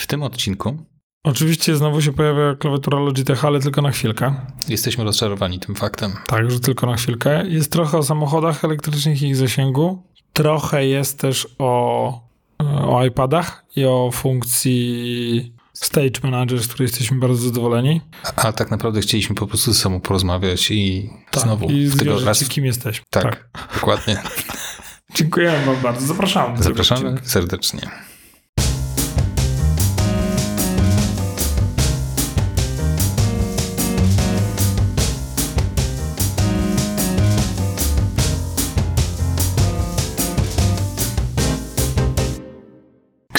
W 0.00 0.06
tym 0.06 0.22
odcinku 0.22 0.78
Oczywiście 1.24 1.76
znowu 1.76 2.02
się 2.02 2.12
pojawia 2.12 2.54
klawiatura 2.54 2.98
Logitech, 2.98 3.44
ale 3.44 3.60
tylko 3.60 3.82
na 3.82 3.90
chwilkę. 3.90 4.34
jesteśmy 4.68 5.04
rozczarowani 5.04 5.60
tym 5.60 5.74
faktem. 5.74 6.12
Tak, 6.26 6.50
że 6.50 6.60
tylko 6.60 6.86
na 6.86 6.96
chwilkę. 6.96 7.46
Jest 7.48 7.72
trochę 7.72 7.98
o 7.98 8.02
samochodach 8.02 8.64
elektrycznych 8.64 9.22
i 9.22 9.26
ich 9.26 9.36
zasięgu. 9.36 10.02
Trochę 10.32 10.86
jest 10.86 11.18
też 11.18 11.48
o, 11.58 12.28
o 12.58 13.04
iPadach 13.04 13.64
i 13.76 13.84
o 13.84 14.10
funkcji 14.12 15.54
Stage 15.72 16.20
Manager, 16.22 16.62
z 16.62 16.68
której 16.68 16.84
jesteśmy 16.86 17.18
bardzo 17.18 17.42
zadowoleni. 17.42 18.00
A, 18.24 18.42
a 18.42 18.52
tak 18.52 18.70
naprawdę 18.70 19.00
chcieliśmy 19.00 19.36
po 19.36 19.46
prostu 19.46 19.72
ze 19.72 19.78
sobą 19.78 20.00
porozmawiać 20.00 20.70
i 20.70 21.10
Tak, 21.30 21.42
znowu 21.42 21.70
i 21.70 21.86
w 21.86 21.98
tego 21.98 22.20
raz... 22.20 22.48
kim 22.48 22.64
jesteśmy. 22.64 23.04
Tak, 23.10 23.48
dokładnie. 23.74 24.22
Dziękujemy 25.16 25.66
wam 25.66 25.76
bardzo. 25.82 26.06
Zapraszamy. 26.06 26.62
Zapraszamy 26.62 27.18
serdecznie. 27.22 28.09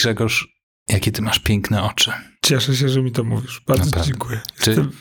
Grzegorz, 0.01 0.47
jakie 0.89 1.11
ty 1.11 1.21
masz 1.21 1.39
piękne 1.39 1.83
oczy. 1.83 2.11
Cieszę 2.45 2.75
się, 2.75 2.89
że 2.89 3.01
mi 3.01 3.11
to 3.11 3.23
mówisz. 3.23 3.61
Bardzo 3.67 3.85
Naprawdę. 3.85 4.07
dziękuję. 4.11 4.41
Czy 4.59 4.69
Jestem 4.69 4.91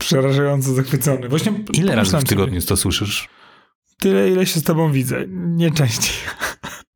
przerażająco 0.00 0.74
zachwycony. 0.74 1.28
Właśnie 1.28 1.52
ile 1.72 1.94
razy 1.96 2.08
w 2.08 2.12
sobie, 2.12 2.24
tygodniu 2.24 2.62
to 2.62 2.76
słyszysz? 2.76 3.28
Tyle, 4.00 4.30
ile 4.30 4.46
się 4.46 4.60
z 4.60 4.62
tobą 4.62 4.92
widzę. 4.92 5.24
Nie 5.28 5.70
częściej. 5.70 6.14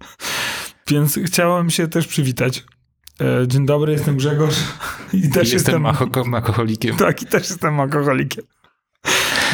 Więc 0.90 1.18
chciałem 1.26 1.70
się 1.70 1.88
też 1.88 2.06
przywitać. 2.06 2.64
E, 3.20 3.48
Dzień 3.48 3.66
dobry, 3.66 3.92
jestem 3.92 4.16
Grzegorz. 4.16 4.56
I 5.12 5.30
też 5.30 5.52
Jestem 5.52 5.84
jestem... 5.84 6.08
alko- 6.08 6.34
alkoholikiem. 6.34 6.96
Tak, 6.96 7.22
i 7.22 7.26
też 7.26 7.50
jestem 7.50 7.80
alkoholikiem. 7.80 8.44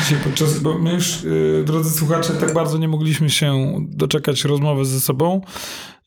Dzisiaj 0.02 0.18
podczas, 0.24 0.58
bo 0.58 0.78
my 0.78 0.92
już, 0.94 1.24
y, 1.24 1.62
drodzy 1.66 1.90
słuchacze, 1.98 2.32
tak 2.34 2.54
bardzo 2.54 2.78
nie 2.78 2.88
mogliśmy 2.88 3.30
się 3.30 3.74
doczekać 3.88 4.44
rozmowy 4.44 4.84
ze 4.84 5.00
sobą, 5.00 5.40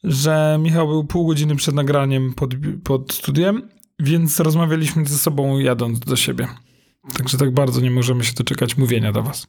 że 0.03 0.57
Michał 0.59 0.87
był 0.87 1.03
pół 1.03 1.27
godziny 1.27 1.55
przed 1.55 1.75
nagraniem 1.75 2.33
pod, 2.33 2.53
pod 2.83 3.13
studiem, 3.13 3.69
więc 3.99 4.39
rozmawialiśmy 4.39 5.05
ze 5.05 5.17
sobą 5.17 5.59
jadąc 5.59 5.99
do 5.99 6.15
siebie. 6.15 6.47
Także 7.17 7.37
tak 7.37 7.53
bardzo 7.53 7.81
nie 7.81 7.91
możemy 7.91 8.23
się 8.23 8.33
doczekać 8.33 8.77
mówienia 8.77 9.11
do 9.11 9.23
was. 9.23 9.47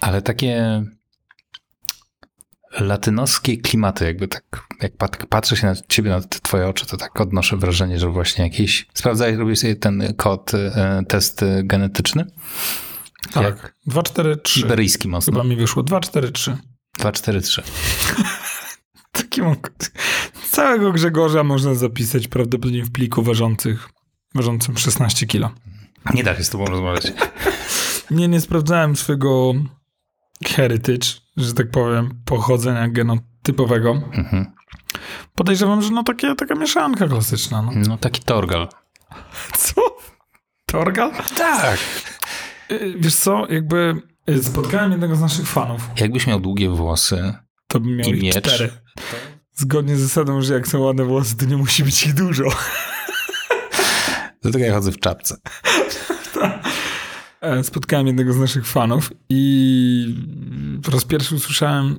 Ale 0.00 0.22
takie 0.22 0.82
latynoskie 2.80 3.56
klimaty, 3.56 4.04
jakby 4.04 4.28
tak, 4.28 4.66
jak 4.82 4.96
pat- 4.96 5.26
patrzę 5.26 5.56
się 5.56 5.66
na 5.66 5.74
ciebie, 5.88 6.10
na 6.10 6.20
twoje 6.20 6.68
oczy, 6.68 6.86
to 6.86 6.96
tak 6.96 7.20
odnoszę 7.20 7.56
wrażenie, 7.56 7.98
że 7.98 8.08
właśnie 8.10 8.44
jakiś... 8.44 8.86
Sprawdzałeś, 8.94 9.36
robisz 9.36 9.58
sobie 9.58 9.76
ten 9.76 10.14
kod, 10.16 10.54
e, 10.54 11.02
test 11.08 11.44
genetyczny? 11.64 12.24
Tak. 13.32 13.74
2, 13.86 14.02
4, 14.02 14.36
3. 14.36 14.60
Iberyjski 14.60 15.08
mocno. 15.08 15.32
Chyba 15.32 15.44
mi 15.44 15.56
wyszło 15.56 15.82
2, 15.82 16.00
4, 16.00 16.32
3. 16.32 16.56
2, 16.98 17.12
4, 17.12 17.40
3. 17.40 17.62
Mam... 19.38 19.56
Całego 20.50 20.92
Grzegorza 20.92 21.44
można 21.44 21.74
zapisać 21.74 22.28
prawdopodobnie 22.28 22.84
w 22.84 22.90
pliku 22.92 23.22
ważących, 23.22 23.88
ważącym 24.34 24.76
16 24.76 25.26
kilo. 25.26 25.50
Nie 26.14 26.24
da 26.24 26.36
się 26.36 26.44
z 26.44 26.50
tobą 26.50 26.64
rozmawiać. 26.66 27.12
Nie, 28.10 28.28
nie 28.28 28.40
sprawdzałem 28.40 28.96
swojego 28.96 29.52
heritage, 30.46 31.06
że 31.36 31.54
tak 31.54 31.70
powiem, 31.70 32.22
pochodzenia 32.24 32.88
genotypowego. 32.88 33.90
Mhm. 34.12 34.46
Podejrzewam, 35.34 35.82
że 35.82 35.90
no 35.90 36.02
takie, 36.02 36.34
taka 36.34 36.54
mieszanka 36.54 37.08
klasyczna. 37.08 37.62
No. 37.62 37.72
No 37.88 37.98
taki 37.98 38.22
torgal. 38.22 38.68
Co? 39.56 39.96
Torgal? 40.66 41.10
Tak. 41.36 41.78
Y, 42.70 42.94
Wiesz 42.98 43.14
co, 43.14 43.46
jakby 43.52 43.94
y, 44.30 44.44
spotkałem 44.44 44.90
jednego 44.90 45.16
z 45.16 45.20
naszych 45.20 45.46
fanów. 45.46 45.88
Jakbyś 46.00 46.26
miał 46.26 46.40
długie 46.40 46.70
włosy, 46.70 47.34
To 47.66 47.80
bym 47.80 47.96
miał 47.96 48.08
I 48.10 48.22
miecz. 48.22 48.36
cztery. 48.36 48.70
Zgodnie 49.52 49.96
z 49.96 50.00
zasadą, 50.00 50.42
że 50.42 50.54
jak 50.54 50.68
są 50.68 50.78
ładne 50.78 51.04
włosy, 51.04 51.36
to 51.36 51.44
nie 51.44 51.56
musi 51.56 51.84
być 51.84 52.06
ich 52.06 52.14
dużo. 52.14 52.44
dlatego 54.42 54.64
ja 54.64 54.74
chodzę 54.74 54.92
w 54.92 54.98
czapce. 54.98 55.36
E, 57.40 57.64
Spotkałem 57.64 58.06
jednego 58.06 58.32
z 58.32 58.38
naszych 58.38 58.66
fanów 58.66 59.12
i 59.28 60.14
po 60.82 60.90
raz 60.90 61.04
pierwszy 61.04 61.34
usłyszałem 61.34 61.98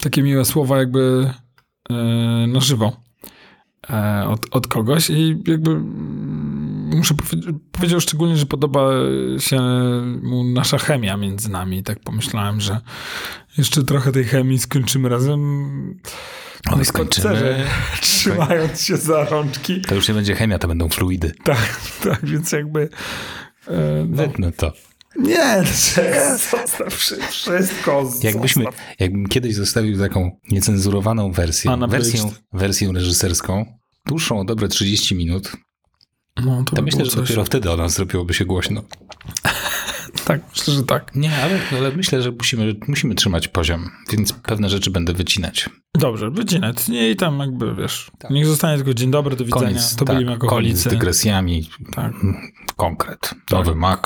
takie 0.00 0.22
miłe 0.22 0.44
słowa 0.44 0.78
jakby 0.78 1.30
e, 1.90 1.94
na 2.46 2.60
żywo 2.60 2.96
e, 3.90 4.24
od, 4.28 4.46
od 4.50 4.66
kogoś 4.66 5.10
i 5.10 5.42
jakby 5.46 5.80
muszę 6.96 7.14
powiedzieć, 7.14 7.54
powiedział 7.72 8.00
szczególnie, 8.00 8.36
że 8.36 8.46
podoba 8.46 8.90
się 9.38 9.60
mu 10.22 10.44
nasza 10.44 10.78
chemia 10.78 11.16
między 11.16 11.50
nami 11.50 11.82
tak 11.82 12.00
pomyślałem, 12.00 12.60
że 12.60 12.80
jeszcze 13.58 13.84
trochę 13.84 14.12
tej 14.12 14.24
chemii 14.24 14.58
skończymy 14.58 15.08
razem 15.08 16.00
Oj, 16.72 16.84
skończymy. 16.84 17.28
spacerze, 17.28 17.64
trzymając 18.00 18.80
się 18.80 18.96
za 18.96 19.24
rączki. 19.24 19.80
To 19.80 19.94
już 19.94 20.08
nie 20.08 20.14
będzie 20.14 20.34
chemia, 20.34 20.58
to 20.58 20.68
będą 20.68 20.88
fluidy. 20.88 21.32
Tak, 21.44 21.80
tak, 22.04 22.26
więc 22.26 22.52
jakby 22.52 22.88
e, 23.68 24.06
no, 24.08 24.16
Wytnę 24.16 24.52
to. 24.52 24.72
nie, 25.18 25.62
zostaw 26.52 26.94
wszy- 26.94 27.20
wszystko. 27.30 28.10
Jakbyśmy, 28.22 28.64
jakbym 28.98 29.26
kiedyś 29.26 29.54
zostawił 29.54 29.98
taką 29.98 30.30
niecenzurowaną 30.50 31.32
wersję, 31.32 31.76
wersję, 31.88 32.20
wersję 32.52 32.92
reżyserską, 32.92 33.66
dłuższą 34.06 34.40
o 34.40 34.44
dobre 34.44 34.68
30 34.68 35.14
minut, 35.14 35.52
No, 36.44 36.64
to, 36.64 36.76
to 36.76 36.76
by 36.76 36.82
myślę, 36.82 37.04
że 37.04 37.10
coś. 37.10 37.20
dopiero 37.20 37.44
wtedy 37.44 37.70
o 37.70 37.76
nas 37.76 37.92
zrobiłoby 37.94 38.34
się 38.34 38.44
głośno. 38.44 38.82
Tak, 40.24 40.40
myślę, 40.50 40.74
że 40.74 40.82
tak. 40.82 41.14
Nie, 41.14 41.36
ale, 41.36 41.60
ale 41.78 41.96
myślę, 41.96 42.22
że 42.22 42.30
musimy, 42.30 42.74
musimy 42.88 43.14
trzymać 43.14 43.48
poziom, 43.48 43.90
więc 44.10 44.32
pewne 44.32 44.68
rzeczy 44.68 44.90
będę 44.90 45.12
wycinać. 45.12 45.70
Dobrze, 45.94 46.30
wycinać. 46.30 46.88
Nie 46.88 47.10
i 47.10 47.16
tam 47.16 47.38
jakby, 47.38 47.74
wiesz, 47.74 48.10
niech 48.30 48.46
zostanie 48.46 48.76
tylko 48.76 48.94
dzień 48.94 49.10
dobry, 49.10 49.36
do 49.36 49.44
widzenia. 49.44 49.66
Koniec, 49.66 49.96
to 49.96 50.04
tak, 50.04 50.16
byli 50.16 50.26
koniec 50.26 50.40
z 50.40 50.42
alkoholicy. 50.42 50.88
dygresjami. 50.88 51.70
Tak. 51.92 52.12
Konkret. 52.76 53.34
Nowy 53.50 53.74
Mac. 53.74 54.00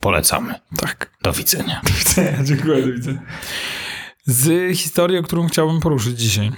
Polecamy. 0.00 0.54
Tak. 0.76 1.10
Do 1.22 1.32
widzenia. 1.32 1.80
Do 1.84 1.92
widzenia, 1.92 2.44
dziękuję, 2.48 2.82
do 2.86 2.92
widzenia. 2.92 3.22
Z 4.24 4.76
historii, 4.76 5.22
którą 5.22 5.46
chciałbym 5.48 5.80
poruszyć 5.80 6.20
dzisiaj. 6.20 6.52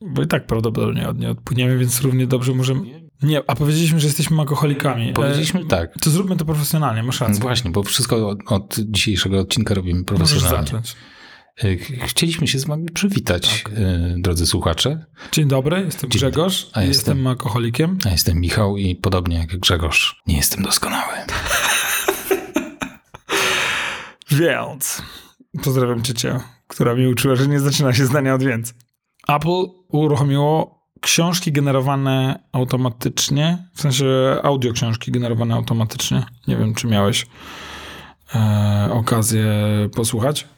Bo 0.00 0.22
i 0.22 0.26
tak 0.26 0.46
prawdopodobnie 0.46 1.08
od 1.08 1.18
niej 1.18 1.30
odpłyniemy, 1.30 1.78
więc 1.78 2.00
równie 2.00 2.26
dobrze 2.26 2.54
możemy... 2.54 3.03
Nie, 3.22 3.42
a 3.50 3.54
powiedzieliśmy, 3.54 4.00
że 4.00 4.06
jesteśmy 4.06 4.40
alkoholikami. 4.40 5.12
Powiedzieliśmy 5.12 5.60
E, 5.60 5.64
tak. 5.64 5.94
To 6.00 6.10
zróbmy 6.10 6.36
to 6.36 6.44
profesjonalnie, 6.44 7.02
masz 7.02 7.20
rację. 7.20 7.40
Właśnie, 7.40 7.70
bo 7.70 7.82
wszystko 7.82 8.28
od, 8.28 8.38
od 8.46 8.76
dzisiejszego 8.78 9.40
odcinka 9.40 9.74
robimy 9.74 9.94
Możesz 10.00 10.06
profesjonalnie. 10.30 10.66
zacząć. 10.66 10.96
Ch- 11.58 12.04
Chcieliśmy 12.08 12.46
się 12.46 12.58
z 12.58 12.64
wami 12.64 12.86
przywitać, 12.94 13.62
Tak. 13.62 13.72
y, 13.72 14.14
drodzy 14.18 14.46
słuchacze. 14.46 15.06
Dzień 15.32 15.48
dobry, 15.48 15.80
jestem 15.84 16.10
Dzień 16.10 16.18
Grzegorz, 16.18 16.62
A 16.72 16.82
jestem- 16.82 16.88
jestem 16.88 17.26
alkoholikiem. 17.26 17.98
Ja 18.04 18.10
jestem 18.10 18.40
Michał 18.40 18.76
i 18.76 18.94
podobnie 18.96 19.36
jak 19.36 19.56
Grzegorz, 19.58 20.22
nie 20.26 20.36
jestem 20.36 20.62
doskonały. 20.62 21.12
Więc 24.30 25.02
pozdrawiam 25.64 26.02
ciocię, 26.02 26.40
która 26.68 26.94
mi 26.94 27.06
uczyła, 27.06 27.36
że 27.36 27.46
nie 27.48 27.60
zaczyna 27.60 27.92
się 27.92 28.06
zdania 28.06 28.34
od 28.34 28.42
więc. 28.42 28.74
Apple 29.28 29.64
uruchomiło 29.88 30.83
książki 31.04 31.52
generowane 31.52 32.38
automatycznie, 32.52 33.68
w 33.74 33.80
sensie 33.80 34.06
audio 34.42 34.72
książki 34.72 35.12
generowane 35.12 35.54
automatycznie. 35.54 36.24
Nie 36.48 36.56
wiem, 36.56 36.74
czy 36.74 36.86
miałeś 36.86 37.26
e, 38.34 38.88
okazję 38.92 39.46
posłuchać. 39.94 40.48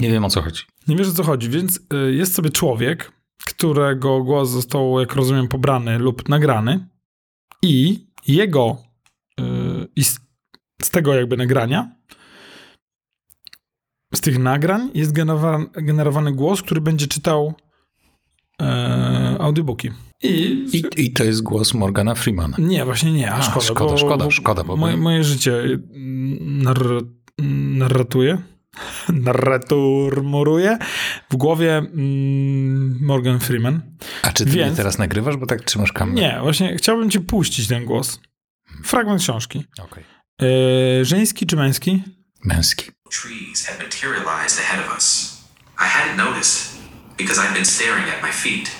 Nie 0.00 0.10
wiem 0.10 0.24
o 0.24 0.30
co 0.30 0.42
chodzi. 0.42 0.62
Nie 0.88 0.96
wiesz 0.96 1.08
o 1.08 1.12
co 1.12 1.24
chodzi, 1.24 1.48
więc 1.48 1.80
y, 2.08 2.14
jest 2.14 2.34
sobie 2.34 2.50
człowiek, 2.50 3.12
którego 3.46 4.24
głos 4.24 4.50
został, 4.50 5.00
jak 5.00 5.14
rozumiem, 5.14 5.48
pobrany 5.48 5.98
lub 5.98 6.28
nagrany 6.28 6.86
i 7.62 8.06
jego 8.26 8.76
y, 9.40 9.44
i 9.96 10.04
z, 10.04 10.20
z 10.82 10.90
tego 10.90 11.14
jakby 11.14 11.36
nagrania 11.36 11.90
z 14.14 14.20
tych 14.20 14.38
nagrań 14.38 14.90
jest 14.94 15.12
generowany, 15.12 15.66
generowany 15.72 16.32
głos, 16.32 16.62
który 16.62 16.80
będzie 16.80 17.06
czytał 17.06 17.54
e, 18.60 19.36
audiobooki. 19.40 19.90
I, 20.22 20.66
I, 20.72 21.04
I 21.04 21.12
to 21.12 21.24
jest 21.24 21.42
głos 21.42 21.74
Morgana 21.74 22.14
Freemana. 22.14 22.56
nie, 22.58 22.84
właśnie 22.84 23.12
nie, 23.12 23.32
a, 23.32 23.36
A, 23.36 23.42
szkoda. 23.42 23.66
szkoda, 23.66 23.90
bo, 23.90 23.96
szkoda, 23.98 24.24
bo 24.24 24.30
szkoda, 24.30 24.64
bo 24.64 24.76
moje, 24.76 24.96
moje 24.96 25.24
życie 25.24 25.52
nar, 26.40 26.78
narratuje, 27.78 28.38
narraturmuruje 29.08 30.78
w 31.30 31.36
głowie 31.36 31.76
mm, 31.78 32.98
Morgan 33.00 33.40
Freeman. 33.40 33.80
A 34.22 34.32
czy 34.32 34.44
ty 34.44 34.50
Więc- 34.50 34.68
mnie 34.68 34.76
teraz 34.76 34.98
nagrywasz, 34.98 35.36
bo 35.36 35.46
tak 35.46 35.60
trzymasz 35.64 35.92
kamerę? 35.92 36.20
Nie, 36.28 36.38
właśnie 36.42 36.76
chciałbym 36.76 37.10
ci 37.10 37.20
puścić 37.20 37.68
ten 37.68 37.84
głos. 37.84 38.20
Fragment 38.84 39.20
książki. 39.22 39.64
Okej. 39.78 40.04
E, 40.42 41.04
żeński 41.04 41.46
czy 41.46 41.56
męski? 41.56 42.02
Męski. 42.44 42.90
trees 43.22 43.66
had 43.66 43.78
materialized 43.78 44.58
ahead 44.60 44.86
of 44.86 44.94
us. 44.96 45.36
I 45.78 45.82
hadn't 45.82 46.16
noticed 46.16 46.79
because 47.22 47.40
I'd 47.40 47.54
been 47.54 47.64
staring 47.66 48.04
at 48.08 48.22
my 48.22 48.32
feet. 48.32 48.70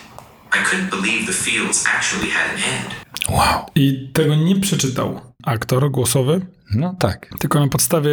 I 0.52 0.64
couldn't 0.64 0.90
believe 0.90 1.26
the 1.26 1.32
fields 1.32 1.84
actually 1.87 2.31
had 2.31 2.50
an 2.50 2.62
end. 2.75 2.94
Wow. 3.28 3.66
I 3.75 4.10
tego 4.12 4.34
nie 4.37 4.60
przeczytał 4.60 5.20
aktor 5.44 5.90
głosowy, 5.90 6.46
No 6.75 6.94
tak. 6.98 7.31
tylko 7.38 7.60
na 7.60 7.69
podstawie 7.69 8.10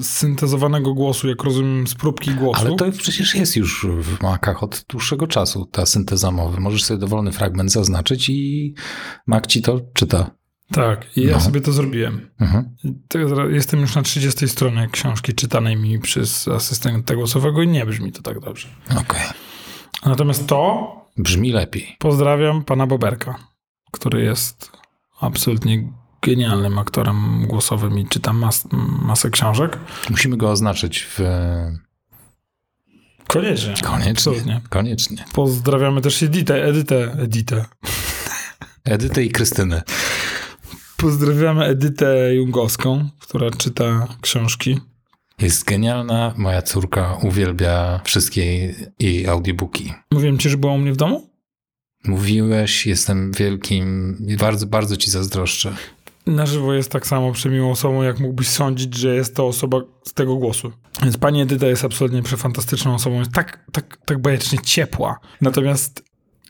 syntezowanego 0.00 0.94
głosu, 0.94 1.28
jak 1.28 1.42
rozumiem, 1.44 1.86
z 1.86 1.94
próbki 1.94 2.30
głosu. 2.30 2.60
Ale 2.66 2.76
to 2.76 2.84
przecież 2.98 3.34
jest 3.34 3.56
już 3.56 3.86
w 4.00 4.22
Macach 4.22 4.62
od 4.62 4.84
dłuższego 4.88 5.26
czasu, 5.26 5.66
ta 5.72 5.86
synteza 5.86 6.30
mowy. 6.30 6.60
Możesz 6.60 6.84
sobie 6.84 7.00
dowolny 7.00 7.32
fragment 7.32 7.72
zaznaczyć 7.72 8.28
i 8.28 8.74
Mac 9.26 9.46
ci 9.46 9.62
to 9.62 9.80
czyta. 9.94 10.30
Tak, 10.72 11.16
i 11.16 11.22
ja 11.22 11.32
No. 11.34 11.40
sobie 11.40 11.60
to 11.60 11.72
zrobiłem. 11.72 12.30
Mhm. 12.40 12.76
Jestem 13.50 13.80
już 13.80 13.94
na 13.94 14.02
30 14.02 14.48
stronie 14.48 14.88
książki 14.92 15.32
czytanej 15.34 15.76
mi 15.76 15.98
przez 15.98 16.48
asystenta 16.48 17.14
głosowego 17.14 17.62
i 17.62 17.68
nie 17.68 17.86
brzmi 17.86 18.12
to 18.12 18.22
tak 18.22 18.40
dobrze. 18.40 18.68
Okej. 19.00 19.20
Natomiast 20.06 20.46
to 20.46 20.92
Brzmi 21.16 21.52
lepiej. 21.52 21.96
pozdrawiam 21.98 22.64
pana 22.64 22.86
Boberka, 22.86 23.38
który 23.92 24.22
jest 24.22 24.72
absolutnie 25.20 25.92
genialnym 26.22 26.78
aktorem 26.78 27.46
głosowym 27.46 27.98
i 27.98 28.08
czyta 28.08 28.32
mas 28.32 28.68
masę 29.02 29.30
książek. 29.30 29.78
Musimy 30.10 30.36
go 30.36 30.50
oznaczyć 30.50 31.00
w... 31.00 31.20
Koniecznie. 33.26 33.74
Koniecznie. 33.82 34.10
Absolutnie. 34.10 34.60
Koniecznie. 34.68 35.24
Pozdrawiamy 35.32 36.00
też 36.00 36.22
Editę, 36.22 36.64
Edytę, 36.64 37.12
Editę. 37.18 37.64
Edytę 38.84 39.24
i 39.24 39.30
Krystynę. 39.30 39.82
Pozdrawiamy 40.96 41.64
Edytę 41.64 42.34
Jungowską, 42.34 43.08
która 43.20 43.50
czyta 43.50 44.06
książki. 44.20 44.80
Jest 45.40 45.64
genialna. 45.64 46.34
Moja 46.36 46.62
córka 46.62 47.18
uwielbia 47.22 48.00
wszystkie 48.04 48.74
jej 48.98 49.26
audiobooki. 49.28 49.92
Mówiłem 50.12 50.38
ci, 50.38 50.48
że 50.50 50.56
była 50.56 50.72
u 50.72 50.78
mnie 50.78 50.92
w 50.92 50.96
domu? 50.96 51.30
Mówiłeś, 52.04 52.86
jestem 52.86 53.32
wielkim... 53.32 54.16
Bardzo, 54.40 54.66
bardzo 54.66 54.96
ci 54.96 55.10
zazdroszczę. 55.10 55.76
Na 56.26 56.46
żywo 56.46 56.74
jest 56.74 56.90
tak 56.92 57.06
samo 57.06 57.32
przemiłą 57.32 57.70
osobą, 57.70 58.02
jak 58.02 58.20
mógłbyś 58.20 58.48
sądzić, 58.48 58.94
że 58.94 59.14
jest 59.14 59.36
to 59.36 59.46
osoba 59.46 59.80
z 60.04 60.12
tego 60.12 60.36
głosu. 60.36 60.72
Więc 61.02 61.16
pani 61.16 61.40
Edyta 61.40 61.66
jest 61.66 61.84
absolutnie 61.84 62.22
przefantastyczną 62.22 62.94
osobą. 62.94 63.18
Jest 63.18 63.32
tak, 63.32 63.64
tak, 63.72 63.98
tak 64.04 64.18
bajecznie 64.18 64.58
ciepła. 64.58 65.18
Natomiast, 65.40 66.04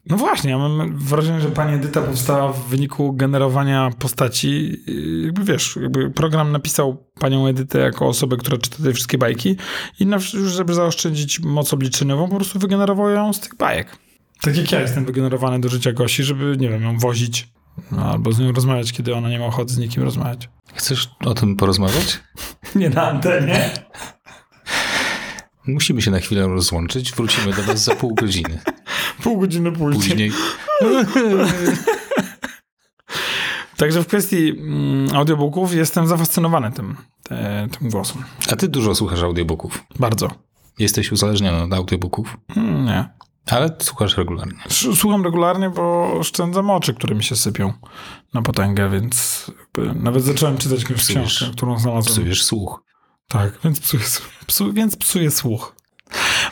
no 0.07 0.17
właśnie, 0.17 0.51
ja 0.51 0.59
mam 0.59 0.97
wrażenie, 0.97 1.41
że 1.41 1.49
pani 1.49 1.75
Edyta 1.75 2.03
powstała 2.03 2.53
w 2.53 2.69
wyniku 2.69 3.13
generowania 3.13 3.91
postaci. 3.99 4.83
Jakby 5.25 5.45
wiesz, 5.45 5.79
jakby 5.83 6.11
program 6.11 6.53
napisał 6.53 7.07
panią 7.21 7.47
Edytę 7.47 7.79
jako 7.79 8.07
osobę, 8.07 8.37
która 8.37 8.59
czyta 8.59 8.77
te 8.85 8.93
wszystkie 8.93 9.19
bajki 9.19 9.57
i 10.01 10.07
na, 10.07 10.17
już 10.17 10.31
żeby 10.31 10.75
zaoszczędzić 10.75 11.41
moc 11.41 11.75
obliczeniową, 11.75 12.29
po 12.29 12.37
prostu 12.37 12.59
wygenerował 12.59 13.11
ją 13.11 13.33
z 13.33 13.41
tych 13.41 13.57
bajek. 13.57 13.97
Tak 14.41 14.57
jak 14.57 14.73
ja 14.73 14.81
jestem 14.81 15.05
wygenerowany 15.05 15.61
do 15.61 15.69
życia 15.69 15.93
Gosi, 15.93 16.25
żeby, 16.25 16.57
nie 16.59 16.69
wiem, 16.69 16.83
ją 16.83 16.99
wozić. 16.99 17.49
No, 17.93 18.05
albo 18.05 18.33
z 18.33 18.39
nią 18.39 18.53
rozmawiać, 18.53 18.93
kiedy 18.93 19.15
ona 19.15 19.29
nie 19.29 19.39
ma 19.39 19.47
ochoty 19.47 19.73
z 19.73 19.79
nikim 19.79 20.03
rozmawiać. 20.03 20.49
Chcesz 20.75 21.11
o 21.25 21.35
tym 21.35 21.57
porozmawiać? 21.57 22.21
Nie 22.75 22.91
na 22.91 23.11
antenie. 23.11 23.71
Musimy 25.67 26.03
się 26.03 26.11
na 26.11 26.21
chwilę 26.21 26.49
rozłączyć. 26.49 27.13
Wrócimy 27.13 27.53
do 27.53 27.63
was 27.63 27.85
za 27.85 27.95
pół 27.95 28.15
godziny. 28.15 28.59
Pół 29.23 29.39
godziny 29.41 29.73
później. 29.73 30.01
Później. 30.09 30.33
Także 33.77 34.03
w 34.03 34.07
kwestii 34.07 34.51
mm, 34.51 35.17
audiobooków 35.17 35.75
jestem 35.75 36.07
zafascynowany 36.07 36.73
tym, 36.73 36.97
te, 37.23 37.69
tym 37.79 37.91
głosem. 37.91 38.23
A 38.53 38.57
ty 38.57 38.69
dużo 38.69 38.95
słuchasz 38.95 39.23
audiobooków. 39.23 39.85
Bardzo. 39.99 40.31
Jesteś 40.79 41.13
uzależniony 41.13 41.63
od 41.63 41.73
audiobooków. 41.73 42.37
Mm, 42.57 42.85
nie. 42.85 43.09
Ale 43.51 43.77
słuchasz 43.79 44.17
regularnie. 44.17 44.59
Słucham 44.95 45.25
regularnie, 45.25 45.71
bo 45.71 46.13
oszczędzam 46.13 46.71
oczy, 46.71 46.95
które 46.95 47.15
mi 47.15 47.25
się 47.25 47.37
sypią 47.37 47.73
na 48.35 48.43
potęgę, 48.43 48.91
więc 48.91 49.47
nawet 49.95 50.25
zacząłem 50.25 50.59
czytać 50.59 50.85
Psujesz. 50.85 51.07
książkę, 51.09 51.47
którą 51.53 51.79
znalazłem. 51.79 52.15
Psujesz 52.15 52.45
słuch. 52.45 52.83
Tak, 53.29 53.59
więc 53.65 53.81
psuję, 53.81 54.03
psu, 54.47 54.73
więc 54.73 54.97
psuję 54.97 55.31
słuch. 55.31 55.75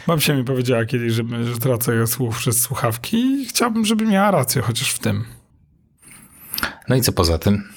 Babcia 0.06 0.34
mi 0.34 0.44
powiedziała 0.44 0.84
kiedyś, 0.84 1.12
że, 1.12 1.22
że 1.44 1.58
tracę 1.58 2.06
słuch 2.06 2.36
przez 2.36 2.60
słuchawki 2.62 3.16
i 3.42 3.46
chciałbym, 3.46 3.84
żeby 3.84 4.04
miała 4.06 4.30
rację 4.30 4.62
chociaż 4.62 4.90
w 4.90 4.98
tym. 4.98 5.24
No 6.88 6.96
i 6.96 7.00
co 7.02 7.12
poza 7.12 7.38
tym? 7.38 7.68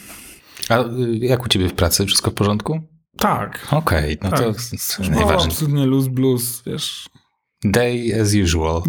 A 0.69 0.79
y, 0.79 1.17
jak 1.21 1.45
u 1.45 1.49
ciebie 1.49 1.69
w 1.69 1.73
pracy? 1.73 2.05
Wszystko 2.05 2.31
w 2.31 2.33
porządku? 2.33 2.81
Tak. 3.17 3.67
Okej, 3.71 4.17
no 4.23 4.29
to 4.29 4.37
Tak. 4.37 4.55
to 4.97 5.03
No, 5.03 5.09
najważniejsze. 5.09 5.45
absolutnie 5.45 5.85
lose 5.85 6.09
blues, 6.09 6.63
wiesz. 6.65 7.09
Day 7.63 8.21
as 8.21 8.35
usual. 8.43 8.81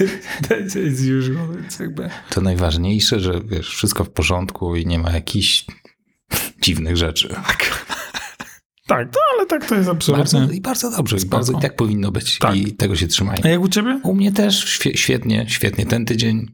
That's 0.48 0.88
as 0.92 1.00
usual, 1.20 1.48
więc 1.56 1.78
jakby... 1.78 2.10
To 2.30 2.40
najważniejsze, 2.40 3.20
że 3.20 3.40
wiesz, 3.44 3.68
wszystko 3.68 4.04
w 4.04 4.10
porządku 4.10 4.76
i 4.76 4.86
nie 4.86 4.98
ma 4.98 5.10
jakichś 5.10 5.64
dziwnych 6.62 6.96
rzeczy. 6.96 7.28
Tak, 7.28 7.86
to, 8.88 9.20
ale 9.36 9.46
tak 9.46 9.68
to 9.68 9.74
jest 9.74 9.88
absolutnie. 9.88 10.40
Bardzo, 10.40 10.52
I 10.52 10.60
bardzo 10.60 10.90
dobrze, 10.90 11.16
i 11.16 11.20
Spoko. 11.20 11.36
bardzo 11.36 11.52
i 11.58 11.60
tak 11.62 11.76
powinno 11.76 12.10
być. 12.12 12.38
Tak. 12.38 12.56
I 12.56 12.72
tego 12.72 12.96
się 12.96 13.06
trzymaj. 13.06 13.38
A 13.44 13.48
jak 13.48 13.60
u 13.60 13.68
ciebie? 13.68 14.00
U 14.02 14.14
mnie 14.14 14.32
też 14.32 14.64
świe- 14.64 14.96
świetnie, 14.96 15.46
świetnie. 15.48 15.86
Ten 15.86 16.04
tydzień 16.04 16.46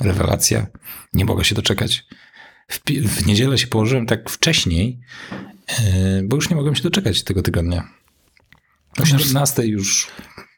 rewelacja. 0.00 0.66
Nie 1.12 1.24
mogę 1.24 1.44
się 1.44 1.54
doczekać. 1.54 2.04
W, 2.68 2.80
w 3.08 3.26
niedzielę 3.26 3.58
się 3.58 3.66
położyłem 3.66 4.06
tak 4.06 4.30
wcześniej, 4.30 5.00
yy, 5.68 6.22
bo 6.24 6.36
już 6.36 6.50
nie 6.50 6.56
mogłem 6.56 6.74
się 6.74 6.82
doczekać 6.82 7.22
tego 7.24 7.42
tygodnia. 7.42 7.88
O 9.02 9.04
17 9.04 9.66
już 9.66 10.08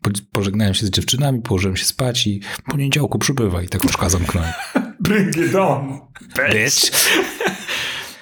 po- 0.02 0.10
pożegnałem 0.32 0.74
się 0.74 0.86
z 0.86 0.90
dziewczynami, 0.90 1.42
położyłem 1.42 1.76
się 1.76 1.84
spać 1.84 2.26
i 2.26 2.40
w 2.42 2.62
poniedziałku 2.62 3.18
przybywa 3.18 3.62
i 3.62 3.68
tak 3.68 3.84
łóżka 3.84 4.08
zamknąłem. 4.08 4.52
Bring 5.00 5.36
it 5.36 5.54
on. 5.54 6.00
Bitch. 6.52 6.90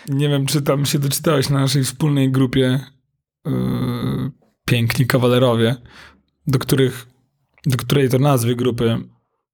Nie 0.08 0.28
wiem, 0.28 0.46
czy 0.46 0.62
tam 0.62 0.86
się 0.86 0.98
doczytałeś 0.98 1.48
na 1.48 1.60
naszej 1.60 1.84
wspólnej 1.84 2.30
grupie 2.30 2.80
yy, 3.46 4.30
Piękni 4.64 5.06
Kawalerowie, 5.06 5.76
do 6.46 6.58
których, 6.58 7.06
do 7.66 7.76
której 7.76 8.08
to 8.08 8.18
nazwy 8.18 8.56
grupy 8.56 8.98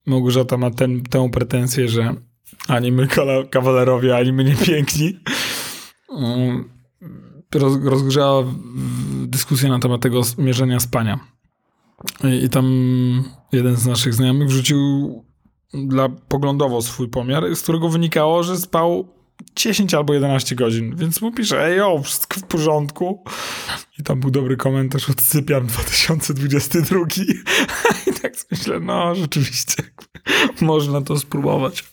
Małgorzata 0.07 0.57
ma 0.57 0.71
ten, 0.71 1.03
tę 1.03 1.31
pretensję, 1.31 1.89
że 1.89 2.15
ani 2.69 2.93
my 2.93 3.09
kawalerowie, 3.51 4.17
ani 4.17 4.33
my 4.33 4.45
nie 4.45 4.55
piękni. 4.55 5.19
Yy, 6.11 6.65
roz, 7.55 7.85
rozgrzała 7.85 8.45
dyskusję 9.27 9.69
na 9.69 9.79
temat 9.79 10.01
tego 10.01 10.21
mierzenia 10.39 10.81
spania. 10.81 11.21
I, 12.25 12.45
I 12.45 12.49
tam 12.49 12.65
jeden 13.53 13.77
z 13.77 13.87
naszych 13.87 14.15
znajomych 14.15 14.49
wrzucił 14.49 14.79
dla 15.75 16.09
poglądowo 16.09 16.83
swój 16.83 17.09
pomiar, 17.09 17.57
z 17.57 17.63
którego 17.63 17.89
wynikało, 17.89 18.43
że 18.43 18.57
spał 18.57 19.09
10 19.57 19.95
albo 19.95 20.15
11 20.15 20.55
godzin, 20.57 20.97
więc 20.97 21.21
mu 21.21 21.33
pisze, 21.33 21.67
ej 21.67 21.81
o, 21.81 22.03
wszystko 22.03 22.41
w 22.41 22.43
porządku. 22.43 23.25
I 23.99 24.03
tam 24.03 24.21
był 24.21 24.31
dobry 24.31 24.57
komentarz 24.57 25.11
od 25.11 25.23
Cypian 25.23 25.67
2022. 25.67 26.99
I 28.11 28.21
tak 28.23 28.33
myślę, 28.51 28.81
no 28.81 29.15
rzeczywiście, 29.15 29.83
można 30.61 31.01
to 31.01 31.19
spróbować 31.19 31.85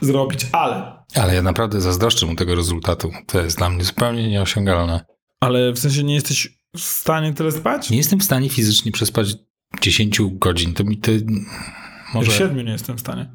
zrobić, 0.00 0.46
ale... 0.52 1.04
Ale 1.14 1.34
ja 1.34 1.42
naprawdę 1.42 1.80
zazdroszczę 1.80 2.26
mu 2.26 2.34
tego 2.34 2.54
rezultatu. 2.54 3.10
To 3.26 3.40
jest 3.40 3.58
dla 3.58 3.70
mnie 3.70 3.84
zupełnie 3.84 4.28
nieosiągalne. 4.28 5.04
Ale 5.40 5.72
w 5.72 5.78
sensie 5.78 6.04
nie 6.04 6.14
jesteś 6.14 6.58
w 6.76 6.80
stanie 6.80 7.34
tyle 7.34 7.52
spać? 7.52 7.90
Nie 7.90 7.96
jestem 7.96 8.20
w 8.20 8.24
stanie 8.24 8.50
fizycznie 8.50 8.92
przespać 8.92 9.36
10 9.80 10.20
godzin. 10.32 10.74
To 10.74 10.84
mi 10.84 10.98
ty 10.98 11.26
Może... 12.14 12.30
może... 12.30 12.32
Siedmiu 12.32 12.62
nie 12.62 12.72
jestem 12.72 12.96
w 12.96 13.00
stanie. 13.00 13.30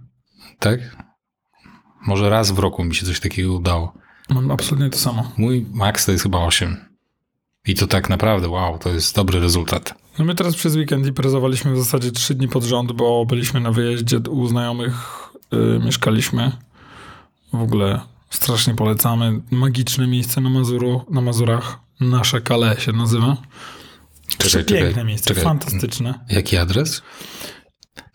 Tak? 0.60 1.09
Może 2.08 2.30
raz 2.30 2.52
w 2.52 2.60
roku 2.60 2.84
mi 2.84 2.96
się 2.96 3.06
coś 3.06 3.20
takiego 3.20 3.54
udało. 3.54 3.94
Mam 4.30 4.52
absolutnie 4.52 4.90
to 4.90 4.98
samo. 4.98 5.32
Mój 5.38 5.66
maks 5.74 6.06
to 6.06 6.12
jest 6.12 6.24
chyba 6.24 6.38
8. 6.38 6.78
I 7.68 7.76
to 7.76 7.88
tak 7.88 8.10
naprawdę, 8.10 8.50
wow, 8.50 8.80
to 8.80 8.90
jest 8.90 9.16
dobry 9.16 9.40
rezultat. 9.40 9.94
No 10.20 10.26
my 10.26 10.36
teraz 10.36 10.56
przez 10.56 10.76
weekend 10.76 11.08
imprezowaliśmy 11.08 11.74
w 11.74 11.78
zasadzie 11.78 12.12
trzy 12.12 12.36
dni 12.36 12.48
pod 12.48 12.64
rząd, 12.64 12.92
bo 12.92 13.26
byliśmy 13.26 13.60
na 13.60 13.72
wyjeździe 13.72 14.20
u 14.20 14.48
znajomych, 14.48 14.94
y, 15.54 15.80
mieszkaliśmy. 15.86 16.52
W 17.54 17.62
ogóle 17.62 18.02
strasznie 18.30 18.76
polecamy. 18.76 19.42
Magiczne 19.52 20.08
miejsce 20.08 20.42
na, 20.42 20.50
Mazuru, 20.50 21.06
na 21.10 21.22
Mazurach. 21.22 21.80
Nasze 22.00 22.42
Kale 22.42 22.80
się 22.80 22.92
nazywa. 22.92 23.38
Piękne 24.68 25.04
miejsce, 25.04 25.28
czekaj. 25.28 25.44
fantastyczne. 25.44 26.20
Jaki 26.30 26.58
adres? 26.58 27.02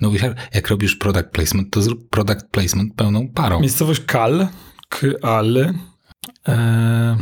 No 0.01 0.11
jak 0.55 0.69
robisz 0.69 0.97
product 0.97 1.31
placement, 1.31 1.71
to 1.71 1.83
zrób 1.83 2.11
product 2.11 2.47
placement 2.51 2.95
pełną 2.95 3.29
parą. 3.29 3.61
Miejscowość 3.61 4.01
Kal, 4.01 4.49
K-Al, 4.89 5.75
e, 6.49 7.17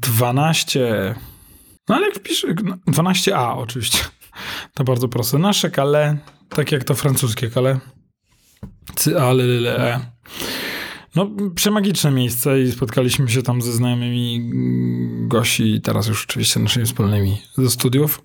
12, 0.00 1.14
no 1.88 1.94
ale 1.96 2.06
jak 2.06 2.14
wpisz, 2.14 2.46
12a 2.88 3.56
oczywiście, 3.56 3.98
to 4.74 4.84
bardzo 4.84 5.08
proste. 5.08 5.38
Nasze 5.38 5.70
Kale, 5.70 6.18
tak 6.48 6.72
jak 6.72 6.84
to 6.84 6.94
francuskie 6.94 7.50
Kale, 7.50 7.80
C-A-L-L-E. 8.96 10.00
No, 11.14 11.30
przemagiczne 11.54 12.10
miejsce 12.10 12.62
i 12.62 12.72
spotkaliśmy 12.72 13.28
się 13.28 13.42
tam 13.42 13.62
ze 13.62 13.72
znajomymi 13.72 14.50
Gosi, 15.28 15.80
teraz 15.80 16.08
już 16.08 16.24
oczywiście 16.24 16.60
naszymi 16.60 16.86
wspólnymi 16.86 17.42
ze 17.58 17.70
studiów, 17.70 18.22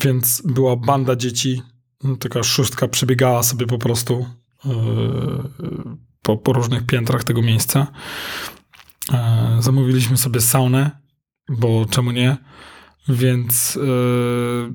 więc 0.00 0.42
była 0.44 0.76
banda 0.76 1.16
dzieci, 1.16 1.62
no, 1.62 1.77
taka 2.20 2.42
szóstka 2.42 2.88
przebiegała 2.88 3.42
sobie 3.42 3.66
po 3.66 3.78
prostu 3.78 4.26
yy, 4.64 4.72
po, 6.22 6.36
po 6.36 6.52
różnych 6.52 6.86
piętrach 6.86 7.24
tego 7.24 7.42
miejsca. 7.42 7.86
E, 9.12 9.56
Zamówiliśmy 9.60 10.16
sobie 10.16 10.40
saunę, 10.40 10.90
bo 11.48 11.86
czemu 11.90 12.10
nie? 12.10 12.36
Więc 13.08 13.74
yy, 13.74 14.72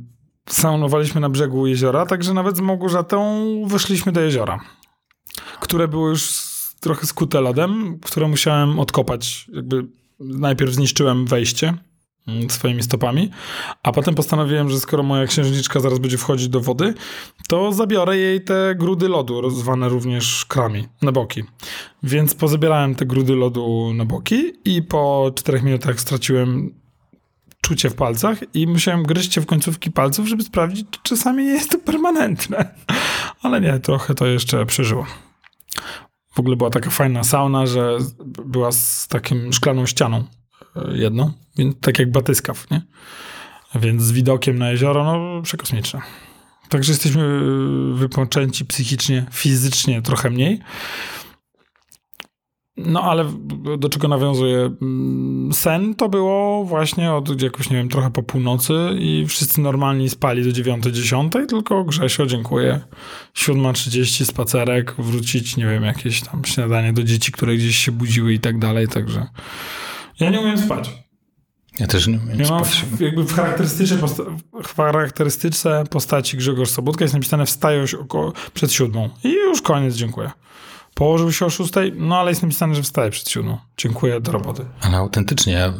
saunowaliśmy 0.49 1.21
na 1.21 1.29
brzegu 1.29 1.67
jeziora, 1.67 2.05
także 2.05 2.33
nawet 2.33 2.57
z 2.57 2.59
Małgorzatą 2.59 3.45
weszliśmy 3.67 4.11
do 4.11 4.21
jeziora, 4.21 4.59
które 5.59 5.87
było 5.87 6.09
już 6.09 6.53
trochę 6.79 7.05
skute 7.05 7.41
lodem, 7.41 7.99
które 7.99 8.27
musiałem 8.27 8.79
odkopać. 8.79 9.47
Jakby 9.53 9.87
najpierw 10.19 10.73
zniszczyłem 10.73 11.25
wejście 11.25 11.73
swoimi 12.49 12.83
stopami, 12.83 13.29
a 13.83 13.91
potem 13.91 14.15
postanowiłem, 14.15 14.69
że 14.69 14.79
skoro 14.79 15.03
moja 15.03 15.27
księżniczka 15.27 15.79
zaraz 15.79 15.99
będzie 15.99 16.17
wchodzić 16.17 16.49
do 16.49 16.59
wody, 16.59 16.93
to 17.47 17.71
zabiorę 17.71 18.17
jej 18.17 18.41
te 18.41 18.75
grudy 18.75 19.09
lodu, 19.09 19.49
zwane 19.49 19.89
również 19.89 20.45
krami, 20.45 20.87
na 21.01 21.11
boki. 21.11 21.43
Więc 22.03 22.35
pozabierałem 22.35 22.95
te 22.95 23.05
grudy 23.05 23.35
lodu 23.35 23.91
na 23.95 24.05
boki 24.05 24.53
i 24.65 24.81
po 24.81 25.31
czterech 25.35 25.63
minutach 25.63 25.99
straciłem 25.99 26.73
czucie 27.61 27.89
w 27.89 27.95
palcach 27.95 28.37
i 28.53 28.67
musiałem 28.67 29.03
gryźć 29.03 29.33
się 29.33 29.41
w 29.41 29.45
końcówki 29.45 29.91
palców, 29.91 30.27
żeby 30.27 30.43
sprawdzić, 30.43 30.87
czy 30.91 30.99
czasami 31.03 31.43
nie 31.43 31.51
jest 31.51 31.71
to 31.71 31.79
permanentne. 31.79 32.75
Ale 33.43 33.61
nie, 33.61 33.79
trochę 33.79 34.15
to 34.15 34.25
jeszcze 34.25 34.65
przeżyło. 34.65 35.05
W 36.33 36.39
ogóle 36.39 36.55
była 36.55 36.69
taka 36.69 36.89
fajna 36.89 37.23
sauna, 37.23 37.65
że 37.65 37.97
była 38.45 38.71
z 38.71 39.07
takim 39.07 39.53
szklaną 39.53 39.85
ścianą 39.85 40.23
jedną, 40.91 41.31
więc 41.57 41.75
tak 41.79 41.99
jak 41.99 42.11
batyskaw, 42.11 42.71
nie? 42.71 42.81
Więc 43.75 44.03
z 44.03 44.11
widokiem 44.11 44.57
na 44.59 44.71
jezioro, 44.71 45.03
no 45.03 45.41
przekosmiczne. 45.41 46.01
Także 46.69 46.91
jesteśmy 46.91 47.39
wypoczęci 47.93 48.65
psychicznie, 48.65 49.25
fizycznie 49.31 50.01
trochę 50.01 50.29
mniej. 50.29 50.59
No 52.77 53.01
ale 53.01 53.25
do 53.77 53.89
czego 53.89 54.07
nawiązuje 54.07 54.69
mm, 54.81 55.53
sen, 55.53 55.95
to 55.95 56.09
było 56.09 56.65
właśnie 56.65 57.13
od 57.13 57.41
jakoś, 57.41 57.69
nie 57.69 57.77
wiem, 57.77 57.89
trochę 57.89 58.11
po 58.11 58.23
północy 58.23 58.73
i 58.99 59.25
wszyscy 59.27 59.61
normalni 59.61 60.09
spali 60.09 60.43
do 60.43 60.49
9-10, 60.49 61.45
tylko 61.45 61.83
Grzesio, 61.83 62.25
dziękuję. 62.25 62.81
7.30 63.35 64.25
spacerek, 64.25 64.95
wrócić, 64.97 65.57
nie 65.57 65.65
wiem, 65.65 65.83
jakieś 65.83 66.21
tam 66.21 66.45
śniadanie 66.45 66.93
do 66.93 67.03
dzieci, 67.03 67.31
które 67.31 67.55
gdzieś 67.55 67.77
się 67.77 67.91
budziły 67.91 68.33
i 68.33 68.39
tak 68.39 68.59
dalej, 68.59 68.87
także 68.87 69.27
ja 70.19 70.29
nie 70.29 70.39
umiem 70.41 70.57
spać. 70.57 70.89
Ja 71.79 71.87
też 71.87 72.07
nie 72.07 72.17
umiem 72.19 72.39
Ja 72.39 72.49
mam 72.49 72.65
spać. 72.65 72.85
w, 72.91 72.99
jakby 72.99 73.23
w 73.23 73.33
charakterystycznej, 73.33 73.99
posta- 73.99 74.37
w 75.85 75.89
postaci 75.89 76.37
Grzegorz 76.37 76.69
Sobotka 76.69 77.03
jest 77.05 77.13
napisane 77.13 77.45
wstajesz 77.45 77.93
około 77.93 78.33
przed 78.53 78.71
siódmą. 78.71 79.09
I 79.23 79.29
już 79.33 79.61
koniec, 79.61 79.95
dziękuję. 79.95 80.31
Położył 80.93 81.31
się 81.31 81.45
o 81.45 81.49
szóstej, 81.49 81.93
no 81.95 82.17
ale 82.17 82.31
jest 82.31 82.41
napisane, 82.41 82.75
że 82.75 82.83
wstaje 82.83 83.11
przed 83.11 83.29
siódmą. 83.29 83.57
Dziękuję, 83.77 84.21
do 84.21 84.31
roboty. 84.31 84.65
Ale 84.81 84.97
autentycznie, 84.97 85.53
ja 85.53 85.67
y, 85.67 85.71
y, 85.71 85.73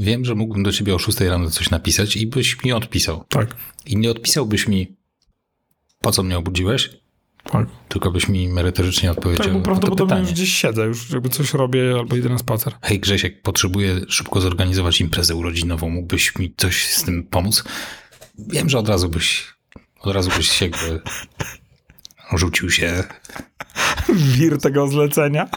wiem, 0.00 0.24
że 0.24 0.34
mógłbym 0.34 0.62
do 0.62 0.72
ciebie 0.72 0.94
o 0.94 0.98
6 0.98 1.20
rano 1.20 1.50
coś 1.50 1.70
napisać 1.70 2.16
i 2.16 2.26
byś 2.26 2.64
mi 2.64 2.72
odpisał. 2.72 3.24
Tak, 3.28 3.56
I 3.86 3.96
nie 3.96 4.10
odpisałbyś 4.10 4.68
mi, 4.68 4.96
po 6.00 6.12
co 6.12 6.22
mnie 6.22 6.38
obudziłeś, 6.38 6.90
tak. 7.52 7.66
tylko 7.88 8.10
byś 8.10 8.28
mi 8.28 8.48
merytorycznie 8.48 9.10
odpowiedział 9.10 9.46
Tak, 9.46 9.54
bo 9.54 9.60
prawdopodobnie 9.60 10.18
już 10.18 10.30
gdzieś 10.30 10.54
siedzę, 10.54 10.84
już 10.84 11.10
jakby 11.10 11.28
coś 11.28 11.54
robię 11.54 11.94
albo 11.98 12.16
idę 12.16 12.28
na 12.28 12.38
spacer. 12.38 12.72
Hej 12.82 13.00
Grzesiek, 13.00 13.42
potrzebuję 13.42 14.00
szybko 14.08 14.40
zorganizować 14.40 15.00
imprezę 15.00 15.34
urodzinową. 15.34 15.90
Mógłbyś 15.90 16.38
mi 16.38 16.54
coś 16.56 16.86
z 16.86 17.02
tym 17.02 17.24
pomóc? 17.24 17.64
Wiem, 18.38 18.68
że 18.68 18.78
od 18.78 18.88
razu 18.88 19.08
byś, 19.08 19.54
od 20.00 20.14
razu 20.14 20.30
byś 20.36 20.50
się 20.50 20.64
jakby 20.64 21.00
rzucił 22.36 22.70
się. 22.70 23.04
Wir 24.08 24.58
tego 24.58 24.88
zlecenia. 24.88 25.48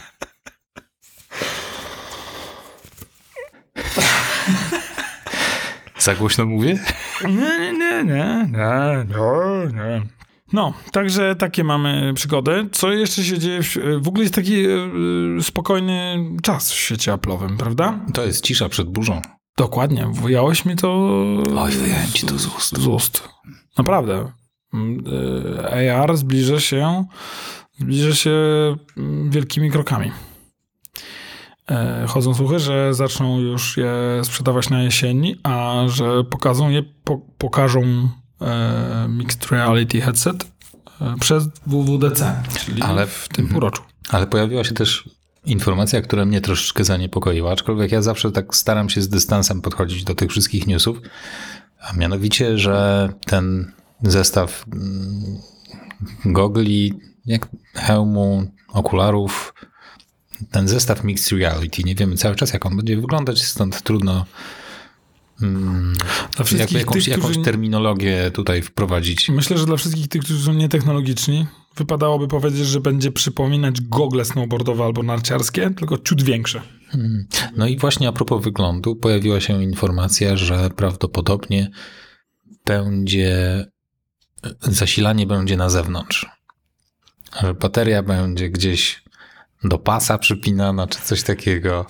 Za 5.99 6.15
głośno 6.15 6.45
mówię? 6.45 6.79
Nie, 7.23 7.31
nie, 7.31 7.73
nie, 7.73 8.03
nie, 8.03 8.47
nie, 8.51 9.05
nie, 9.05 9.73
nie. 9.73 10.18
No, 10.53 10.73
także 10.91 11.35
takie 11.35 11.63
mamy 11.63 12.13
przygody. 12.13 12.69
Co 12.71 12.91
jeszcze 12.91 13.23
się 13.23 13.39
dzieje? 13.39 13.63
W, 13.63 13.77
w 14.01 14.07
ogóle 14.07 14.23
jest 14.23 14.35
taki 14.35 14.65
e, 14.65 14.77
spokojny 15.41 16.25
czas 16.43 16.71
w 16.71 16.75
świecie 16.75 17.13
Apple'owym, 17.13 17.57
prawda? 17.57 17.99
To 18.13 18.25
jest 18.25 18.45
cisza 18.45 18.69
przed 18.69 18.89
burzą. 18.89 19.21
Dokładnie. 19.57 20.07
Wyjąłeś 20.13 20.65
mi 20.65 20.75
to 20.75 21.09
Oj, 21.57 21.71
wyjąłem 21.71 22.11
ci 22.13 22.25
to 22.25 22.39
z 22.39 22.47
ust. 22.47 22.77
z 22.77 22.87
ust. 22.87 23.29
Naprawdę. 23.77 24.31
Mm, 24.73 25.03
e, 25.73 25.99
AR 26.01 26.17
zbliża 26.17 26.59
się 26.59 27.05
zbliża 27.79 28.15
się 28.15 28.31
mm, 28.97 29.29
wielkimi 29.29 29.71
krokami. 29.71 30.11
Chodzą 32.07 32.33
słuchy, 32.33 32.59
że 32.59 32.93
zaczną 32.93 33.39
już 33.39 33.77
je 33.77 33.91
sprzedawać 34.23 34.69
na 34.69 34.83
jesieni, 34.83 35.35
a 35.43 35.83
że 35.87 36.23
pokażą 36.23 36.69
je, 36.69 36.83
po, 36.83 37.17
pokażą 37.37 38.09
e, 38.41 39.07
Mixed 39.09 39.51
Reality 39.51 40.01
Headset 40.01 40.47
e, 41.01 41.15
przez 41.19 41.47
WWDC, 41.67 42.43
czyli 42.65 42.81
Ale- 42.81 43.07
w 43.07 43.27
tym 43.27 43.47
półroczu. 43.47 43.81
Ale 44.09 44.27
pojawiła 44.27 44.63
się 44.63 44.73
też 44.73 45.09
informacja, 45.45 46.01
która 46.01 46.25
mnie 46.25 46.41
troszeczkę 46.41 46.83
zaniepokoiła, 46.83 47.51
aczkolwiek 47.51 47.91
ja 47.91 48.01
zawsze 48.01 48.31
tak 48.31 48.55
staram 48.55 48.89
się 48.89 49.01
z 49.01 49.09
dystansem 49.09 49.61
podchodzić 49.61 50.03
do 50.03 50.15
tych 50.15 50.31
wszystkich 50.31 50.67
newsów, 50.67 50.97
a 51.81 51.93
mianowicie, 51.93 52.57
że 52.57 53.09
ten 53.25 53.71
zestaw 54.01 54.65
mm, 54.73 55.37
gogli, 56.25 56.93
jak 57.25 57.47
hełmu, 57.73 58.51
okularów, 58.67 59.53
ten 60.51 60.67
zestaw 60.67 61.03
Mixed 61.03 61.39
Reality, 61.39 61.83
nie 61.83 61.95
wiemy 61.95 62.15
cały 62.15 62.35
czas 62.35 62.53
jak 62.53 62.65
on 62.65 62.77
będzie 62.77 62.95
wyglądać, 62.95 63.43
stąd 63.43 63.81
trudno 63.83 64.25
mm, 65.41 65.93
Dla 66.35 66.45
wszystkich 66.45 66.77
jakąś, 66.79 67.03
tych, 67.03 67.07
jakąś 67.07 67.31
którzy... 67.31 67.45
terminologię 67.45 68.31
tutaj 68.31 68.61
wprowadzić. 68.61 69.29
Myślę, 69.29 69.57
że 69.57 69.65
dla 69.65 69.77
wszystkich 69.77 70.07
tych, 70.07 70.23
którzy 70.23 70.45
są 70.45 70.53
nietechnologiczni, 70.53 71.47
wypadałoby 71.75 72.27
powiedzieć, 72.27 72.67
że 72.67 72.79
będzie 72.79 73.11
przypominać 73.11 73.81
gogle 73.81 74.25
snowboardowe 74.25 74.83
albo 74.83 75.03
narciarskie, 75.03 75.71
tylko 75.77 75.97
ciut 75.97 76.23
większe. 76.23 76.61
No 77.55 77.67
i 77.67 77.77
właśnie 77.77 78.07
a 78.07 78.11
propos 78.11 78.43
wyglądu, 78.43 78.95
pojawiła 78.95 79.41
się 79.41 79.63
informacja, 79.63 80.37
że 80.37 80.69
prawdopodobnie 80.69 81.71
będzie 82.65 83.65
zasilanie 84.61 85.27
będzie 85.27 85.57
na 85.57 85.69
zewnątrz. 85.69 86.25
Że 87.41 87.53
bateria 87.53 88.03
będzie 88.03 88.49
gdzieś 88.49 89.03
do 89.63 89.77
pasa 89.77 90.17
przypinana, 90.17 90.87
czy 90.87 91.01
coś 91.01 91.23
takiego. 91.23 91.85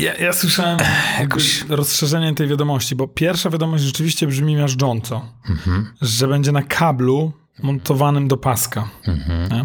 Ja, 0.00 0.14
ja 0.14 0.32
słyszałem 0.32 0.78
jakoś 1.20 1.64
rozszerzenie 1.68 2.34
tej 2.34 2.48
wiadomości, 2.48 2.96
bo 2.96 3.08
pierwsza 3.08 3.50
wiadomość 3.50 3.84
rzeczywiście 3.84 4.26
brzmi 4.26 4.56
miażdżąco, 4.56 5.28
że 6.02 6.28
będzie 6.28 6.52
na 6.52 6.62
kablu 6.62 7.32
montowanym 7.62 8.28
do 8.28 8.36
paska. 8.36 8.88
Nie? 9.50 9.64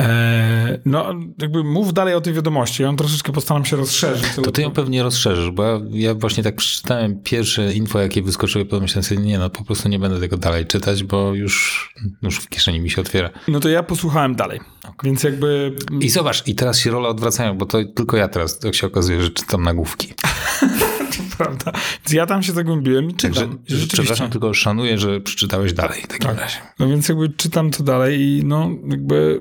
E, 0.00 0.78
no, 0.84 1.14
jakby 1.38 1.64
mów 1.64 1.92
dalej 1.92 2.14
o 2.14 2.20
tej 2.20 2.32
wiadomości. 2.32 2.82
Ja 2.82 2.88
ją 2.88 2.96
troszeczkę 2.96 3.32
postaram 3.32 3.64
się 3.64 3.76
rozszerzyć. 3.76 4.26
To 4.44 4.50
ty 4.50 4.62
ją 4.62 4.70
pewnie 4.70 5.02
rozszerzysz, 5.02 5.50
bo 5.50 5.64
ja, 5.64 5.80
ja 5.90 6.14
właśnie 6.14 6.42
tak 6.42 6.56
przeczytałem 6.56 7.20
pierwsze 7.22 7.74
info, 7.74 8.00
jakie 8.00 8.22
wyskoczyły, 8.22 8.64
pomyślałem 8.64 9.04
sobie, 9.04 9.20
nie 9.20 9.38
no, 9.38 9.50
po 9.50 9.64
prostu 9.64 9.88
nie 9.88 9.98
będę 9.98 10.20
tego 10.20 10.36
dalej 10.36 10.66
czytać, 10.66 11.04
bo 11.04 11.34
już, 11.34 11.88
już 12.22 12.36
w 12.38 12.48
kieszeni 12.48 12.80
mi 12.80 12.90
się 12.90 13.00
otwiera. 13.00 13.30
No 13.48 13.60
to 13.60 13.68
ja 13.68 13.82
posłuchałem 13.82 14.34
dalej. 14.34 14.60
Więc 15.04 15.22
jakby... 15.22 15.76
I 16.00 16.10
zobacz, 16.10 16.48
i 16.48 16.54
teraz 16.54 16.78
się 16.78 16.90
role 16.90 17.08
odwracają, 17.08 17.58
bo 17.58 17.66
to 17.66 17.78
tylko 17.84 18.16
ja 18.16 18.28
teraz, 18.28 18.64
jak 18.64 18.74
się 18.74 18.86
okazuje, 18.86 19.22
że 19.22 19.30
czytam 19.30 19.62
nagłówki. 19.62 20.08
Prawda? 21.38 21.72
Więc 21.72 22.12
ja 22.12 22.26
tam 22.26 22.42
się 22.42 22.52
zagłębiłem 22.52 23.10
i 23.10 23.14
czytam. 23.14 23.58
Także, 23.58 23.86
przepraszam, 23.92 24.30
tylko 24.30 24.54
szanuję, 24.54 24.98
że 24.98 25.20
przeczytałeś 25.20 25.72
dalej 25.72 26.02
w 26.02 26.06
takim 26.06 26.28
Tak. 26.28 26.40
razie. 26.40 26.56
No 26.78 26.88
więc 26.88 27.08
jakby 27.08 27.28
czytam 27.28 27.70
to 27.70 27.82
dalej 27.84 28.20
i 28.20 28.44
no 28.44 28.70
jakby 28.90 29.40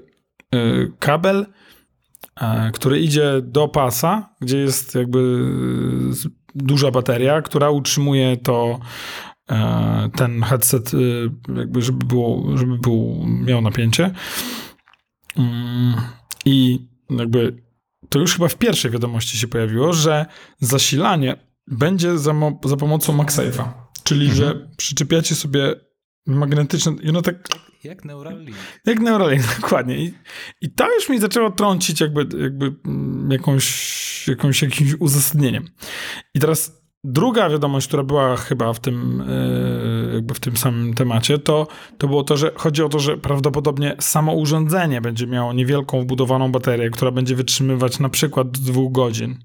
kabel, 0.99 1.45
e, 2.41 2.71
który 2.71 2.99
idzie 2.99 3.41
do 3.43 3.67
pasa, 3.67 4.35
gdzie 4.41 4.57
jest 4.57 4.95
jakby 4.95 5.19
y, 6.25 6.29
duża 6.55 6.91
bateria, 6.91 7.41
która 7.41 7.69
utrzymuje 7.69 8.37
to 8.37 8.79
e, 9.51 10.09
ten 10.15 10.43
headset 10.43 10.93
y, 10.93 11.29
jakby 11.57 11.81
żeby 11.81 12.05
było, 12.05 12.57
żeby 12.57 12.77
był, 12.77 13.25
miał 13.25 13.61
napięcie. 13.61 14.11
Mm, 15.37 15.95
I 16.45 16.87
jakby 17.09 17.63
to 18.09 18.19
już 18.19 18.33
chyba 18.33 18.47
w 18.47 18.55
pierwszej 18.55 18.91
wiadomości 18.91 19.37
się 19.37 19.47
pojawiło, 19.47 19.93
że 19.93 20.25
zasilanie 20.59 21.35
będzie 21.67 22.17
za, 22.17 22.33
za 22.65 22.77
pomocą 22.77 23.17
MagSafe'a. 23.17 23.63
Czyli, 24.03 24.31
że 24.31 24.67
przyczepiacie 24.77 25.35
sobie 25.35 25.75
magnetyczne, 26.27 26.93
i 27.03 27.09
ono 27.09 27.21
tak 27.21 27.47
Jak 27.83 28.05
Neuralink. 28.05 28.57
jak 28.85 28.99
Neuralink, 28.99 29.43
dokładnie. 29.61 29.97
I, 29.97 30.13
I 30.61 30.71
to 30.71 30.93
już 30.95 31.09
mi 31.09 31.19
zaczęło 31.19 31.51
trącić 31.51 32.01
jakby, 32.01 32.27
jakby 32.41 32.75
mm, 32.85 33.31
jakąś, 33.31 34.27
jakąś, 34.27 34.61
jakimś 34.61 34.93
uzasadnieniem. 34.99 35.67
I 36.33 36.39
teraz 36.39 36.83
Druga 37.05 37.49
wiadomość, 37.49 37.87
która 37.87 38.03
była 38.03 38.35
chyba 38.35 38.73
w 38.73 38.79
tym, 38.79 39.21
e, 39.21 40.15
jakby 40.15 40.33
w 40.33 40.39
tym 40.39 40.57
samym 40.57 40.93
temacie, 40.93 41.39
to, 41.39 41.67
to 41.97 42.07
było 42.07 42.23
to, 42.23 42.37
że 42.37 42.51
chodzi 42.55 42.83
o 42.83 42.89
to, 42.89 42.99
że 42.99 43.17
prawdopodobnie 43.17 43.95
samo 43.99 44.33
urządzenie 44.33 45.01
będzie 45.01 45.27
miało 45.27 45.53
niewielką 45.53 46.01
wbudowaną 46.01 46.51
baterię, 46.51 46.89
która 46.89 47.11
będzie 47.11 47.35
wytrzymywać 47.35 47.99
na 47.99 48.09
przykład 48.09 48.51
dwóch 48.51 48.91
godzin. 48.91 49.37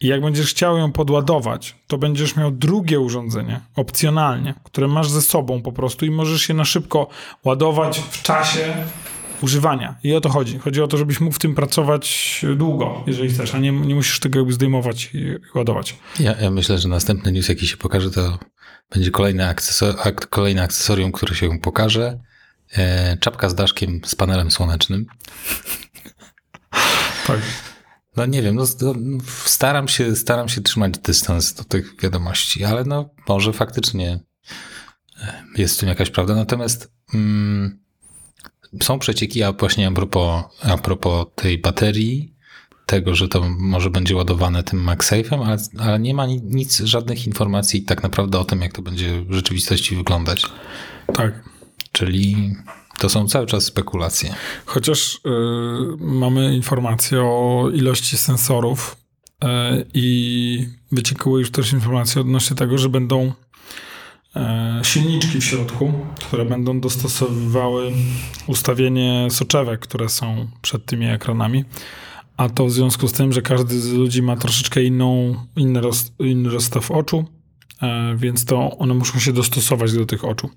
I 0.00 0.06
jak 0.06 0.20
będziesz 0.20 0.50
chciał 0.50 0.78
ją 0.78 0.92
podładować, 0.92 1.76
to 1.86 1.98
będziesz 1.98 2.36
miał 2.36 2.50
drugie 2.50 3.00
urządzenie, 3.00 3.60
opcjonalnie, 3.76 4.54
które 4.64 4.88
masz 4.88 5.10
ze 5.10 5.22
sobą 5.22 5.62
po 5.62 5.72
prostu 5.72 6.06
i 6.06 6.10
możesz 6.10 6.48
je 6.48 6.54
na 6.54 6.64
szybko 6.64 7.08
ładować 7.44 8.02
w 8.10 8.22
czasie 8.22 8.74
używania. 9.42 9.94
I 10.04 10.14
o 10.14 10.20
to 10.20 10.28
chodzi. 10.28 10.58
Chodzi 10.58 10.82
o 10.82 10.88
to, 10.88 10.96
żebyś 10.96 11.20
mógł 11.20 11.34
w 11.34 11.38
tym 11.38 11.54
pracować 11.54 12.40
długo, 12.56 13.04
jeżeli 13.06 13.28
chcesz, 13.30 13.54
a 13.54 13.58
nie, 13.58 13.72
nie 13.72 13.94
musisz 13.94 14.20
tego 14.20 14.38
jakby 14.38 14.52
zdejmować 14.52 15.10
i 15.14 15.36
ładować. 15.54 15.96
Ja, 16.20 16.34
ja 16.40 16.50
myślę, 16.50 16.78
że 16.78 16.88
następny 16.88 17.32
news, 17.32 17.48
jaki 17.48 17.66
się 17.66 17.76
pokaże, 17.76 18.10
to 18.10 18.38
będzie 18.90 19.10
kolejne, 19.10 19.48
akcesor 19.48 19.94
ak 20.04 20.28
kolejne 20.28 20.62
akcesorium, 20.62 21.12
które 21.12 21.34
się 21.34 21.58
pokaże. 21.58 22.18
E, 22.76 23.16
czapka 23.16 23.48
z 23.48 23.54
daszkiem 23.54 24.00
z 24.04 24.14
panelem 24.14 24.50
słonecznym. 24.50 25.06
Tak. 27.26 27.40
No 28.16 28.26
nie 28.26 28.42
wiem, 28.42 28.54
no, 28.54 28.64
no, 28.82 29.18
staram, 29.44 29.88
się, 29.88 30.16
staram 30.16 30.48
się 30.48 30.60
trzymać 30.60 30.98
dystans 30.98 31.54
do 31.54 31.64
tych 31.64 32.00
wiadomości, 32.02 32.64
ale 32.64 32.84
no 32.84 33.10
może 33.28 33.52
faktycznie 33.52 34.20
e, 35.20 35.44
jest 35.56 35.76
w 35.76 35.80
tym 35.80 35.88
jakaś 35.88 36.10
prawda. 36.10 36.34
Natomiast 36.34 36.92
mm, 37.14 37.78
są 38.82 38.98
przecieki, 38.98 39.42
a 39.42 39.52
właśnie 39.52 39.88
a 39.88 39.92
propos, 39.92 40.44
a 40.62 40.78
propos 40.78 41.26
tej 41.34 41.58
baterii, 41.58 42.34
tego, 42.86 43.14
że 43.14 43.28
to 43.28 43.48
może 43.58 43.90
będzie 43.90 44.16
ładowane 44.16 44.62
tym 44.62 44.86
MagSafe'em, 44.86 45.46
ale, 45.46 45.56
ale 45.78 45.98
nie 45.98 46.14
ma 46.14 46.26
nic, 46.42 46.78
żadnych 46.78 47.26
informacji 47.26 47.82
tak 47.82 48.02
naprawdę 48.02 48.38
o 48.38 48.44
tym, 48.44 48.60
jak 48.60 48.72
to 48.72 48.82
będzie 48.82 49.24
w 49.24 49.32
rzeczywistości 49.32 49.96
wyglądać. 49.96 50.42
Tak. 51.14 51.44
Czyli 51.92 52.54
to 53.00 53.08
są 53.08 53.28
cały 53.28 53.46
czas 53.46 53.64
spekulacje. 53.64 54.34
Chociaż 54.66 55.14
y, 55.14 55.18
mamy 55.98 56.54
informacje 56.54 57.22
o 57.22 57.70
ilości 57.74 58.18
sensorów 58.18 58.96
y, 59.44 59.46
i 59.94 60.68
wyciekały 60.92 61.40
już 61.40 61.50
też 61.50 61.72
informacje 61.72 62.20
odnośnie 62.20 62.56
tego, 62.56 62.78
że 62.78 62.88
będą 62.88 63.32
y, 64.36 64.40
silniczki 64.82 65.40
w 65.40 65.44
środku, 65.44 65.92
które 66.14 66.44
będą 66.44 66.80
dostosowywały 66.80 67.92
ustawienie 68.46 69.28
soczewek, 69.30 69.80
które 69.80 70.08
są 70.08 70.48
przed 70.62 70.84
tymi 70.84 71.06
ekranami. 71.06 71.64
A 72.36 72.48
to 72.48 72.66
w 72.66 72.72
związku 72.72 73.08
z 73.08 73.12
tym, 73.12 73.32
że 73.32 73.42
każdy 73.42 73.80
z 73.80 73.92
ludzi 73.92 74.22
ma 74.22 74.36
troszeczkę 74.36 74.82
inną, 74.82 75.34
inny, 75.56 75.80
roz, 75.80 76.12
inny 76.18 76.50
rozstaw 76.50 76.90
oczu, 76.90 77.24
więc 78.16 78.44
to 78.44 78.78
one 78.78 78.94
muszą 78.94 79.18
się 79.18 79.32
dostosować 79.32 79.92
do 79.92 80.06
tych 80.06 80.24
oczu. 80.24 80.50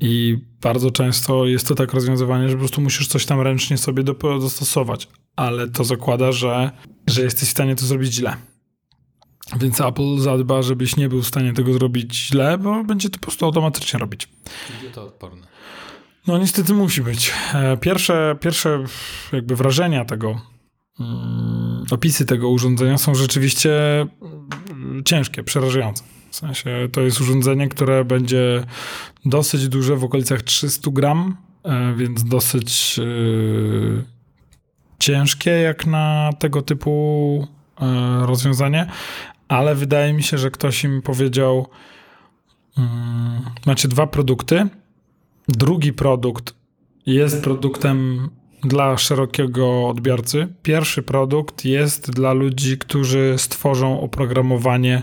I 0.00 0.38
bardzo 0.60 0.90
często 0.90 1.46
jest 1.46 1.68
to 1.68 1.74
tak 1.74 1.92
rozwiązywanie, 1.92 2.48
że 2.48 2.54
po 2.54 2.58
prostu 2.58 2.80
musisz 2.80 3.08
coś 3.08 3.26
tam 3.26 3.40
ręcznie 3.40 3.78
sobie 3.78 4.02
dostosować, 4.02 5.08
ale 5.36 5.68
to 5.68 5.84
zakłada, 5.84 6.32
że, 6.32 6.70
że 7.06 7.22
jesteś 7.22 7.48
w 7.48 7.52
stanie 7.52 7.76
to 7.76 7.86
zrobić 7.86 8.14
źle. 8.14 8.36
Więc 9.60 9.80
Apple 9.80 10.18
zadba, 10.18 10.62
żebyś 10.62 10.96
nie 10.96 11.08
był 11.08 11.22
w 11.22 11.26
stanie 11.26 11.52
tego 11.52 11.72
zrobić 11.72 12.14
źle, 12.14 12.58
bo 12.58 12.84
będzie 12.84 13.10
to 13.10 13.18
po 13.18 13.22
prostu 13.22 13.44
automatycznie 13.44 13.98
robić. 13.98 14.28
Będzie 14.70 14.94
to 14.94 15.04
odporne. 15.04 15.46
No 16.26 16.38
niestety 16.38 16.74
musi 16.74 17.02
być. 17.02 17.32
E, 17.54 17.76
pierwsze, 17.76 18.36
pierwsze 18.40 18.84
jakby 19.32 19.56
wrażenia 19.56 20.04
tego, 20.04 20.40
mm, 21.00 21.84
opisy 21.90 22.26
tego 22.26 22.48
urządzenia 22.48 22.98
są 22.98 23.14
rzeczywiście 23.14 24.00
mm, 24.70 25.02
ciężkie, 25.04 25.42
przerażające. 25.42 26.04
W 26.36 26.38
sensie 26.38 26.88
to 26.92 27.00
jest 27.00 27.20
urządzenie, 27.20 27.68
które 27.68 28.04
będzie 28.04 28.64
dosyć 29.24 29.68
duże, 29.68 29.96
w 29.96 30.04
okolicach 30.04 30.42
300 30.42 30.90
gram, 30.90 31.36
e, 31.64 31.94
więc 31.94 32.24
dosyć 32.24 32.98
yy, 32.98 34.04
ciężkie 34.98 35.50
jak 35.50 35.86
na 35.86 36.30
tego 36.38 36.62
typu 36.62 37.46
yy, 37.80 38.26
rozwiązanie, 38.26 38.86
ale 39.48 39.74
wydaje 39.74 40.12
mi 40.12 40.22
się, 40.22 40.38
że 40.38 40.50
ktoś 40.50 40.84
im 40.84 41.02
powiedział: 41.02 41.68
yy, 42.76 42.84
Macie 43.66 43.88
dwa 43.88 44.06
produkty. 44.06 44.66
Drugi 45.48 45.92
produkt 45.92 46.54
jest 47.06 47.44
produktem 47.44 48.28
dla 48.62 48.98
szerokiego 48.98 49.88
odbiorcy. 49.88 50.48
Pierwszy 50.62 51.02
produkt 51.02 51.64
jest 51.64 52.10
dla 52.10 52.32
ludzi, 52.32 52.78
którzy 52.78 53.34
stworzą 53.36 54.00
oprogramowanie 54.00 55.02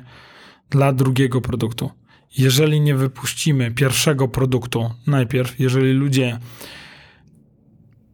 dla 0.73 0.93
drugiego 0.93 1.41
produktu. 1.41 1.89
Jeżeli 2.37 2.81
nie 2.81 2.95
wypuścimy 2.95 3.71
pierwszego 3.71 4.27
produktu 4.27 4.89
najpierw, 5.07 5.59
jeżeli 5.59 5.91
ludzie, 5.91 6.39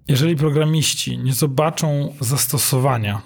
jeżeli 0.08 0.36
programiści 0.36 1.18
nie 1.18 1.34
zobaczą 1.34 2.16
zastosowania, 2.20 3.22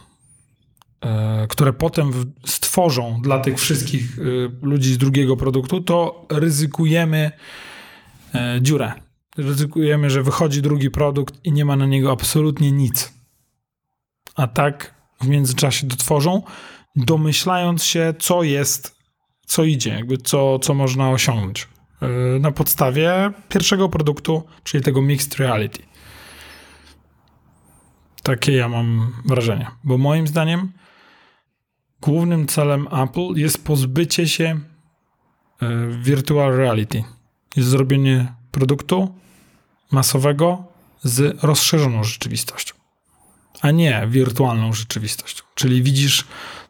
e, 1.02 1.48
które 1.50 1.74
potem 1.74 2.12
stworzą 2.46 3.22
dla 3.22 3.40
tych 3.40 3.60
wszystkich 3.60 4.20
e, 4.20 4.22
ludzi 4.66 4.94
z 4.94 4.98
drugiego 4.98 5.38
produktu, 5.38 5.82
to 5.82 6.26
ryzykujemy 6.30 7.32
e, 8.36 8.60
dziurę. 8.62 8.94
Ryzykujemy, 9.38 10.10
że 10.10 10.24
wychodzi 10.24 10.62
drugi 10.62 10.92
produkt 10.92 11.40
i 11.44 11.52
nie 11.52 11.66
ma 11.66 11.76
na 11.76 11.86
niego 11.86 12.12
absolutnie 12.12 12.72
nic. 12.72 13.14
A 14.36 14.48
tak 14.48 14.94
w 15.22 15.28
międzyczasie 15.28 15.88
dotworzą, 15.88 16.44
domyślając 16.96 17.84
się, 17.84 18.14
co 18.20 18.44
jest 18.44 18.93
co 19.46 19.64
idzie, 19.64 19.90
jakby 19.90 20.18
co, 20.18 20.60
co 20.60 20.74
można 20.74 21.10
osiągnąć 21.10 21.68
e, 22.02 22.08
na 22.40 22.52
podstawie 22.52 23.32
pierwszego 23.50 23.90
produktu, 23.90 24.44
czyli 24.64 24.84
tego 24.84 25.02
mixed 25.02 25.36
reality. 25.36 25.84
Takie 28.24 28.52
ja 28.52 28.70
mam 28.70 29.14
wrażenie, 29.26 29.68
bo 29.84 29.98
moim 29.98 30.28
zdaniem 30.28 30.72
głównym 32.02 32.48
celem 32.48 32.88
Apple 33.04 33.34
jest 33.36 33.66
pozbycie 33.66 34.28
się 34.28 34.60
e, 35.62 35.88
virtual 35.88 36.56
reality. 36.56 37.04
Jest 37.56 37.70
zrobienie 37.70 38.34
produktu 38.52 39.16
masowego 39.92 40.64
z 41.04 41.44
rozszerzoną 41.44 42.04
rzeczywistością, 42.04 42.76
a 43.62 43.72
nie 43.72 44.08
wirtualną 44.08 44.74
rzeczywistością. 44.74 45.44
Czyli 45.56 45.84
widzisz 45.84 46.26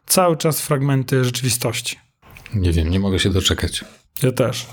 cały 0.06 0.36
czas 0.36 0.60
fragmenty 0.60 1.24
rzeczywistości. 1.24 2.03
Nie 2.54 2.72
wiem, 2.72 2.90
nie 2.90 3.00
mogę 3.00 3.18
się 3.18 3.30
doczekać. 3.30 3.84
Ja 4.22 4.32
też. 4.32 4.66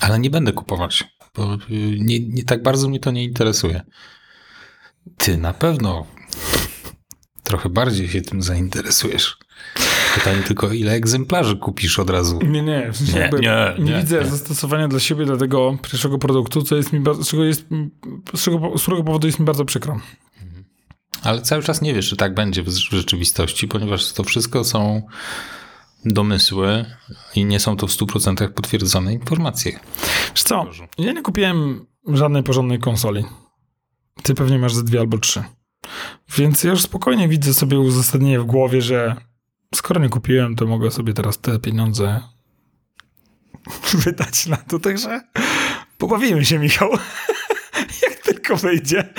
Ale 0.00 0.18
nie 0.18 0.30
będę 0.30 0.52
kupować, 0.52 1.04
bo 1.34 1.54
y, 1.54 1.58
nie, 1.98 2.20
nie 2.20 2.44
tak 2.44 2.62
bardzo 2.62 2.88
mnie 2.88 3.00
to 3.00 3.10
nie 3.10 3.24
interesuje. 3.24 3.82
Ty 5.16 5.36
na 5.36 5.52
pewno 5.54 6.06
trochę 7.42 7.68
bardziej 7.68 8.08
się 8.08 8.22
tym 8.22 8.42
zainteresujesz. 8.42 9.38
Pytanie 10.14 10.42
tylko, 10.42 10.72
ile 10.72 10.92
egzemplarzy 10.92 11.56
kupisz 11.56 11.98
od 11.98 12.10
razu? 12.10 12.38
Nie, 12.42 12.62
nie, 12.62 12.92
w 12.92 12.96
sensie 12.96 13.30
nie, 13.32 13.40
nie, 13.40 13.74
nie, 13.78 13.84
nie 13.84 14.00
widzę 14.00 14.26
zastosowania 14.26 14.88
dla 14.88 15.00
siebie, 15.00 15.24
dla 15.24 15.36
tego 15.36 15.78
pierwszego 15.82 16.18
produktu, 16.18 16.62
co 16.62 16.76
jest 16.76 16.92
mi 16.92 17.00
bardzo, 17.00 17.24
z, 17.24 17.28
czego 17.28 17.44
jest, 17.44 17.64
z, 18.34 18.42
czego, 18.42 18.78
z 18.78 18.82
którego 18.82 19.04
powodu 19.04 19.26
jest 19.26 19.38
mi 19.38 19.44
bardzo 19.44 19.64
przykro. 19.64 20.00
Ale 21.22 21.42
cały 21.42 21.62
czas 21.62 21.82
nie 21.82 21.94
wiesz, 21.94 22.08
czy 22.08 22.16
tak 22.16 22.34
będzie 22.34 22.62
w 22.62 22.68
rzeczywistości, 22.68 23.68
ponieważ 23.68 24.12
to 24.12 24.24
wszystko 24.24 24.64
są 24.64 25.02
domysły 26.04 26.84
i 27.34 27.44
nie 27.44 27.60
są 27.60 27.76
to 27.76 27.86
w 27.86 27.90
100% 27.90 28.48
potwierdzone 28.48 29.12
informacje. 29.12 29.80
Wiesz 30.34 30.42
co, 30.42 30.66
ja 30.98 31.12
nie 31.12 31.22
kupiłem 31.22 31.86
żadnej 32.06 32.42
porządnej 32.42 32.78
konsoli. 32.78 33.24
Ty 34.22 34.34
pewnie 34.34 34.58
masz 34.58 34.74
ze 34.74 34.84
dwie 34.84 35.00
albo 35.00 35.18
trzy. 35.18 35.44
Więc 36.36 36.64
ja 36.64 36.70
już 36.70 36.82
spokojnie 36.82 37.28
widzę 37.28 37.54
sobie 37.54 37.78
uzasadnienie 37.78 38.40
w 38.40 38.44
głowie, 38.44 38.82
że 38.82 39.16
skoro 39.74 40.00
nie 40.00 40.08
kupiłem, 40.08 40.56
to 40.56 40.66
mogę 40.66 40.90
sobie 40.90 41.12
teraz 41.12 41.38
te 41.38 41.58
pieniądze 41.58 42.20
wydać 44.04 44.46
na 44.46 44.56
to. 44.56 44.78
Także 44.78 45.20
pobawimy 45.98 46.44
się, 46.44 46.58
Michał. 46.58 46.90
Jak 48.02 48.14
tylko 48.22 48.56
wyjdzie. 48.56 49.14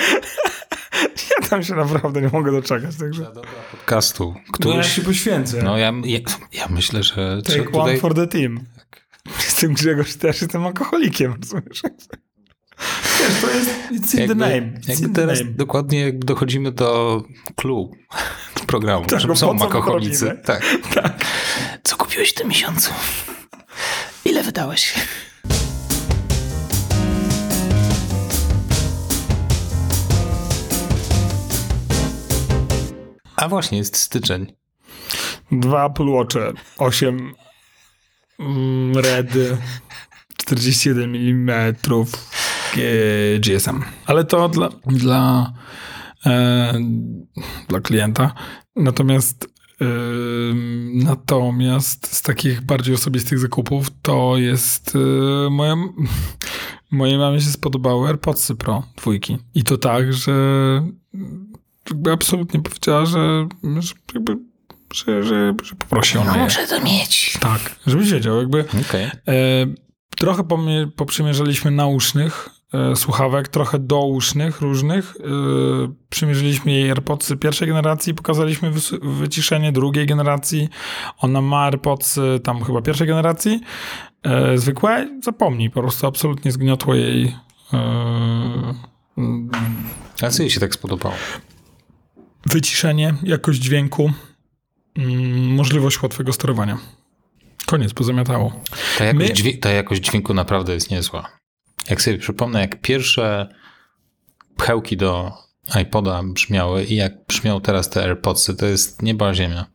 Ja 1.50 1.56
tam 1.56 1.64
się 1.64 1.74
naprawdę 1.74 2.22
nie 2.22 2.28
mogę 2.32 2.52
doczekać. 2.52 2.96
Także. 2.96 3.26
Podcastu. 3.70 4.34
Któryś... 4.52 4.74
No 4.74 4.76
ja 4.76 4.82
się 4.82 5.02
poświęcę. 5.02 5.62
No 5.62 5.78
ja, 5.78 5.92
ja, 6.04 6.18
ja 6.52 6.68
myślę, 6.68 7.02
że... 7.02 7.42
Take 7.42 7.60
one 7.60 7.70
tutaj... 7.70 7.98
for 7.98 8.14
the 8.14 8.26
team. 8.26 8.60
Tak. 8.76 9.06
Jestem 9.44 9.74
Grzegorz, 9.74 10.14
też 10.14 10.42
jestem 10.42 10.66
alkoholikiem, 10.66 11.34
rozumiesz? 11.40 11.82
Wiesz, 13.18 13.40
to 13.40 13.50
jest 13.50 13.70
it's 13.92 14.14
in 14.14 14.20
jakby, 14.20 14.34
the 14.34 14.34
name. 14.34 14.80
It's 14.80 14.88
jakby 14.88 15.08
teraz 15.08 15.38
name. 15.38 15.52
dokładnie 15.52 16.00
jakby 16.00 16.26
dochodzimy 16.26 16.72
do 16.72 17.22
clue 17.56 17.90
programu, 18.66 19.06
tak, 19.06 19.20
że 19.20 19.36
są 19.36 19.58
alkoholicy. 19.58 20.38
Tak. 20.44 20.62
tak. 20.94 21.24
Co 21.82 21.96
kupiłeś 21.96 22.30
w 22.30 22.34
tym 22.34 22.48
miesiącu? 22.48 22.92
Ile 24.24 24.42
wydałeś? 24.42 24.94
A 33.40 33.48
właśnie, 33.48 33.78
jest 33.78 33.96
styczeń. 33.96 34.46
Dwa 35.52 35.86
Apple 35.86 36.06
Watche, 36.06 36.52
8 36.78 37.34
mm, 38.38 38.98
Red, 38.98 39.28
41 40.36 41.14
mm 41.14 41.74
GSM. 43.40 43.82
Ale 44.06 44.24
to 44.24 44.48
dla, 44.48 44.68
dla, 44.86 45.52
e, 46.26 46.74
dla 47.68 47.80
klienta. 47.80 48.34
Natomiast 48.76 49.48
e, 49.80 49.86
natomiast 50.94 52.16
z 52.16 52.22
takich 52.22 52.60
bardziej 52.60 52.94
osobistych 52.94 53.38
zakupów 53.38 53.86
to 54.02 54.36
jest 54.36 54.96
e, 54.96 55.50
moja, 55.50 55.76
mojej 56.90 57.18
mamie 57.18 57.40
się 57.40 57.50
spodobały 57.50 58.08
AirPodsy 58.08 58.54
Pro 58.54 58.82
dwójki. 58.96 59.38
I 59.54 59.64
to 59.64 59.78
tak, 59.78 60.12
że 60.12 60.32
jakby 61.90 62.12
absolutnie 62.12 62.60
powiedziała, 62.60 63.06
że, 63.06 63.48
że 63.80 63.92
jakby 64.14 64.36
że, 64.94 65.22
że, 65.22 65.54
że 65.62 65.74
poprosi 65.74 66.18
ona 66.18 66.36
je. 66.36 66.42
Muszę 66.42 66.66
to 66.66 66.80
mieć. 66.80 67.38
Tak, 67.40 67.76
żebyś 67.86 68.12
wiedział, 68.12 68.36
jakby 68.36 68.64
Okej. 68.88 69.04
e, 69.04 69.10
trochę 70.16 70.44
poprzymierzaliśmy 70.96 71.70
nausznych 71.70 72.48
e, 72.74 72.96
słuchawek, 72.96 73.48
trochę 73.48 73.78
dousznych 73.78 74.60
różnych. 74.60 75.16
E, 75.20 75.24
przymierzyliśmy 76.08 76.72
jej 76.72 76.90
AirPodsy 76.90 77.36
pierwszej 77.36 77.68
generacji, 77.68 78.14
pokazaliśmy 78.14 78.70
wyciszenie 79.02 79.72
drugiej 79.72 80.06
generacji. 80.06 80.68
Ona 81.18 81.40
ma 81.40 81.64
AirPodsy 81.64 82.40
tam 82.44 82.64
chyba 82.64 82.82
pierwszej 82.82 83.06
generacji. 83.06 83.60
E, 84.22 84.58
zwykłe, 84.58 85.20
zapomnij, 85.22 85.70
po 85.70 85.80
prostu 85.80 86.06
absolutnie 86.06 86.52
zgniotło 86.52 86.94
jej 86.94 87.36
e, 87.72 88.74
A 90.22 90.30
co 90.30 90.42
jej 90.42 90.50
się 90.50 90.60
tak 90.60 90.74
spodobało? 90.74 91.14
Wyciszenie, 92.46 93.14
jakość 93.22 93.60
dźwięku, 93.60 94.12
mm, 94.96 95.54
możliwość 95.54 96.02
łatwego 96.02 96.32
sterowania. 96.32 96.78
Koniec, 97.66 97.94
pozamiatało. 97.94 98.52
Ta 98.98 99.04
jakość, 99.04 99.28
My- 99.28 99.34
dźwię- 99.34 99.58
ta 99.58 99.70
jakość 99.70 100.00
dźwięku 100.02 100.34
naprawdę 100.34 100.74
jest 100.74 100.90
niezła. 100.90 101.28
Jak 101.90 102.02
sobie 102.02 102.18
przypomnę, 102.18 102.60
jak 102.60 102.80
pierwsze 102.80 103.54
pchełki 104.56 104.96
do 104.96 105.32
iPoda 105.82 106.22
brzmiały 106.24 106.84
i 106.84 106.96
jak 106.96 107.26
brzmią 107.26 107.60
teraz 107.60 107.90
te 107.90 108.02
AirPodsy, 108.04 108.54
to 108.56 108.66
jest 108.66 109.02
nieba 109.02 109.34
ziemia. 109.34 109.66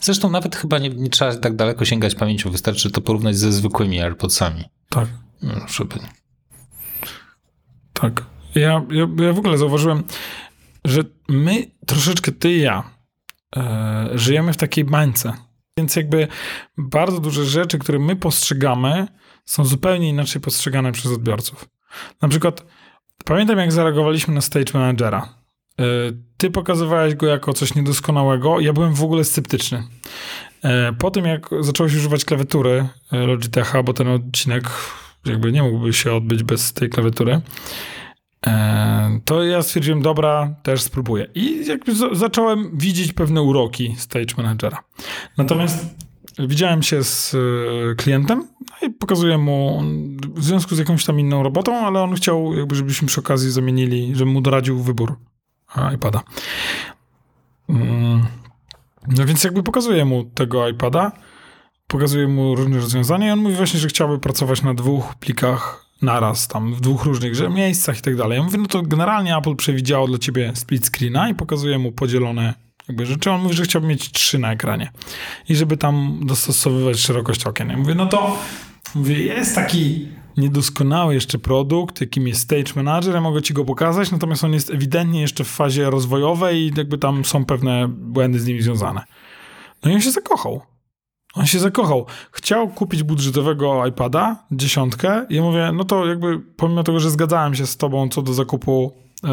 Zresztą 0.00 0.30
nawet 0.30 0.56
chyba 0.56 0.78
nie, 0.78 0.88
nie 0.88 1.10
trzeba 1.10 1.36
tak 1.36 1.56
daleko 1.56 1.84
sięgać 1.84 2.14
pamięcią, 2.14 2.50
wystarczy 2.50 2.90
to 2.90 3.00
porównać 3.00 3.36
ze 3.36 3.52
zwykłymi 3.52 4.00
AirPodsami. 4.00 4.64
Tak. 4.88 5.08
No, 5.42 5.54
żeby... 5.68 5.94
Tak. 7.92 8.24
Ja, 8.54 8.82
ja, 8.90 9.08
ja 9.24 9.32
w 9.32 9.38
ogóle 9.38 9.58
zauważyłem, 9.58 10.02
że 10.84 11.02
my 11.28 11.70
troszeczkę, 11.86 12.32
ty 12.32 12.52
i 12.52 12.60
ja, 12.60 12.90
e, 13.56 14.08
żyjemy 14.14 14.52
w 14.52 14.56
takiej 14.56 14.84
bańce. 14.84 15.32
Więc 15.78 15.96
jakby 15.96 16.28
bardzo 16.78 17.20
duże 17.20 17.44
rzeczy, 17.44 17.78
które 17.78 17.98
my 17.98 18.16
postrzegamy, 18.16 19.06
są 19.44 19.64
zupełnie 19.64 20.08
inaczej 20.08 20.42
postrzegane 20.42 20.92
przez 20.92 21.12
odbiorców. 21.12 21.68
Na 22.22 22.28
przykład 22.28 22.64
pamiętam, 23.24 23.58
jak 23.58 23.72
zareagowaliśmy 23.72 24.34
na 24.34 24.40
Stage 24.40 24.72
Managera. 24.74 25.34
E, 25.80 25.84
Ty 26.36 26.50
pokazywałeś 26.50 27.14
go 27.14 27.26
jako 27.26 27.52
coś 27.52 27.74
niedoskonałego, 27.74 28.60
ja 28.60 28.72
byłem 28.72 28.94
w 28.94 29.02
ogóle 29.02 29.24
sceptyczny. 29.24 29.82
E, 30.64 30.92
Po 30.92 31.10
tym, 31.10 31.24
jak 31.24 31.48
zacząłeś 31.60 31.94
używać 31.94 32.24
klawiatury 32.24 32.88
e, 33.12 33.26
Logitecha, 33.26 33.82
bo 33.82 33.92
ten 33.92 34.08
odcinek 34.08 34.64
jakby 35.26 35.52
nie 35.52 35.62
mógłby 35.62 35.92
się 35.92 36.12
odbyć 36.12 36.42
bez 36.42 36.72
tej 36.72 36.90
klawiatury, 36.90 37.40
to 39.24 39.44
ja 39.44 39.62
stwierdziłem, 39.62 40.02
dobra, 40.02 40.54
też 40.62 40.82
spróbuję. 40.82 41.26
I 41.34 41.66
jakby 41.66 41.94
za- 41.94 42.14
zacząłem 42.14 42.78
widzieć 42.78 43.12
pewne 43.12 43.42
uroki 43.42 43.94
Stage 43.98 44.34
Managera. 44.36 44.82
Natomiast 45.38 45.94
widziałem 46.38 46.82
się 46.82 47.04
z 47.04 47.34
e, 47.34 47.94
klientem 47.94 48.48
no 48.70 48.88
i 48.88 48.90
pokazuję 48.90 49.38
mu 49.38 49.82
w 50.34 50.44
związku 50.44 50.74
z 50.74 50.78
jakąś 50.78 51.04
tam 51.04 51.20
inną 51.20 51.42
robotą, 51.42 51.86
ale 51.86 52.02
on 52.02 52.14
chciał, 52.14 52.54
jakby 52.54 52.74
żebyśmy 52.74 53.08
przy 53.08 53.20
okazji 53.20 53.50
zamienili, 53.50 54.12
żebym 54.14 54.34
mu 54.34 54.40
doradził 54.40 54.82
wybór 54.82 55.16
e, 55.76 55.94
iPada. 55.94 56.22
Mm. 57.68 58.26
No 59.08 59.26
więc 59.26 59.44
jakby 59.44 59.62
pokazuję 59.62 60.04
mu 60.04 60.24
tego 60.24 60.68
iPada, 60.68 61.12
pokazuję 61.86 62.28
mu 62.28 62.54
różne 62.54 62.76
rozwiązania 62.76 63.28
i 63.28 63.30
on 63.30 63.38
mówi 63.38 63.54
właśnie, 63.54 63.80
że 63.80 63.88
chciałby 63.88 64.18
pracować 64.18 64.62
na 64.62 64.74
dwóch 64.74 65.14
plikach 65.14 65.89
naraz, 66.02 66.48
tam 66.48 66.74
w 66.74 66.80
dwóch 66.80 67.04
różnych 67.04 67.50
miejscach 67.50 67.98
i 67.98 68.02
tak 68.02 68.16
dalej. 68.16 68.38
Ja 68.38 68.44
mówię, 68.44 68.58
no 68.58 68.66
to 68.66 68.82
generalnie 68.82 69.36
Apple 69.36 69.56
przewidziało 69.56 70.06
dla 70.06 70.18
ciebie 70.18 70.52
split 70.54 70.86
screena 70.86 71.28
i 71.28 71.34
pokazuje 71.34 71.78
mu 71.78 71.92
podzielone 71.92 72.54
jakby 72.88 73.06
rzeczy. 73.06 73.30
On 73.30 73.42
mówi, 73.42 73.54
że 73.54 73.62
chciałby 73.62 73.88
mieć 73.88 74.12
trzy 74.12 74.38
na 74.38 74.52
ekranie 74.52 74.90
i 75.48 75.56
żeby 75.56 75.76
tam 75.76 76.20
dostosowywać 76.24 76.98
szerokość 76.98 77.46
okien. 77.46 77.68
Ja 77.68 77.76
mówię, 77.76 77.94
no 77.94 78.06
to 78.06 78.36
mówię, 78.94 79.18
jest 79.18 79.54
taki 79.54 80.08
niedoskonały 80.36 81.14
jeszcze 81.14 81.38
produkt, 81.38 82.00
jakim 82.00 82.28
jest 82.28 82.40
Stage 82.40 82.72
Manager, 82.76 83.14
ja 83.14 83.20
mogę 83.20 83.42
ci 83.42 83.54
go 83.54 83.64
pokazać, 83.64 84.10
natomiast 84.10 84.44
on 84.44 84.52
jest 84.52 84.70
ewidentnie 84.70 85.20
jeszcze 85.20 85.44
w 85.44 85.48
fazie 85.48 85.90
rozwojowej 85.90 86.58
i 86.58 86.72
jakby 86.76 86.98
tam 86.98 87.24
są 87.24 87.44
pewne 87.44 87.88
błędy 87.88 88.40
z 88.40 88.46
nim 88.46 88.62
związane. 88.62 89.04
No 89.84 89.90
i 89.90 89.94
on 89.94 90.00
się 90.00 90.10
zakochał. 90.10 90.62
On 91.34 91.46
się 91.46 91.58
zakochał. 91.58 92.06
Chciał 92.32 92.68
kupić 92.68 93.02
budżetowego 93.02 93.86
iPada, 93.86 94.44
dziesiątkę 94.50 95.26
i 95.28 95.34
ja 95.34 95.42
mówię, 95.42 95.70
no 95.74 95.84
to 95.84 96.06
jakby 96.06 96.40
pomimo 96.56 96.82
tego, 96.82 97.00
że 97.00 97.10
zgadzałem 97.10 97.54
się 97.54 97.66
z 97.66 97.76
tobą 97.76 98.08
co 98.08 98.22
do 98.22 98.34
zakupu 98.34 98.92
e, 99.24 99.28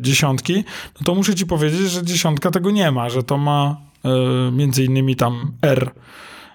dziesiątki, 0.00 0.64
no 1.00 1.04
to 1.04 1.14
muszę 1.14 1.34
ci 1.34 1.46
powiedzieć, 1.46 1.80
że 1.80 2.02
dziesiątka 2.02 2.50
tego 2.50 2.70
nie 2.70 2.90
ma, 2.90 3.08
że 3.08 3.22
to 3.22 3.38
ma 3.38 3.76
e, 4.04 4.08
między 4.52 4.84
innymi 4.84 5.16
tam 5.16 5.52
R 5.62 5.90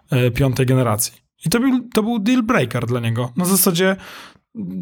e, 0.10 0.32
piątej 0.32 0.65
generacji. 0.65 1.13
I 1.45 1.49
to 1.49 1.60
był, 1.60 1.89
to 1.93 2.04
był 2.04 2.19
deal 2.19 2.43
breaker 2.43 2.86
dla 2.86 2.99
niego. 2.99 3.32
Na 3.38 3.45
zasadzie 3.45 3.95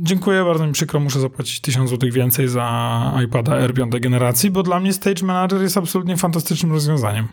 dziękuję 0.02 0.44
bardzo, 0.44 0.68
mi 0.68 0.74
przykro, 0.74 1.00
muszę 1.00 1.20
zapłacić 1.20 1.62
1000 1.62 1.90
zł 1.90 2.10
więcej 2.12 2.48
za 2.48 3.14
iPada 3.26 3.56
R 3.56 3.74
piątej 3.74 4.02
generacji, 4.02 4.52
bo 4.52 4.64
dla 4.64 4.80
mnie 4.80 4.94
Stage 4.94 5.26
Manager 5.26 5.62
jest 5.62 5.78
absolutnie 5.78 6.18
fantastycznym 6.18 6.72
rozwiązaniem. 6.72 7.28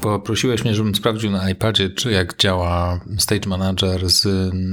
Poprosiłeś 0.00 0.64
mnie, 0.64 0.74
żebym 0.74 0.94
sprawdził 0.94 1.30
na 1.30 1.50
iPadzie, 1.50 1.90
czy 1.90 2.10
jak 2.10 2.36
działa 2.38 3.00
Stage 3.18 3.48
Manager 3.48 4.10
z 4.10 4.26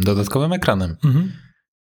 dodatkowym 0.06 0.54
ekranem. 0.54 0.96
Mhm. 1.06 1.32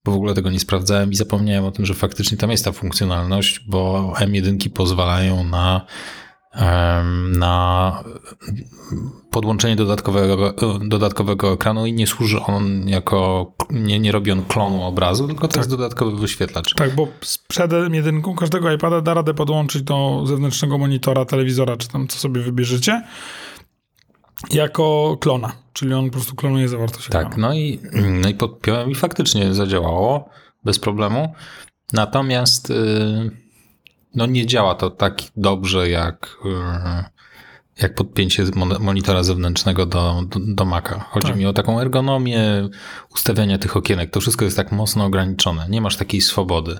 Bo 0.05 0.11
w 0.11 0.15
ogóle 0.15 0.33
tego 0.33 0.51
nie 0.51 0.59
sprawdzałem 0.59 1.11
i 1.11 1.15
zapomniałem 1.15 1.65
o 1.65 1.71
tym, 1.71 1.85
że 1.85 1.93
faktycznie 1.93 2.37
tam 2.37 2.51
jest 2.51 2.65
ta 2.65 2.71
funkcjonalność, 2.71 3.59
bo 3.59 4.13
M1 4.17 4.69
pozwalają 4.69 5.43
na, 5.43 5.85
na 7.37 8.03
podłączenie 9.31 9.75
dodatkowego, 9.75 10.53
dodatkowego 10.81 11.53
ekranu 11.53 11.85
i 11.85 11.93
nie 11.93 12.07
służy 12.07 12.39
on 12.41 12.87
jako, 12.87 13.51
nie, 13.69 13.99
nie 13.99 14.11
robi 14.11 14.31
on 14.31 14.45
klonu 14.45 14.83
obrazu, 14.83 15.27
tylko 15.27 15.47
to 15.47 15.59
jest 15.59 15.69
dodatkowy 15.69 16.17
wyświetlacz. 16.17 16.73
Tak, 16.73 16.95
bo 16.95 17.07
z 17.21 17.37
przed 17.37 17.71
jedynką 17.91 18.35
każdego 18.35 18.71
iPada 18.71 19.01
da 19.01 19.13
radę 19.13 19.33
podłączyć 19.33 19.83
do 19.83 20.23
zewnętrznego 20.25 20.77
monitora, 20.77 21.25
telewizora, 21.25 21.77
czy 21.77 21.87
tam 21.87 22.07
co 22.07 22.19
sobie 22.19 22.41
wybierzecie, 22.41 23.01
jako 24.51 25.17
klona. 25.19 25.53
Czyli 25.73 25.93
on 25.93 26.05
po 26.05 26.11
prostu 26.11 26.35
klonuje 26.35 26.67
zawartość 26.67 27.07
Tak, 27.07 27.27
ekranu. 27.27 27.41
no 27.47 27.53
i, 27.53 27.79
no 28.21 28.29
i 28.29 28.33
podpiąłem 28.35 28.91
i 28.91 28.95
faktycznie 28.95 29.53
zadziałało 29.53 30.29
bez 30.63 30.79
problemu. 30.79 31.33
Natomiast 31.93 32.69
y, 32.69 33.42
no 34.15 34.25
nie 34.25 34.45
działa 34.45 34.75
to 34.75 34.89
tak 34.89 35.17
dobrze 35.37 35.89
jak, 35.89 36.37
y, 36.45 37.81
jak 37.81 37.95
podpięcie 37.95 38.43
mon- 38.43 38.79
monitora 38.79 39.23
zewnętrznego 39.23 39.85
do, 39.85 40.23
do, 40.29 40.39
do 40.47 40.65
Maca. 40.65 40.99
Chodzi 40.99 41.27
Tak. 41.27 41.37
mi 41.37 41.45
o 41.45 41.53
taką 41.53 41.79
ergonomię 41.79 42.69
ustawiania 43.15 43.57
tych 43.57 43.77
okienek. 43.77 44.11
To 44.11 44.21
wszystko 44.21 44.45
jest 44.45 44.57
tak 44.57 44.71
mocno 44.71 45.05
ograniczone. 45.05 45.65
Nie 45.69 45.81
masz 45.81 45.97
takiej 45.97 46.21
swobody. 46.21 46.79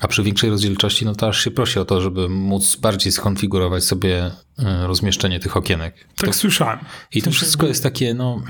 A 0.00 0.08
przy 0.08 0.22
większej 0.22 0.50
rozdzielczości, 0.50 1.04
no 1.04 1.14
to 1.14 1.28
aż 1.28 1.44
się 1.44 1.50
prosi 1.50 1.78
o 1.78 1.84
to, 1.84 2.00
żeby 2.00 2.28
móc 2.28 2.76
bardziej 2.76 3.12
skonfigurować 3.12 3.84
sobie 3.84 4.26
y, 4.26 4.32
rozmieszczenie 4.86 5.40
tych 5.40 5.56
okienek. 5.56 6.08
Tak 6.16 6.26
To, 6.26 6.32
słyszałem. 6.32 6.78
I 7.12 7.22
to 7.22 7.30
wszystko 7.30 7.66
jest 7.66 7.82
takie, 7.82 8.14
no, 8.14 8.42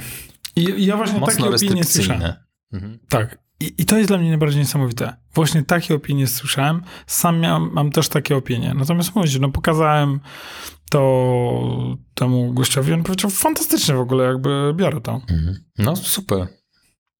I, 0.56 0.86
ja 0.86 0.96
właśnie 0.96 1.20
mocno 1.20 1.34
takie 1.44 1.50
restrykcyjne. 1.50 2.44
Mhm. 2.72 2.98
Tak. 3.08 3.43
I, 3.64 3.82
I 3.82 3.84
to 3.84 3.96
jest 3.96 4.10
dla 4.10 4.18
mnie 4.18 4.28
najbardziej 4.28 4.60
niesamowite. 4.60 5.16
Właśnie 5.34 5.62
takie 5.62 5.94
opinie 5.94 6.26
słyszałem. 6.26 6.82
Sam 7.06 7.40
miałem, 7.40 7.70
mam 7.72 7.90
też 7.90 8.08
takie 8.08 8.36
opinie. 8.36 8.74
Natomiast 8.74 9.14
mówię, 9.14 9.30
no 9.40 9.48
pokazałem 9.48 10.20
to 10.90 11.96
temu 12.14 12.54
gościowi, 12.54 12.92
on 12.92 13.02
powiedział, 13.02 13.30
fantastycznie 13.30 13.94
w 13.94 14.00
ogóle, 14.00 14.24
jakby 14.24 14.74
biorę 14.76 15.00
to. 15.00 15.20
Mhm. 15.30 15.56
No 15.78 15.96
super. 15.96 16.48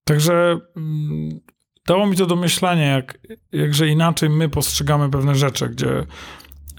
Także 0.05 0.59
mm, 0.77 1.41
dało 1.87 2.07
mi 2.07 2.17
to 2.17 2.27
do 2.27 2.37
myślenia, 2.37 2.87
jak, 2.87 3.19
jakże 3.53 3.89
inaczej 3.89 4.31
my 4.31 4.49
postrzegamy 4.49 5.11
pewne 5.11 5.35
rzeczy, 5.35 5.69
gdzie 5.69 6.07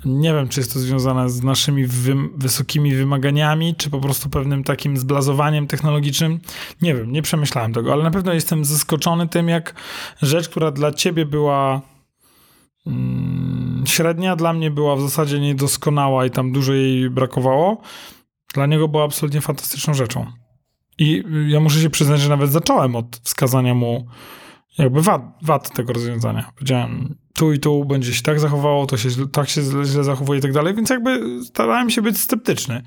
nie 0.06 0.34
wiem, 0.34 0.48
czy 0.48 0.60
jest 0.60 0.74
to 0.74 0.80
związane 0.80 1.30
z 1.30 1.44
naszymi 1.44 1.88
wym- 1.88 2.30
wysokimi 2.38 2.96
wymaganiami, 2.96 3.76
czy 3.76 3.90
po 3.90 4.00
prostu 4.00 4.30
pewnym 4.30 4.64
takim 4.64 4.98
zblazowaniem 4.98 5.68
technologicznym. 5.68 6.40
Nie 6.82 6.96
wiem, 6.96 7.12
nie 7.12 7.22
przemyślałem 7.22 7.74
tego, 7.74 7.94
ale 7.94 8.04
na 8.04 8.12
pewno 8.12 8.34
jestem 8.34 8.66
zaskoczony 8.66 9.28
tym, 9.28 9.50
jak 9.50 9.76
rzecz, 10.22 10.50
która 10.50 10.72
dla 10.72 10.92
ciebie 10.92 11.26
była 11.26 11.82
mm, 12.88 13.84
średnia, 13.88 14.36
dla 14.36 14.54
mnie 14.54 14.72
była 14.72 14.96
w 14.96 15.02
zasadzie 15.02 15.40
niedoskonała 15.40 16.26
i 16.26 16.32
tam 16.32 16.52
dużo 16.52 16.74
jej 16.74 17.10
brakowało. 17.10 17.82
Dla 18.54 18.66
niego 18.66 18.88
była 18.88 19.04
absolutnie 19.04 19.42
fantastyczną 19.42 19.94
rzeczą. 19.94 20.26
I 20.98 21.24
ja 21.48 21.60
muszę 21.60 21.82
się 21.82 21.90
przyznać, 21.90 22.22
że 22.22 22.30
nawet 22.30 22.52
zacząłem 22.52 22.96
od 22.96 23.18
wskazania 23.24 23.74
mu 23.74 24.08
jakby 24.78 25.02
wad, 25.02 25.22
wad 25.42 25.74
tego 25.74 25.94
rozwiązania. 25.94 26.52
Powiedziałem, 26.56 27.16
tu 27.36 27.54
i 27.54 27.60
tu 27.60 27.86
będzie 27.86 28.14
się 28.14 28.22
tak 28.22 28.40
zachowało, 28.40 28.86
to 28.86 28.98
się 28.98 29.10
tak 29.32 29.50
się 29.50 29.62
źle 29.84 30.04
zachowuje 30.04 30.40
i 30.40 30.42
tak 30.42 30.54
dalej, 30.54 30.74
więc 30.74 30.90
jakby 30.90 31.40
starałem 31.44 31.90
się 31.90 32.02
być 32.02 32.18
sceptyczny. 32.18 32.84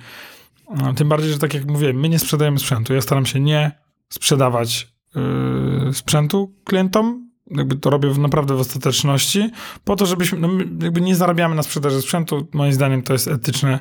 Tym 0.97 1.09
bardziej, 1.09 1.33
że 1.33 1.39
tak 1.39 1.55
jak 1.55 1.67
mówiłem, 1.67 2.01
my 2.01 2.09
nie 2.09 2.19
sprzedajemy 2.19 2.59
sprzętu. 2.59 2.95
Ja 2.95 3.01
staram 3.01 3.27
się 3.27 3.41
nie 3.41 3.73
sprzedawać 4.09 4.89
yy, 5.15 5.95
sprzętu 5.95 6.55
klientom. 6.65 7.28
Jakby 7.51 7.77
to 7.77 7.91
robię 7.91 8.11
w, 8.11 8.19
naprawdę 8.19 8.55
w 8.55 8.61
ostateczności, 8.61 9.51
po 9.85 9.97
to, 9.97 10.07
żebyśmy, 10.07 10.39
no, 10.39 10.49
jakby 10.83 11.01
nie 11.01 11.17
zarabiamy 11.17 11.55
na 11.55 11.63
sprzedaży 11.63 12.03
sprzętu. 12.03 12.47
Moim 12.53 12.73
zdaniem 12.73 13.03
to 13.03 13.13
jest 13.13 13.29
etyczne, 13.29 13.79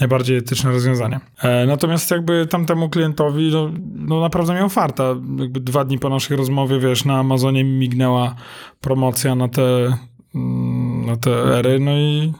najbardziej 0.00 0.36
etyczne 0.36 0.70
rozwiązanie. 0.70 1.20
E, 1.42 1.66
natomiast 1.66 2.10
jakby 2.10 2.46
tamtemu 2.46 2.88
klientowi, 2.88 3.50
no, 3.52 3.70
no 3.94 4.20
naprawdę 4.20 4.54
miał 4.54 4.68
farta. 4.68 5.04
Jakby 5.38 5.60
dwa 5.60 5.84
dni 5.84 5.98
po 5.98 6.08
naszej 6.08 6.36
rozmowie, 6.36 6.80
wiesz, 6.80 7.04
na 7.04 7.18
Amazonie 7.18 7.64
mi 7.64 7.78
mignęła 7.78 8.34
promocja 8.80 9.34
na 9.34 9.48
te, 9.48 9.96
mm, 10.34 11.06
na 11.06 11.16
te 11.16 11.58
ery, 11.58 11.80
no 11.80 11.98
i 11.98 12.32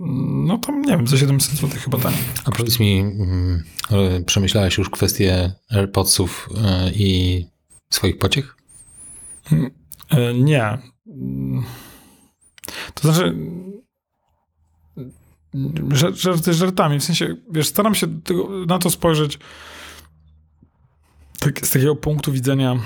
no 0.00 0.58
to 0.58 0.72
nie 0.72 0.96
wiem, 0.96 1.06
za 1.06 1.16
700 1.16 1.54
zł 1.54 1.80
chyba 1.84 1.98
taniej. 1.98 2.20
A 2.44 2.50
powiedz 2.50 2.80
mi, 2.80 3.00
mm, 3.00 3.62
e, 3.90 4.20
przemyślałeś 4.20 4.78
już 4.78 4.90
kwestię 4.90 5.52
AirPodsów 5.70 6.48
e, 6.64 6.90
i 6.90 7.44
swoich 7.90 8.18
pociech? 8.18 8.56
E, 10.10 10.34
Nie. 10.34 10.78
To 12.94 13.12
znaczy. 13.12 13.36
żar- 15.88 16.14
Żarty 16.14 16.54
żartami. 16.54 16.98
W 17.00 17.04
sensie, 17.04 17.36
wiesz, 17.50 17.66
staram 17.66 17.94
się 17.94 18.20
tego, 18.22 18.48
na 18.66 18.78
to 18.78 18.90
spojrzeć 18.90 19.38
tak, 21.40 21.66
z 21.66 21.70
takiego 21.70 21.96
punktu 21.96 22.32
widzenia 22.32 22.76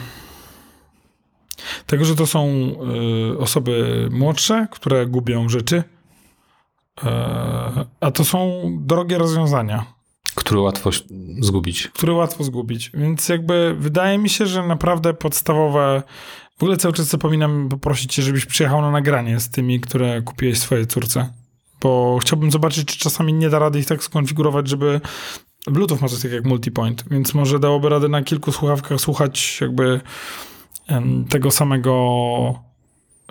tego, 1.87 2.05
że 2.05 2.15
to 2.17 2.27
są 2.27 2.47
y, 3.35 3.39
osoby 3.39 4.09
młodsze, 4.13 4.69
które 4.71 5.07
gubią 5.07 5.49
rzeczy, 5.49 5.83
e, 7.05 7.87
a 8.01 8.11
to 8.11 8.25
są 8.25 8.63
drogie 8.81 9.19
rozwiązania 9.19 9.85
Które 10.35 10.61
łatwo 10.61 10.91
zgubić. 11.41 11.89
które 11.89 12.13
łatwo 12.13 12.45
zgubić. 12.45 12.91
Więc 12.95 13.29
jakby 13.29 13.77
wydaje 13.79 14.19
mi 14.19 14.29
się, 14.29 14.47
że 14.47 14.67
naprawdę 14.67 15.15
podstawowe. 15.15 16.03
W 16.61 16.63
ogóle 16.63 16.77
cały 16.77 16.95
czas 16.95 17.07
zapominam 17.07 17.69
poprosić 17.69 18.15
cię, 18.15 18.23
żebyś 18.23 18.47
przyjechał 18.47 18.83
na 18.83 18.91
nagranie 18.91 19.41
z 19.41 19.51
tymi, 19.51 19.81
które 19.81 20.23
kupiłeś 20.23 20.59
swojej 20.59 20.87
córce. 20.87 21.33
Bo 21.81 22.19
chciałbym 22.23 22.51
zobaczyć, 22.51 22.89
czy 22.89 22.99
czasami 22.99 23.33
nie 23.33 23.51
da 23.51 23.59
rady 23.59 23.79
ich 23.79 23.87
tak 23.87 24.05
skonfigurować, 24.05 24.69
żeby. 24.69 25.01
Bluetooth 25.67 25.99
ma 26.03 26.09
coś 26.09 26.19
takiego 26.19 26.35
jak 26.35 26.45
multipoint, 26.45 27.05
więc 27.11 27.35
może 27.35 27.59
dałoby 27.59 27.89
radę 27.89 28.09
na 28.09 28.23
kilku 28.23 28.53
słuchawkach 28.53 29.01
słuchać 29.01 29.61
jakby 29.61 30.01
tego 31.29 31.51
samego 31.51 31.95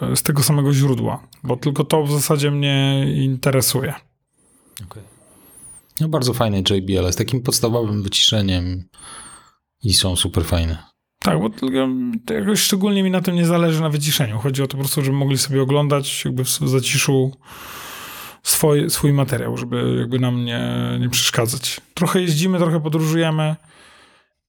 e, 0.02 0.16
z 0.16 0.24
tego 0.24 0.44
samego 0.44 0.74
źródła, 0.74 1.28
bo 1.44 1.58
tylko 1.58 1.84
to 1.84 2.04
w 2.04 2.12
zasadzie 2.12 2.52
mnie 2.52 3.06
interesuje. 3.16 3.94
No 6.00 6.10
bardzo 6.10 6.34
fajne 6.34 6.58
JBL 6.58 7.12
z 7.12 7.16
takim 7.16 7.42
podstawowym 7.42 8.04
wyciszeniem 8.04 8.84
i 9.84 9.94
są 9.94 10.16
super 10.16 10.46
fajne. 10.46 10.89
Tak, 11.30 11.40
bo 11.40 11.50
tylko 11.50 11.88
jakoś 12.34 12.60
szczególnie 12.60 13.04
mi 13.04 13.12
na 13.12 13.22
tym 13.22 13.36
nie 13.36 13.46
zależy 13.46 13.82
na 13.82 13.90
wyciszeniu. 13.90 14.40
Chodzi 14.40 14.64
o 14.64 14.68
to 14.68 14.72
po 14.72 14.78
prostu, 14.78 15.02
żeby 15.02 15.18
mogli 15.18 15.38
sobie 15.38 15.62
oglądać 15.62 16.26
jakby 16.26 16.44
w 16.44 16.50
zaciszu 16.50 17.32
swój, 18.44 18.90
swój 18.90 19.14
materiał, 19.14 19.58
żeby 19.58 19.96
jakby 20.00 20.20
nam 20.20 20.46
nie, 20.46 20.62
nie 21.00 21.10
przeszkadzać. 21.10 21.82
Trochę 21.94 22.22
jeździmy, 22.22 22.58
trochę 22.58 22.80
podróżujemy 22.80 23.56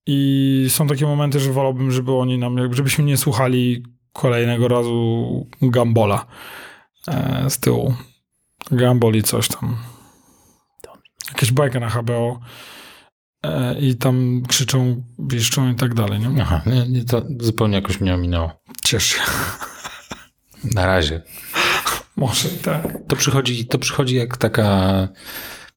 i 0.06 0.66
są 0.68 0.86
takie 0.86 1.06
momenty, 1.06 1.40
że 1.40 1.52
wolałbym, 1.52 1.90
żeby 1.90 2.12
oni 2.12 2.38
nam, 2.38 2.74
żebyśmy 2.74 3.04
nie 3.04 3.16
słuchali 3.16 3.82
kolejnego 4.12 4.68
razu 4.68 5.46
Gambola 5.62 6.26
e, 7.08 7.50
z 7.50 7.58
tyłu. 7.58 7.94
Gamboli 8.70 9.22
coś 9.22 9.48
tam. 9.48 9.76
Jakaś 11.28 11.52
bajka 11.52 11.80
na 11.80 11.88
HBO 11.88 12.40
i 13.80 13.96
tam 13.96 14.42
krzyczą, 14.48 15.02
piszczą 15.30 15.72
i 15.72 15.74
tak 15.74 15.94
dalej, 15.94 16.20
nie? 16.20 16.42
Aha, 16.42 16.62
nie, 16.66 16.88
nie, 16.88 17.04
to 17.04 17.22
zupełnie 17.40 17.74
jakoś 17.76 18.00
mnie 18.00 18.14
ominęło. 18.14 18.50
Ciesz 18.84 19.04
się. 19.04 19.18
Na 20.74 20.86
razie. 20.86 21.22
Może 22.16 22.48
tak. 22.48 22.98
To 23.08 23.16
przychodzi, 23.16 23.66
to 23.66 23.78
przychodzi 23.78 24.14
jak 24.16 24.36
taka, 24.36 25.08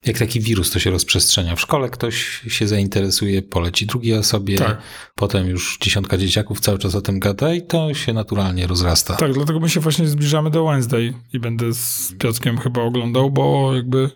jak 0.06 0.18
taki 0.18 0.40
wirus, 0.40 0.70
to 0.70 0.78
się 0.78 0.90
rozprzestrzenia. 0.90 1.56
W 1.56 1.60
szkole 1.60 1.88
ktoś 1.88 2.42
się 2.48 2.68
zainteresuje, 2.68 3.42
poleci 3.42 3.86
drugiej 3.86 4.18
osobie, 4.18 4.58
Tak. 4.58 4.78
potem 5.14 5.46
już 5.46 5.78
dziesiątka 5.80 6.18
dzieciaków 6.18 6.60
cały 6.60 6.78
czas 6.78 6.94
o 6.94 7.00
tym 7.00 7.20
gada 7.20 7.54
i 7.54 7.62
to 7.62 7.94
się 7.94 8.12
naturalnie 8.12 8.66
rozrasta. 8.66 9.16
Tak, 9.16 9.32
dlatego 9.32 9.60
my 9.60 9.68
się 9.70 9.80
właśnie 9.80 10.08
zbliżamy 10.08 10.50
do 10.50 10.64
Wednesday 10.64 11.14
i 11.32 11.38
będę 11.38 11.74
z 11.74 12.12
Piotrkiem 12.18 12.58
chyba 12.58 12.82
oglądał, 12.82 13.30
bo 13.30 13.74
jakby 13.74 14.10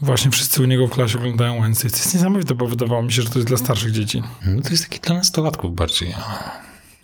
właśnie 0.00 0.30
wszyscy 0.30 0.62
u 0.62 0.66
niego 0.66 0.86
w 0.86 0.90
klasie 0.90 1.18
oglądają 1.18 1.62
Wednesday. 1.62 1.90
To 1.90 1.96
jest 1.96 2.14
niesamowite, 2.14 2.54
bo 2.54 2.66
wydawało 2.66 3.02
mi 3.02 3.12
się, 3.12 3.22
że 3.22 3.28
to 3.28 3.38
jest 3.38 3.48
dla 3.48 3.56
starszych 3.56 3.92
dzieci. 3.92 4.22
No 4.46 4.62
to 4.62 4.70
jest 4.70 4.88
taki 4.88 5.00
dla 5.00 5.14
nastolatków 5.14 5.74
bardziej. 5.74 6.14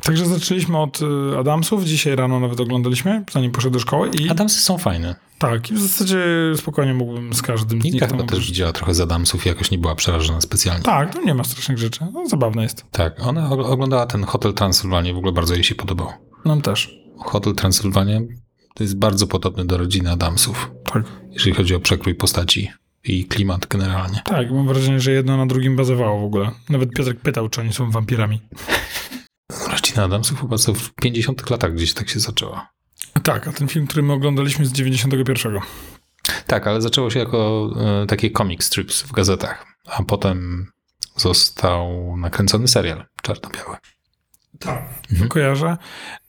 Także 0.02 0.26
zaczęliśmy 0.26 0.78
od 0.78 1.00
y, 1.02 1.38
Adamsów, 1.38 1.84
dzisiaj 1.84 2.16
rano 2.16 2.40
nawet 2.40 2.60
oglądaliśmy, 2.60 3.24
zanim 3.32 3.50
poszedł 3.52 3.72
do 3.72 3.80
szkoły 3.80 4.10
i 4.20 4.28
Adamsy 4.30 4.60
są 4.60 4.78
fajne. 4.78 5.14
tak, 5.38 5.70
i 5.70 5.74
w 5.74 5.80
zasadzie 5.80 6.24
spokojnie 6.56 6.94
mógłbym 6.94 7.34
z 7.34 7.42
każdym 7.42 7.80
z 7.80 7.84
nich 7.84 8.00
tam 8.00 8.26
też 8.26 8.46
widziała 8.46 8.72
trochę 8.72 8.94
z 8.94 9.00
Adamsów 9.00 9.46
i 9.46 9.48
jakoś 9.48 9.70
nie 9.70 9.78
była 9.78 9.94
przerażona 9.94 10.40
specjalnie. 10.40 10.82
Tak, 10.82 11.12
tu 11.14 11.24
nie 11.26 11.34
ma 11.34 11.44
strasznych 11.44 11.78
rzeczy. 11.78 12.06
No, 12.12 12.26
zabawne 12.28 12.62
jest. 12.62 12.84
Tak, 12.90 13.20
ona 13.26 13.48
og- 13.50 13.66
oglądała 13.72 14.06
ten 14.06 14.24
Hotel 14.24 14.52
Transylwania, 14.54 15.14
w 15.14 15.16
ogóle 15.16 15.32
bardzo 15.32 15.54
jej 15.54 15.64
się 15.64 15.74
podobał. 15.74 16.08
Nam 16.44 16.62
też. 16.62 16.98
Hotel 17.18 17.54
Transylwania 17.54 18.20
to 18.74 18.84
jest 18.84 18.96
bardzo 18.98 19.26
podobny 19.26 19.64
do 19.64 19.76
rodziny 19.76 20.10
Adamsów, 20.10 20.70
Tak. 20.92 21.02
jeżeli 21.30 21.54
chodzi 21.56 21.74
o 21.74 21.80
przekrój 21.80 22.14
postaci 22.14 22.70
i 23.04 23.24
klimat 23.24 23.66
generalnie. 23.66 24.22
Tak, 24.24 24.50
mam 24.50 24.66
wrażenie, 24.66 25.00
że 25.00 25.12
jedno 25.12 25.36
na 25.36 25.46
drugim 25.46 25.76
bazowało 25.76 26.20
w 26.20 26.24
ogóle. 26.24 26.50
Nawet 26.68 26.90
Piotrek 26.90 27.20
pytał, 27.20 27.48
czy 27.48 27.60
oni 27.60 27.72
są 27.72 27.90
wampirami. 27.90 28.40
Rodzina 29.72 30.04
Adamsów 30.04 30.40
chyba 30.40 30.58
co 30.58 30.74
w 30.74 30.94
50 30.94 31.50
latach 31.50 31.74
gdzieś 31.74 31.94
tak 31.94 32.08
się 32.08 32.20
zaczęła. 32.20 32.68
Tak, 33.22 33.48
a 33.48 33.52
ten 33.52 33.68
film, 33.68 33.86
który 33.86 34.02
my 34.02 34.12
oglądaliśmy 34.12 34.66
z 34.66 34.72
91. 34.72 35.58
Tak, 36.46 36.66
ale 36.66 36.82
zaczęło 36.82 37.10
się 37.10 37.18
jako 37.18 37.70
e, 38.02 38.06
takie 38.06 38.30
comic 38.30 38.64
strips 38.64 39.02
w 39.02 39.12
gazetach, 39.12 39.66
a 39.86 40.02
potem 40.02 40.66
został 41.16 42.16
nakręcony 42.16 42.68
serial 42.68 43.04
czarno-biały. 43.22 43.76
Tak. 44.58 44.82
Kojarzę. 45.28 45.76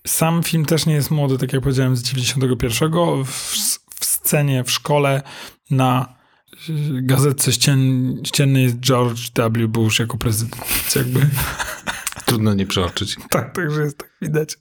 Sam 0.07 0.43
film 0.43 0.65
też 0.65 0.85
nie 0.85 0.93
jest 0.93 1.11
młody, 1.11 1.37
tak 1.37 1.53
jak 1.53 1.61
powiedziałem, 1.61 1.95
z 1.95 2.03
91. 2.03 2.91
W, 3.23 3.31
w 3.99 4.05
scenie 4.05 4.63
w 4.63 4.71
szkole 4.71 5.21
na 5.69 6.15
gazetce 7.01 7.51
ścien, 7.51 8.13
ściennej 8.27 8.63
jest 8.63 8.79
George 8.79 9.19
W. 9.51 9.67
Bush 9.67 9.99
jako 9.99 10.17
prezydent. 10.17 10.63
Jakby 10.95 11.19
Trudno 12.25 12.53
nie 12.53 12.65
przeoczyć. 12.65 13.15
tak, 13.29 13.55
także 13.55 13.81
jest 13.81 13.97
tak 13.97 14.09
widać. 14.21 14.57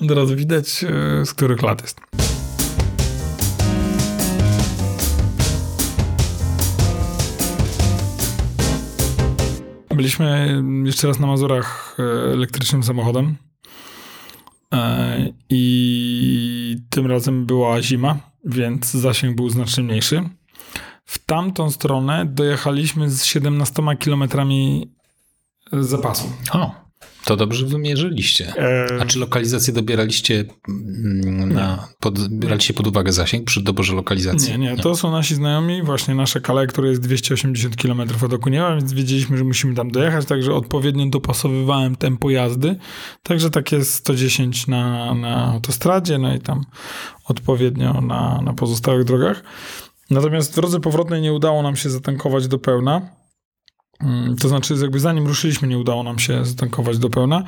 Od 0.00 0.10
razu 0.10 0.36
widać, 0.36 0.84
y, 1.22 1.26
z 1.26 1.34
których 1.34 1.62
lat 1.62 1.82
jest. 1.82 2.00
Byliśmy 9.96 10.62
jeszcze 10.84 11.08
raz 11.08 11.18
na 11.20 11.26
Mazurach 11.26 11.96
e, 11.98 12.32
elektrycznym 12.32 12.82
samochodem. 12.82 13.36
E, 14.74 15.32
I 15.50 16.76
tym 16.90 17.06
razem 17.06 17.46
była 17.46 17.82
zima, 17.82 18.18
więc 18.44 18.90
zasięg 18.90 19.36
był 19.36 19.50
znacznie 19.50 19.84
mniejszy. 19.84 20.22
W 21.12 21.18
tamtą 21.18 21.70
stronę 21.70 22.26
dojechaliśmy 22.26 23.10
z 23.10 23.24
17 23.24 23.82
kilometrami 23.98 24.90
zapasu. 25.72 26.32
O, 26.52 26.74
to 27.24 27.36
dobrze 27.36 27.66
wymierzyliście. 27.66 28.52
E, 28.56 28.86
A 29.00 29.06
czy 29.06 29.18
lokalizację 29.18 29.74
dobieraliście 29.74 30.44
mm, 30.68 31.52
na, 31.52 31.88
pod, 32.00 32.28
braliście 32.28 32.74
pod 32.74 32.86
uwagę 32.86 33.12
zasięg 33.12 33.44
przy 33.44 33.62
doborze 33.62 33.94
lokalizacji? 33.94 34.50
Nie, 34.50 34.58
nie, 34.58 34.76
to 34.76 34.96
są 34.96 35.10
nasi 35.10 35.34
znajomi, 35.34 35.82
właśnie 35.82 36.14
nasze 36.14 36.40
kale, 36.40 36.66
które 36.66 36.88
jest 36.88 37.00
280 37.00 37.76
km 37.76 38.00
od 38.24 38.32
Okuniewa, 38.32 38.76
więc 38.76 38.92
wiedzieliśmy, 38.92 39.38
że 39.38 39.44
musimy 39.44 39.74
tam 39.74 39.90
dojechać, 39.90 40.26
także 40.26 40.54
odpowiednio 40.54 41.06
dopasowywałem 41.06 41.96
tempo 41.96 42.30
jazdy, 42.30 42.76
także 43.22 43.50
takie 43.50 43.84
110 43.84 44.66
na, 44.66 45.14
na 45.14 45.52
autostradzie, 45.52 46.18
no 46.18 46.34
i 46.34 46.40
tam 46.40 46.64
odpowiednio 47.24 48.00
na, 48.00 48.40
na 48.44 48.52
pozostałych 48.52 49.04
drogach. 49.04 49.42
Natomiast 50.12 50.52
w 50.52 50.54
drodze 50.54 50.80
powrotnej 50.80 51.22
nie 51.22 51.32
udało 51.32 51.62
nam 51.62 51.76
się 51.76 51.90
zatankować 51.90 52.48
do 52.48 52.58
pełna, 52.58 53.00
Mm, 54.02 54.36
to 54.36 54.48
znaczy 54.48 54.74
jakby 54.82 55.00
zanim 55.00 55.26
ruszyliśmy 55.26 55.68
nie 55.68 55.78
udało 55.78 56.02
nam 56.02 56.18
się 56.18 56.44
zatankować 56.44 56.98
do 56.98 57.10
pełna, 57.10 57.44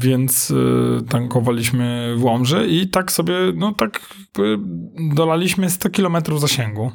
więc 0.00 0.50
y, 0.50 1.02
tankowaliśmy 1.08 2.14
w 2.16 2.24
Łomży 2.24 2.66
i 2.68 2.88
tak 2.88 3.12
sobie, 3.12 3.34
no 3.54 3.74
tak 3.74 4.14
dolaliśmy 5.14 5.70
100 5.70 5.90
km 5.90 6.16
zasięgu. 6.38 6.92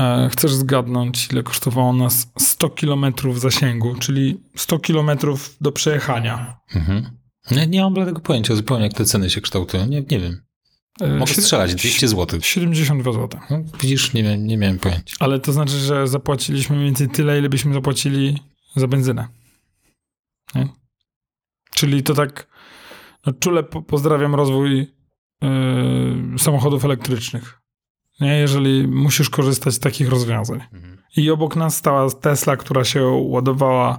E, 0.00 0.28
chcesz 0.32 0.54
zgadnąć, 0.54 1.28
ile 1.32 1.42
kosztowało 1.42 1.92
nas 1.92 2.32
100 2.38 2.70
km 2.70 3.06
zasięgu, 3.34 3.94
czyli 3.94 4.40
100 4.56 4.78
km 4.78 5.10
do 5.60 5.72
przejechania. 5.72 6.56
Mhm. 6.74 7.10
Nie, 7.50 7.66
nie 7.66 7.82
mam 7.82 7.94
bladego 7.94 8.20
pojęcia 8.20 8.56
zupełnie, 8.56 8.84
jak 8.84 8.94
te 8.94 9.04
ceny 9.04 9.30
się 9.30 9.40
kształtują. 9.40 9.86
Nie, 9.86 10.02
nie 10.02 10.18
wiem. 10.18 10.40
Mogę 11.00 11.32
strzelać 11.34 11.74
200 11.74 12.08
zł. 12.08 12.40
72 12.42 13.12
zł. 13.12 13.40
No, 13.50 13.60
widzisz, 13.80 14.12
nie, 14.12 14.22
miałem- 14.22 14.46
nie 14.46 14.58
miałem 14.58 14.78
pojęcia. 14.78 15.16
Ale 15.20 15.40
to 15.40 15.52
znaczy, 15.52 15.78
że 15.78 16.08
zapłaciliśmy 16.08 16.76
mniej 16.76 16.88
więcej 16.88 17.08
tyle, 17.08 17.38
ile 17.38 17.48
byśmy 17.48 17.74
zapłacili 17.74 18.38
za 18.76 18.86
benzynę. 18.88 19.28
Nie? 20.54 20.68
Czyli 21.74 22.02
to 22.02 22.14
tak. 22.14 22.46
No, 23.26 23.32
czule 23.32 23.62
po, 23.62 23.82
pozdrawiam 23.82 24.34
rozwój 24.34 24.78
yy, 25.42 26.38
samochodów 26.38 26.84
elektrycznych. 26.84 27.60
Nie? 28.20 28.36
Jeżeli 28.36 28.88
musisz 28.88 29.30
korzystać 29.30 29.74
z 29.74 29.78
takich 29.78 30.08
rozwiązań. 30.08 30.60
Mhm. 30.72 30.98
I 31.16 31.30
obok 31.30 31.56
nas 31.56 31.76
stała 31.76 32.10
Tesla, 32.10 32.56
która 32.56 32.84
się 32.84 33.04
ładowała 33.06 33.98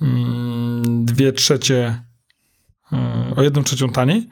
mm, 0.00 1.04
dwie 1.04 1.32
trzecie, 1.32 2.02
yy, 2.92 2.98
o 3.36 3.42
jedną 3.42 3.62
trzecią 3.62 3.88
taniej, 3.88 4.28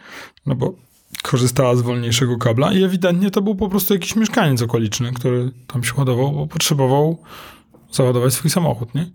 no 0.46 0.54
bo 0.54 0.85
korzystała 1.26 1.76
z 1.76 1.80
wolniejszego 1.80 2.38
kabla 2.38 2.72
i 2.72 2.82
ewidentnie 2.82 3.30
to 3.30 3.42
był 3.42 3.54
po 3.54 3.68
prostu 3.68 3.94
jakiś 3.94 4.16
mieszkaniec 4.16 4.62
okoliczny, 4.62 5.12
który 5.12 5.50
tam 5.66 5.84
się 5.84 5.92
ładował, 5.96 6.32
bo 6.32 6.46
potrzebował 6.46 7.22
załadować 7.92 8.34
swój 8.34 8.50
samochód, 8.50 8.94
nie? 8.94 9.06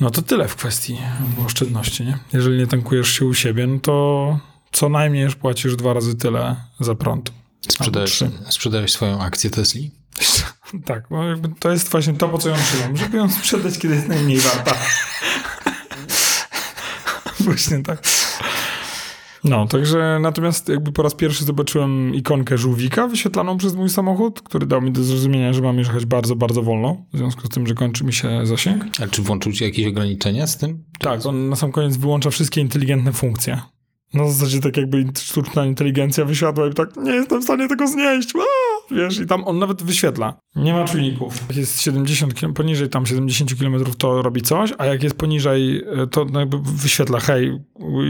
No 0.00 0.10
to 0.10 0.22
tyle 0.22 0.48
w 0.48 0.56
kwestii 0.56 0.98
oszczędności, 1.46 2.04
nie? 2.04 2.18
Jeżeli 2.32 2.58
nie 2.58 2.66
tankujesz 2.66 3.08
się 3.18 3.26
u 3.26 3.34
siebie, 3.34 3.66
no 3.66 3.80
to 3.80 4.38
co 4.72 4.88
najmniej 4.88 5.28
płacisz 5.30 5.76
dwa 5.76 5.92
razy 5.92 6.16
tyle 6.16 6.56
za 6.80 6.94
prąd. 6.94 7.32
Sprzedałeś, 7.68 8.22
sprzedałeś 8.50 8.92
swoją 8.92 9.20
akcję 9.20 9.50
Tesli? 9.50 9.90
Tak, 10.84 11.04
bo 11.10 11.24
jakby 11.24 11.48
to 11.60 11.70
jest 11.70 11.88
właśnie 11.88 12.14
to, 12.14 12.28
po 12.28 12.38
co 12.38 12.48
ją 12.48 12.56
trzymam, 12.56 12.96
żeby 12.96 13.16
ją 13.16 13.30
sprzedać, 13.30 13.78
kiedy 13.78 13.94
jest 13.94 14.08
najmniej 14.08 14.38
warta. 14.38 14.74
właśnie 17.44 17.82
tak. 17.82 18.02
No, 19.44 19.66
także 19.66 20.18
natomiast 20.20 20.68
jakby 20.68 20.92
po 20.92 21.02
raz 21.02 21.14
pierwszy 21.14 21.44
zobaczyłem 21.44 22.14
ikonkę 22.14 22.58
żółwika 22.58 23.08
wyświetlaną 23.08 23.56
przez 23.56 23.74
mój 23.74 23.88
samochód, 23.88 24.42
który 24.42 24.66
dał 24.66 24.82
mi 24.82 24.92
do 24.92 25.04
zrozumienia, 25.04 25.52
że 25.52 25.62
mam 25.62 25.78
jechać 25.78 26.06
bardzo, 26.06 26.36
bardzo 26.36 26.62
wolno, 26.62 26.96
w 27.12 27.18
związku 27.18 27.46
z 27.46 27.48
tym, 27.48 27.66
że 27.66 27.74
kończy 27.74 28.04
mi 28.04 28.12
się 28.12 28.46
zasięg. 28.46 28.84
A 29.02 29.06
czy 29.06 29.22
włączył 29.22 29.52
ci 29.52 29.64
jakieś 29.64 29.86
ograniczenia 29.86 30.46
z 30.46 30.56
tym? 30.58 30.84
Tak, 30.98 31.26
on 31.26 31.48
na 31.48 31.56
sam 31.56 31.72
koniec 31.72 31.96
wyłącza 31.96 32.30
wszystkie 32.30 32.60
inteligentne 32.60 33.12
funkcje. 33.12 33.60
Na 34.14 34.30
zasadzie 34.30 34.60
tak 34.60 34.76
jakby 34.76 35.04
sztuczna 35.18 35.66
inteligencja 35.66 36.24
wysiadła 36.24 36.66
i 36.66 36.74
tak, 36.74 36.96
nie 36.96 37.12
jestem 37.12 37.40
w 37.40 37.44
stanie 37.44 37.68
tego 37.68 37.86
znieść. 37.88 38.32
Wiesz, 38.90 39.18
i 39.18 39.26
tam 39.26 39.44
on 39.44 39.58
nawet 39.58 39.82
wyświetla. 39.82 40.34
Nie 40.56 40.72
ma 40.72 40.84
czujników. 40.84 41.56
Jest 41.56 41.80
70 41.80 42.34
km, 42.34 42.54
poniżej 42.54 42.88
tam 42.88 43.06
70 43.06 43.54
km 43.60 43.84
to 43.98 44.22
robi 44.22 44.42
coś, 44.42 44.72
a 44.78 44.86
jak 44.86 45.02
jest 45.02 45.14
poniżej, 45.14 45.84
e, 46.02 46.06
to 46.06 46.26
jakby 46.34 46.58
wyświetla, 46.62 47.20
hej, 47.20 47.60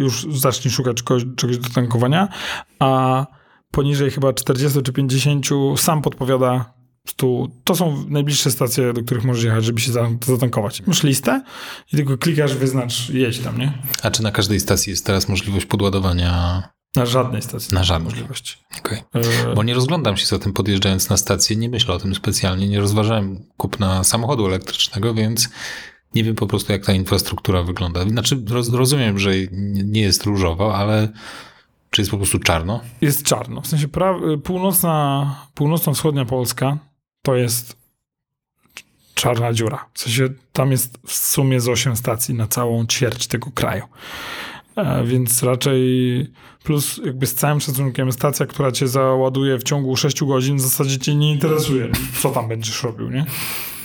już 0.00 0.26
zacznij 0.30 0.72
szukać 0.72 1.02
kogoś, 1.02 1.22
czegoś 1.36 1.58
do 1.58 1.68
tankowania, 1.68 2.28
a 2.78 3.26
poniżej 3.70 4.10
chyba 4.10 4.32
40 4.32 4.82
czy 4.82 4.92
50 4.92 5.46
sam 5.76 6.02
podpowiada 6.02 6.82
tu, 7.16 7.50
to 7.64 7.74
są 7.74 8.04
najbliższe 8.08 8.50
stacje, 8.50 8.92
do 8.92 9.02
których 9.02 9.24
możesz 9.24 9.44
jechać, 9.44 9.64
żeby 9.64 9.80
się 9.80 9.92
za- 9.92 10.08
zatankować. 10.26 10.82
Masz 10.86 11.02
listę 11.02 11.42
i 11.92 11.96
tylko 11.96 12.18
klikasz, 12.18 12.54
wyznacz, 12.54 13.08
jedź 13.10 13.38
tam, 13.38 13.58
nie? 13.58 13.72
A 14.02 14.10
czy 14.10 14.22
na 14.22 14.30
każdej 14.30 14.60
stacji 14.60 14.90
jest 14.90 15.06
teraz 15.06 15.28
możliwość 15.28 15.66
podładowania? 15.66 16.62
Na 16.96 17.06
żadnej 17.06 17.42
stacji. 17.42 17.74
Na 17.74 17.84
żadnej. 17.84 18.10
możliwości. 18.12 18.56
Okej. 18.78 18.98
E, 19.14 19.54
Bo 19.54 19.62
nie 19.62 19.74
rozglądam 19.74 20.16
się 20.16 20.26
za 20.26 20.38
tym 20.38 20.52
podjeżdżając 20.52 21.08
na 21.08 21.16
stację, 21.16 21.56
nie 21.56 21.68
myślę 21.68 21.94
o 21.94 21.98
tym 21.98 22.14
specjalnie, 22.14 22.68
nie 22.68 22.80
rozważałem 22.80 23.44
kupna 23.56 24.04
samochodu 24.04 24.46
elektrycznego, 24.46 25.14
więc 25.14 25.48
nie 26.14 26.24
wiem 26.24 26.34
po 26.34 26.46
prostu 26.46 26.72
jak 26.72 26.86
ta 26.86 26.92
infrastruktura 26.92 27.62
wygląda. 27.62 28.08
Znaczy 28.08 28.42
roz, 28.50 28.68
rozumiem, 28.68 29.18
że 29.18 29.30
nie 29.84 30.00
jest 30.00 30.24
różowo, 30.24 30.76
ale 30.76 31.08
czy 31.90 32.00
jest 32.00 32.10
po 32.10 32.16
prostu 32.16 32.38
czarno? 32.38 32.80
jest 33.00 33.22
czarno. 33.22 33.60
W 33.60 33.66
sensie 33.66 33.88
północna, 34.44 35.36
północno-wschodnia 35.54 36.24
Polska 36.24 36.78
to 37.22 37.35
jest 37.37 37.76
czarna 39.14 39.52
dziura. 39.52 39.85
W 39.94 40.00
sensie 40.00 40.28
tam 40.52 40.70
jest 40.70 40.98
w 41.06 41.12
sumie 41.12 41.61
z 41.61 41.68
8 41.68 41.96
stacji 41.96 42.35
na 42.35 42.46
całą 42.46 42.87
ćwierć 42.87 43.26
tego 43.26 43.50
kraju. 43.50 43.85
E, 44.76 45.04
więc 45.04 45.42
raczej 45.42 45.82
plus 46.64 47.00
jakby 47.04 47.26
z 47.26 47.35
całym 47.35 47.61
szacunkiem 47.61 48.12
stacja, 48.12 48.46
która 48.46 48.72
cię 48.72 48.88
załaduje 48.88 49.58
w 49.58 49.62
ciągu 49.62 49.96
6 49.96 50.24
godzin 50.24 50.56
w 50.56 50.61
zasadzie 50.61 50.98
cię 50.98 51.14
nie 51.14 51.32
interesuje, 51.32 51.88
co 52.22 52.30
tam 52.30 52.48
będziesz 52.48 52.82
robił, 52.82 53.11
nie? 53.11 53.26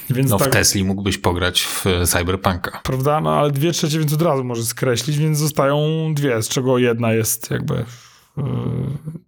Więc 0.09 0.31
No 0.31 0.37
w 0.37 0.41
tak, 0.41 0.51
Tesli 0.53 0.83
mógłbyś 0.83 1.17
pograć 1.17 1.61
w 1.63 1.87
e, 1.87 2.05
Cyberpunka. 2.07 2.79
prawda? 2.83 3.21
No 3.21 3.33
ale 3.35 3.51
dwie 3.51 3.71
trzecie 3.71 3.99
więc 3.99 4.13
od 4.13 4.21
razu 4.21 4.43
możesz 4.43 4.65
skreślić, 4.65 5.17
więc 5.17 5.37
zostają 5.37 5.77
dwie, 6.13 6.41
z 6.43 6.49
czego 6.49 6.77
jedna 6.77 7.13
jest 7.13 7.51
jakby 7.51 7.85
yy, 8.37 8.43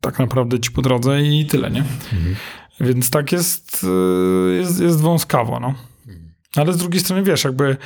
tak 0.01 0.19
naprawdę 0.19 0.59
ci 0.59 0.71
po 0.71 0.81
drodze 0.81 1.21
i 1.21 1.45
tyle, 1.45 1.71
nie? 1.71 1.83
Więc 2.81 3.09
tak 3.09 3.31
jest, 3.31 3.83
yy, 3.83 4.55
jest, 4.55 4.81
jest 4.81 5.01
wąskawo, 5.01 5.59
no. 5.59 5.73
Ale 6.55 6.73
z 6.73 6.77
drugiej 6.77 7.01
strony, 7.01 7.23
wiesz, 7.23 7.43
jakby 7.43 7.77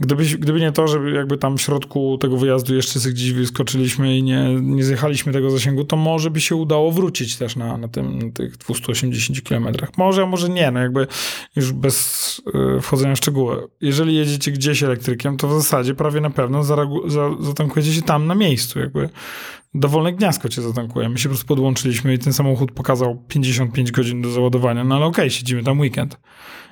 gdyby 0.00 0.60
nie 0.60 0.72
to, 0.72 0.88
że 0.88 1.10
jakby 1.10 1.38
tam 1.38 1.58
w 1.58 1.62
środku 1.62 2.18
tego 2.18 2.36
wyjazdu 2.36 2.74
jeszcze 2.74 3.00
gdzieś 3.10 3.32
wyskoczyliśmy 3.32 4.18
i 4.18 4.22
nie, 4.22 4.54
nie 4.60 4.84
zjechaliśmy 4.84 5.32
tego 5.32 5.50
zasięgu, 5.50 5.84
to 5.84 5.96
może 5.96 6.30
by 6.30 6.40
się 6.40 6.56
udało 6.56 6.92
wrócić 6.92 7.36
też 7.36 7.56
na, 7.56 7.76
na, 7.76 7.88
tym, 7.88 8.18
na 8.18 8.32
tych 8.32 8.56
280 8.56 9.42
kilometrach. 9.42 9.90
Może, 9.96 10.22
a 10.22 10.26
może 10.26 10.48
nie, 10.48 10.70
no 10.70 10.80
jakby 10.80 11.06
już 11.56 11.72
bez 11.72 12.42
y, 12.78 12.80
wchodzenia 12.80 13.14
w 13.14 13.18
szczegóły. 13.18 13.68
Jeżeli 13.80 14.16
jedziecie 14.16 14.52
gdzieś 14.52 14.82
elektrykiem, 14.82 15.36
to 15.36 15.48
w 15.48 15.62
zasadzie 15.62 15.94
prawie 15.94 16.20
na 16.20 16.30
pewno 16.30 16.64
zatankujecie 17.40 17.92
się 17.92 18.02
tam 18.02 18.26
na 18.26 18.34
miejscu, 18.34 18.78
jakby 18.78 19.08
dowolne 19.74 20.12
gniazdko 20.12 20.48
cię 20.48 20.62
zatankuje. 20.62 21.08
My 21.08 21.18
się 21.18 21.28
po 21.28 21.34
prostu 21.34 21.46
podłączyliśmy 21.48 22.14
i 22.14 22.18
ten 22.18 22.32
samochód 22.32 22.72
pokazał 22.72 23.22
55 23.28 23.92
godzin 23.92 24.22
do 24.22 24.30
załadowania, 24.30 24.84
no 24.84 24.96
ale 24.96 25.06
okej, 25.06 25.30
siedzimy 25.30 25.62
tam 25.62 25.80
weekend. 25.80 26.18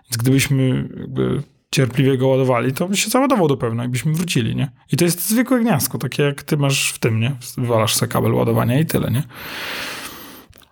Więc 0.04 0.16
gdybyśmy 0.16 0.88
jakby 1.00 1.42
cierpliwie 1.76 2.18
go 2.18 2.28
ładowali, 2.28 2.72
to 2.72 2.88
by 2.88 2.96
się 2.96 3.10
załadował 3.10 3.48
do 3.48 3.56
pewno 3.56 3.84
i 3.84 3.88
byśmy 3.88 4.12
wrócili, 4.12 4.56
nie? 4.56 4.70
I 4.92 4.96
to 4.96 5.04
jest 5.04 5.28
zwykłe 5.28 5.60
gniazdko, 5.60 5.98
takie 5.98 6.22
jak 6.22 6.42
ty 6.42 6.56
masz 6.56 6.92
w 6.92 6.98
tym, 6.98 7.20
nie? 7.20 7.36
Wywalasz 7.58 7.94
sobie 7.94 8.12
kabel 8.12 8.34
ładowania 8.34 8.80
i 8.80 8.86
tyle, 8.86 9.10
nie? 9.10 9.22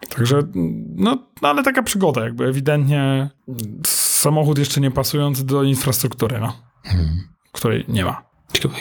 Także, 0.08 0.42
no, 0.94 1.18
no 1.42 1.48
ale 1.48 1.62
taka 1.62 1.82
przygoda 1.82 2.24
jakby, 2.24 2.44
ewidentnie 2.44 3.30
samochód 3.86 4.58
jeszcze 4.58 4.80
nie 4.80 4.90
pasujący 4.90 5.46
do 5.46 5.62
infrastruktury, 5.62 6.40
no, 6.40 6.56
której 7.52 7.84
nie 7.88 8.04
ma. 8.04 8.22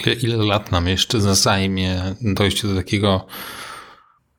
Ile, 0.06 0.14
ile 0.14 0.36
lat 0.36 0.72
nam 0.72 0.88
jeszcze 0.88 1.20
zajmie 1.20 2.02
dojście 2.20 2.68
do 2.68 2.74
takiego 2.74 3.26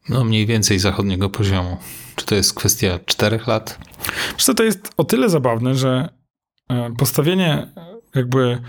no 0.09 0.23
mniej 0.23 0.45
więcej 0.45 0.79
zachodniego 0.79 1.29
poziomu? 1.29 1.77
Czy 2.15 2.25
to 2.25 2.35
jest 2.35 2.53
kwestia 2.53 2.99
czterech 3.05 3.47
lat? 3.47 3.79
Co, 4.37 4.53
to 4.53 4.63
jest 4.63 4.89
o 4.97 5.03
tyle 5.03 5.29
zabawne, 5.29 5.75
że 5.75 6.09
postawienie 6.97 7.53
e, 7.53 7.69
jakby 8.15 8.61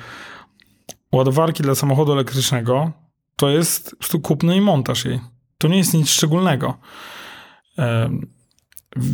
ładowarki 1.13 1.63
dla 1.63 1.75
samochodu 1.75 2.13
elektrycznego 2.13 2.93
to 3.37 3.49
jest 3.49 3.97
po 4.13 4.19
kupno 4.19 4.55
i 4.55 4.61
montaż 4.61 5.05
jej. 5.05 5.21
To 5.59 5.69
nie 5.69 5.77
jest 5.77 5.95
nic 5.95 6.09
szczególnego. 6.09 6.79
E, 7.79 8.11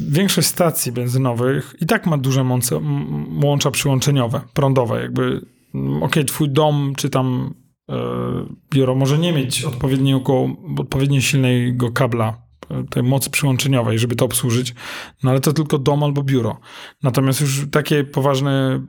Większość 0.08 0.48
stacji 0.48 0.92
benzynowych 0.92 1.74
i 1.80 1.86
tak 1.86 2.06
ma 2.06 2.18
duże 2.18 2.44
mące, 2.44 2.80
łącza 3.44 3.70
przyłączeniowe, 3.70 4.40
prądowe. 4.54 5.02
Jakby, 5.02 5.46
okej, 6.00 6.24
twój 6.24 6.50
dom 6.50 6.92
czy 6.96 7.10
tam 7.10 7.54
e, 7.88 7.94
biuro 8.70 8.94
może 8.94 9.18
nie 9.18 9.32
mieć 9.32 9.64
odpowiedniego, 9.64 10.48
odpowiednio 10.78 11.20
silnego 11.20 11.90
kabla 11.90 12.28
e, 12.28 12.51
tej 12.90 13.02
mocy 13.02 13.30
przyłączeniowej, 13.30 13.98
żeby 13.98 14.16
to 14.16 14.24
obsłużyć, 14.24 14.74
no 15.22 15.30
ale 15.30 15.40
to 15.40 15.52
tylko 15.52 15.78
dom 15.78 16.02
albo 16.02 16.22
biuro. 16.22 16.60
Natomiast 17.02 17.40
już 17.40 17.66
takie 17.70 18.04
poważne 18.04 18.80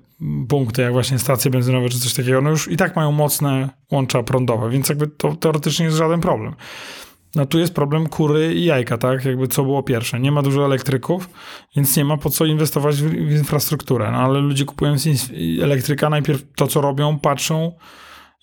punkty, 0.49 0.81
jak 0.81 0.91
właśnie 0.91 1.19
stacje 1.19 1.51
benzynowe 1.51 1.89
czy 1.89 1.99
coś 1.99 2.13
takiego, 2.13 2.41
no 2.41 2.49
już 2.49 2.67
i 2.67 2.77
tak 2.77 2.95
mają 2.95 3.11
mocne 3.11 3.69
łącza 3.91 4.23
prądowe, 4.23 4.69
więc 4.69 4.89
jakby 4.89 5.07
to 5.07 5.35
teoretycznie 5.35 5.85
jest 5.85 5.97
żaden 5.97 6.21
problem. 6.21 6.55
No 7.35 7.45
tu 7.45 7.59
jest 7.59 7.73
problem 7.73 8.07
kury 8.07 8.53
i 8.53 8.65
jajka, 8.65 8.97
tak? 8.97 9.25
Jakby 9.25 9.47
co 9.47 9.63
było 9.63 9.83
pierwsze. 9.83 10.19
Nie 10.19 10.31
ma 10.31 10.41
dużo 10.41 10.65
elektryków, 10.65 11.29
więc 11.75 11.97
nie 11.97 12.05
ma 12.05 12.17
po 12.17 12.29
co 12.29 12.45
inwestować 12.45 12.95
w, 12.95 13.09
w 13.09 13.31
infrastrukturę. 13.31 14.11
No 14.11 14.17
ale 14.17 14.39
ludzie 14.39 14.65
kupując 14.65 15.07
elektryka, 15.61 16.09
najpierw 16.09 16.43
to, 16.55 16.67
co 16.67 16.81
robią, 16.81 17.19
patrzą 17.19 17.71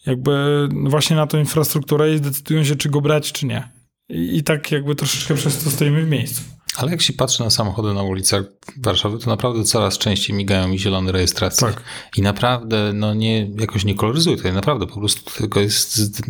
jakby 0.07 0.69
właśnie 0.85 1.17
na 1.17 1.27
tą 1.27 1.39
infrastrukturę 1.39 2.15
i 2.15 2.21
decydują 2.21 2.65
się, 2.65 2.77
czy 2.77 2.89
go 2.89 3.01
brać, 3.01 3.33
czy 3.33 3.47
nie. 3.47 3.80
I, 4.11 4.43
tak 4.43 4.73
jakby 4.73 4.95
troszeczkę 4.95 5.35
przez 5.35 5.65
to 5.65 5.71
stoimy 5.71 6.05
w 6.05 6.09
miejscu. 6.09 6.43
Ale 6.77 6.91
jak 6.91 7.03
się 7.03 7.13
patrzy 7.13 7.43
na 7.43 7.51
samochody 7.51 7.95
na 7.95 8.03
ulicach 8.03 8.45
Warszawy, 8.77 9.19
to 9.19 9.31
naprawdę 9.31 9.65
coraz 9.65 9.99
częściej 9.99 10.37
migają 10.37 10.69
mi 10.69 10.79
zielone 10.79 11.13
rejestracje. 11.13 11.69
Tak. 11.69 11.83
I 12.17 12.23
naprawdę, 12.23 12.93
no 12.95 13.15
nie, 13.15 13.51
jakoś 13.59 13.85
nie 13.85 13.95
koloryzuję 13.95 14.37
tutaj, 14.37 14.53
naprawdę 14.53 14.87
po 14.87 14.95
prostu 15.01 15.41
tego 15.41 15.61
jest 15.61 15.97
z- 15.97 16.23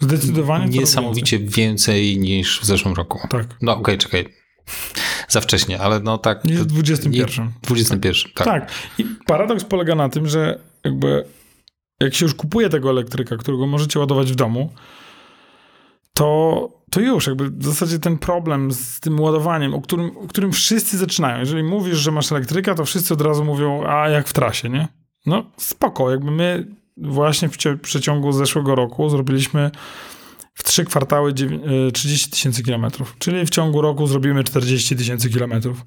Zdecydowanie 0.00 0.64
coraz 0.64 0.80
niesamowicie 0.80 1.38
więcej 1.38 2.18
niż 2.18 2.60
w 2.60 2.64
zeszłym 2.64 2.94
roku. 2.94 3.18
więcej. 3.18 3.40
Tak. 3.40 3.56
No 3.62 3.76
okej, 3.76 3.98
czekaj. 3.98 4.28
za 5.28 5.40
wcześnie, 5.40 5.80
ale 5.80 6.00
no 6.00 6.18
tak. 6.18 6.42
To- 6.42 6.48
w 6.48 6.66
21. 6.66 7.44
nie- 7.44 7.50
21, 7.62 8.32
tak. 8.34 8.44
Tak. 8.46 8.72
I 8.98 9.04
paradoks 9.26 9.64
polega 9.64 9.94
na 9.94 10.08
tym, 10.08 10.28
że 10.28 10.58
jakby 10.84 11.24
jak 12.00 12.14
się 12.14 12.24
już 12.24 12.34
kupuje 12.34 12.68
tego 12.68 12.90
elektryka, 12.90 13.36
którego 13.36 13.66
możecie 13.66 13.98
ładować 13.98 14.32
w 14.32 14.34
domu, 14.34 14.72
to, 16.14 16.68
to 16.90 17.00
już 17.00 17.26
jakby 17.26 17.50
w 17.50 17.64
zasadzie 17.64 17.98
ten 17.98 18.18
problem 18.18 18.72
z 18.72 19.00
tym 19.00 19.20
ładowaniem, 19.20 19.74
o 19.74 19.80
którym, 19.80 20.16
o 20.16 20.28
którym 20.28 20.52
wszyscy 20.52 20.98
zaczynają. 20.98 21.38
Jeżeli 21.38 21.62
mówisz, 21.62 21.98
że 21.98 22.12
masz 22.12 22.32
elektryka, 22.32 22.74
to 22.74 22.84
wszyscy 22.84 23.14
od 23.14 23.20
razu 23.20 23.44
mówią, 23.44 23.84
a 23.86 24.08
jak 24.08 24.28
w 24.28 24.32
trasie, 24.32 24.68
nie? 24.68 24.88
No 25.26 25.44
spoko, 25.56 26.10
jakby 26.10 26.30
my 26.30 26.66
właśnie 26.96 27.48
w 27.48 27.56
przeciągu 27.82 28.32
zeszłego 28.32 28.74
roku 28.74 29.08
zrobiliśmy 29.08 29.70
w 30.54 30.64
trzy 30.64 30.84
kwartały 30.84 31.34
dziewię- 31.34 31.86
y, 31.88 31.92
30 31.92 32.30
tysięcy 32.30 32.62
kilometrów, 32.62 33.16
czyli 33.18 33.46
w 33.46 33.50
ciągu 33.50 33.80
roku 33.80 34.06
zrobimy 34.06 34.44
40 34.44 34.96
tysięcy 34.96 35.30
kilometrów. 35.30 35.84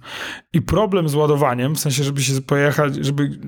I 0.54 0.62
problem 0.62 1.10
z 1.10 1.16
ładowaniem, 1.16 1.76
w 1.76 1.80
sensie, 1.80 2.04
żeby 2.04 2.22
się 2.24 2.42
pojechać, 2.42 2.96
żeby, 2.96 3.40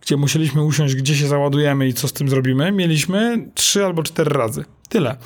gdzie 0.00 0.16
musieliśmy 0.16 0.62
usiąść, 0.62 0.94
gdzie 0.94 1.16
się 1.16 1.26
załadujemy 1.26 1.88
i 1.88 1.94
co 1.94 2.08
z 2.08 2.12
tym 2.12 2.28
zrobimy, 2.28 2.72
mieliśmy 2.72 3.50
trzy 3.54 3.84
albo 3.84 4.02
cztery 4.02 4.30
razy. 4.30 4.64
Tyle. 4.88 5.16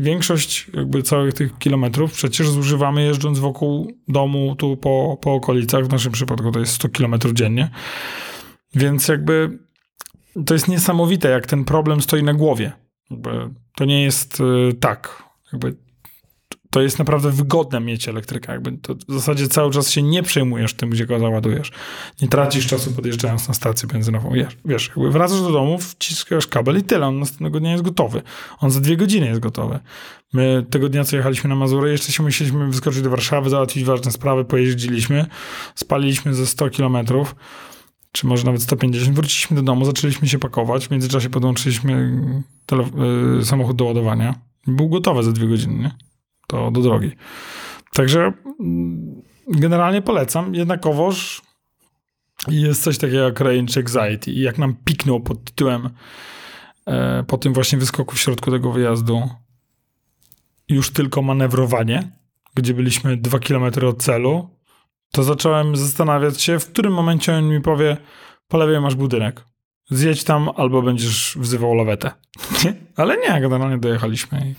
Większość 0.00 0.70
jakby 0.74 1.02
całych 1.02 1.34
tych 1.34 1.58
kilometrów 1.58 2.12
przecież 2.12 2.50
zużywamy 2.50 3.02
jeżdżąc 3.02 3.38
wokół 3.38 3.92
domu, 4.08 4.56
tu 4.56 4.76
po, 4.76 5.18
po 5.20 5.34
okolicach. 5.34 5.86
W 5.86 5.92
naszym 5.92 6.12
przypadku 6.12 6.52
to 6.52 6.60
jest 6.60 6.72
100 6.72 6.88
kilometrów 6.88 7.32
dziennie. 7.32 7.70
Więc 8.74 9.08
jakby 9.08 9.58
to 10.46 10.54
jest 10.54 10.68
niesamowite, 10.68 11.28
jak 11.28 11.46
ten 11.46 11.64
problem 11.64 12.00
stoi 12.00 12.22
na 12.22 12.34
głowie. 12.34 12.72
Jakby 13.10 13.30
to 13.76 13.84
nie 13.84 14.02
jest 14.02 14.40
y, 14.40 14.74
tak. 14.80 15.22
Jakby 15.52 15.76
to 16.70 16.82
jest 16.82 16.98
naprawdę 16.98 17.30
wygodne 17.30 17.80
mieć 17.80 18.08
elektryka. 18.08 18.52
Jakby 18.52 18.72
to 18.72 18.94
w 18.94 19.12
zasadzie 19.12 19.48
cały 19.48 19.70
czas 19.70 19.90
się 19.90 20.02
nie 20.02 20.22
przejmujesz 20.22 20.74
tym, 20.74 20.90
gdzie 20.90 21.06
go 21.06 21.18
załadujesz. 21.18 21.72
Nie 22.22 22.28
tracisz 22.28 22.66
czasu 22.66 22.92
podjeżdżając 22.92 23.48
na 23.48 23.54
stację 23.54 23.88
benzynową. 23.88 24.30
Wiesz, 24.32 24.56
wiesz 24.64 24.88
jakby 24.88 25.10
wracasz 25.10 25.40
do 25.40 25.52
domu, 25.52 25.78
wciskasz 25.78 26.46
kabel 26.46 26.78
i 26.78 26.82
tyle. 26.82 27.06
On 27.06 27.18
następnego 27.18 27.60
dnia 27.60 27.72
jest 27.72 27.84
gotowy. 27.84 28.22
On 28.58 28.70
za 28.70 28.80
dwie 28.80 28.96
godziny 28.96 29.26
jest 29.26 29.40
gotowy. 29.40 29.78
My 30.32 30.66
tego 30.70 30.88
dnia, 30.88 31.04
co 31.04 31.16
jechaliśmy 31.16 31.48
na 31.48 31.56
Mazury, 31.56 31.90
jeszcze 31.90 32.12
się 32.12 32.22
musieliśmy 32.22 32.66
wyskoczyć 32.66 33.02
do 33.02 33.10
Warszawy, 33.10 33.50
załatwić 33.50 33.84
ważne 33.84 34.10
sprawy, 34.10 34.44
pojeździliśmy, 34.44 35.26
spaliliśmy 35.74 36.34
ze 36.34 36.46
100 36.46 36.70
kilometrów, 36.70 37.34
czy 38.12 38.26
może 38.26 38.44
nawet 38.44 38.62
150. 38.62 39.16
Wróciliśmy 39.16 39.56
do 39.56 39.62
domu, 39.62 39.84
zaczęliśmy 39.84 40.28
się 40.28 40.38
pakować. 40.38 40.86
W 40.86 40.90
międzyczasie 40.90 41.30
podłączyliśmy 41.30 42.22
y, 43.40 43.44
samochód 43.44 43.76
do 43.76 43.84
ładowania. 43.84 44.34
Był 44.66 44.88
gotowy 44.88 45.22
za 45.22 45.32
dwie 45.32 45.48
godziny, 45.48 45.74
nie? 45.74 46.09
To 46.50 46.70
do 46.70 46.80
drogi. 46.80 47.10
Także 47.92 48.32
mm, 48.60 49.22
generalnie 49.48 50.02
polecam. 50.02 50.54
Jednakowoż 50.54 51.42
jest 52.48 52.82
coś 52.82 52.98
takiego 52.98 53.18
jak 53.18 53.40
range 53.40 53.80
anxiety. 53.80 54.30
I 54.30 54.40
jak 54.40 54.58
nam 54.58 54.74
piknął 54.84 55.20
pod 55.20 55.44
tytułem 55.44 55.90
e, 56.86 57.24
po 57.26 57.38
tym 57.38 57.52
właśnie 57.52 57.78
wyskoku 57.78 58.14
w 58.14 58.20
środku 58.20 58.50
tego 58.50 58.72
wyjazdu 58.72 59.28
już 60.68 60.90
tylko 60.90 61.22
manewrowanie, 61.22 62.10
gdzie 62.54 62.74
byliśmy 62.74 63.16
dwa 63.16 63.38
kilometry 63.38 63.88
od 63.88 64.02
celu, 64.02 64.48
to 65.12 65.22
zacząłem 65.22 65.76
zastanawiać 65.76 66.42
się, 66.42 66.58
w 66.58 66.66
którym 66.66 66.92
momencie 66.92 67.34
on 67.34 67.48
mi 67.48 67.60
powie, 67.60 67.96
po 68.48 68.58
lewej 68.58 68.80
masz 68.80 68.94
budynek. 68.94 69.44
Zjedź 69.90 70.24
tam, 70.24 70.48
albo 70.56 70.82
będziesz 70.82 71.36
wzywał 71.40 71.74
lawetę. 71.74 72.10
Ale 72.96 73.16
nie, 73.16 73.40
generalnie 73.40 73.78
dojechaliśmy. 73.78 74.46
I... 74.46 74.54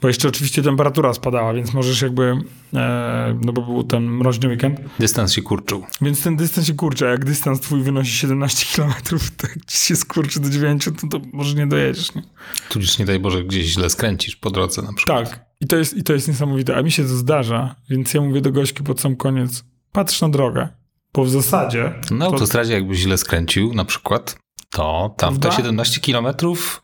Bo 0.00 0.08
jeszcze 0.08 0.28
oczywiście 0.28 0.62
temperatura 0.62 1.14
spadała, 1.14 1.54
więc 1.54 1.74
możesz 1.74 2.02
jakby, 2.02 2.36
e, 2.74 3.38
no 3.44 3.52
bo 3.52 3.62
był 3.62 3.84
ten 3.84 4.04
mroźny 4.04 4.48
weekend, 4.48 4.80
Dystans 4.98 5.32
się 5.32 5.42
kurczył. 5.42 5.86
więc 6.00 6.22
ten 6.22 6.36
dystans 6.36 6.66
się 6.66 6.74
kurczy, 6.74 7.06
a 7.06 7.10
jak 7.10 7.24
dystans 7.24 7.60
twój 7.60 7.82
wynosi 7.82 8.12
17 8.12 8.66
km, 8.76 8.92
to 9.36 9.46
jak 9.46 9.64
ci 9.66 9.76
się 9.78 9.96
skurczy 9.96 10.40
do 10.40 10.50
9, 10.50 10.84
to, 10.84 10.90
to 11.10 11.20
może 11.32 11.54
nie 11.54 11.66
dojedziesz, 11.66 12.14
nie? 12.14 12.22
Tudzież 12.68 12.98
nie 12.98 13.04
daj 13.06 13.20
Boże, 13.20 13.44
gdzieś 13.44 13.66
źle 13.66 13.90
skręcisz 13.90 14.36
po 14.36 14.50
drodze 14.50 14.82
na 14.82 14.92
przykład. 14.92 15.30
Tak. 15.30 15.44
I 15.60 15.66
to, 15.66 15.76
jest, 15.76 15.96
I 15.96 16.02
to 16.02 16.12
jest 16.12 16.28
niesamowite. 16.28 16.76
A 16.76 16.82
mi 16.82 16.90
się 16.90 17.02
to 17.02 17.08
zdarza, 17.08 17.74
więc 17.90 18.14
ja 18.14 18.20
mówię 18.20 18.40
do 18.40 18.52
gośki 18.52 18.82
pod 18.82 19.00
sam 19.00 19.16
koniec, 19.16 19.64
patrz 19.92 20.20
na 20.20 20.28
drogę, 20.28 20.68
bo 21.14 21.24
w 21.24 21.30
zasadzie... 21.30 21.94
Na 22.10 22.18
to- 22.26 22.32
autostradzie 22.32 22.72
jakbyś 22.72 22.98
źle 22.98 23.18
skręcił 23.18 23.74
na 23.74 23.84
przykład, 23.84 24.38
to 24.70 25.14
tam 25.16 25.34
te 25.34 25.40
Prawda? 25.40 25.56
17 25.56 26.00
kilometrów 26.00 26.82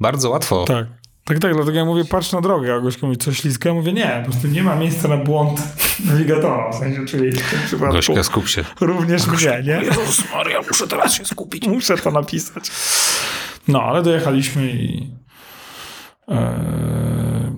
bardzo 0.00 0.30
łatwo. 0.30 0.64
Tak. 0.64 0.86
Tak, 1.24 1.38
tak, 1.38 1.54
dlatego 1.54 1.78
ja 1.78 1.84
mówię, 1.84 2.04
patrz 2.04 2.32
na 2.32 2.40
drogę, 2.40 2.74
a 2.74 2.80
gośka 2.80 3.06
mówi, 3.06 3.18
coś 3.18 3.38
ślisko, 3.38 3.68
ja 3.68 3.74
mówię, 3.74 3.92
nie, 3.92 4.22
po 4.24 4.30
prostu 4.30 4.48
nie 4.48 4.62
ma 4.62 4.76
miejsca 4.76 5.08
na 5.08 5.16
błąd 5.16 5.60
nawigatora, 6.10 6.70
w 6.72 6.74
sensie, 6.74 7.06
czyli 7.06 7.32
w 7.32 7.50
tym 7.50 7.58
przypadku 7.66 7.94
Gośka, 7.94 8.22
skup 8.22 8.48
się. 8.48 8.64
również 8.80 9.26
mnie, 9.26 9.62
nie? 9.64 9.80
Jezus 9.84 10.24
Maria, 10.34 10.60
muszę 10.68 10.88
teraz 10.88 11.14
się 11.14 11.24
skupić. 11.24 11.66
Muszę 11.66 11.96
to 11.96 12.10
napisać. 12.10 12.70
No, 13.68 13.82
ale 13.82 14.02
dojechaliśmy 14.02 14.70
i 14.70 15.10
e, 16.28 17.52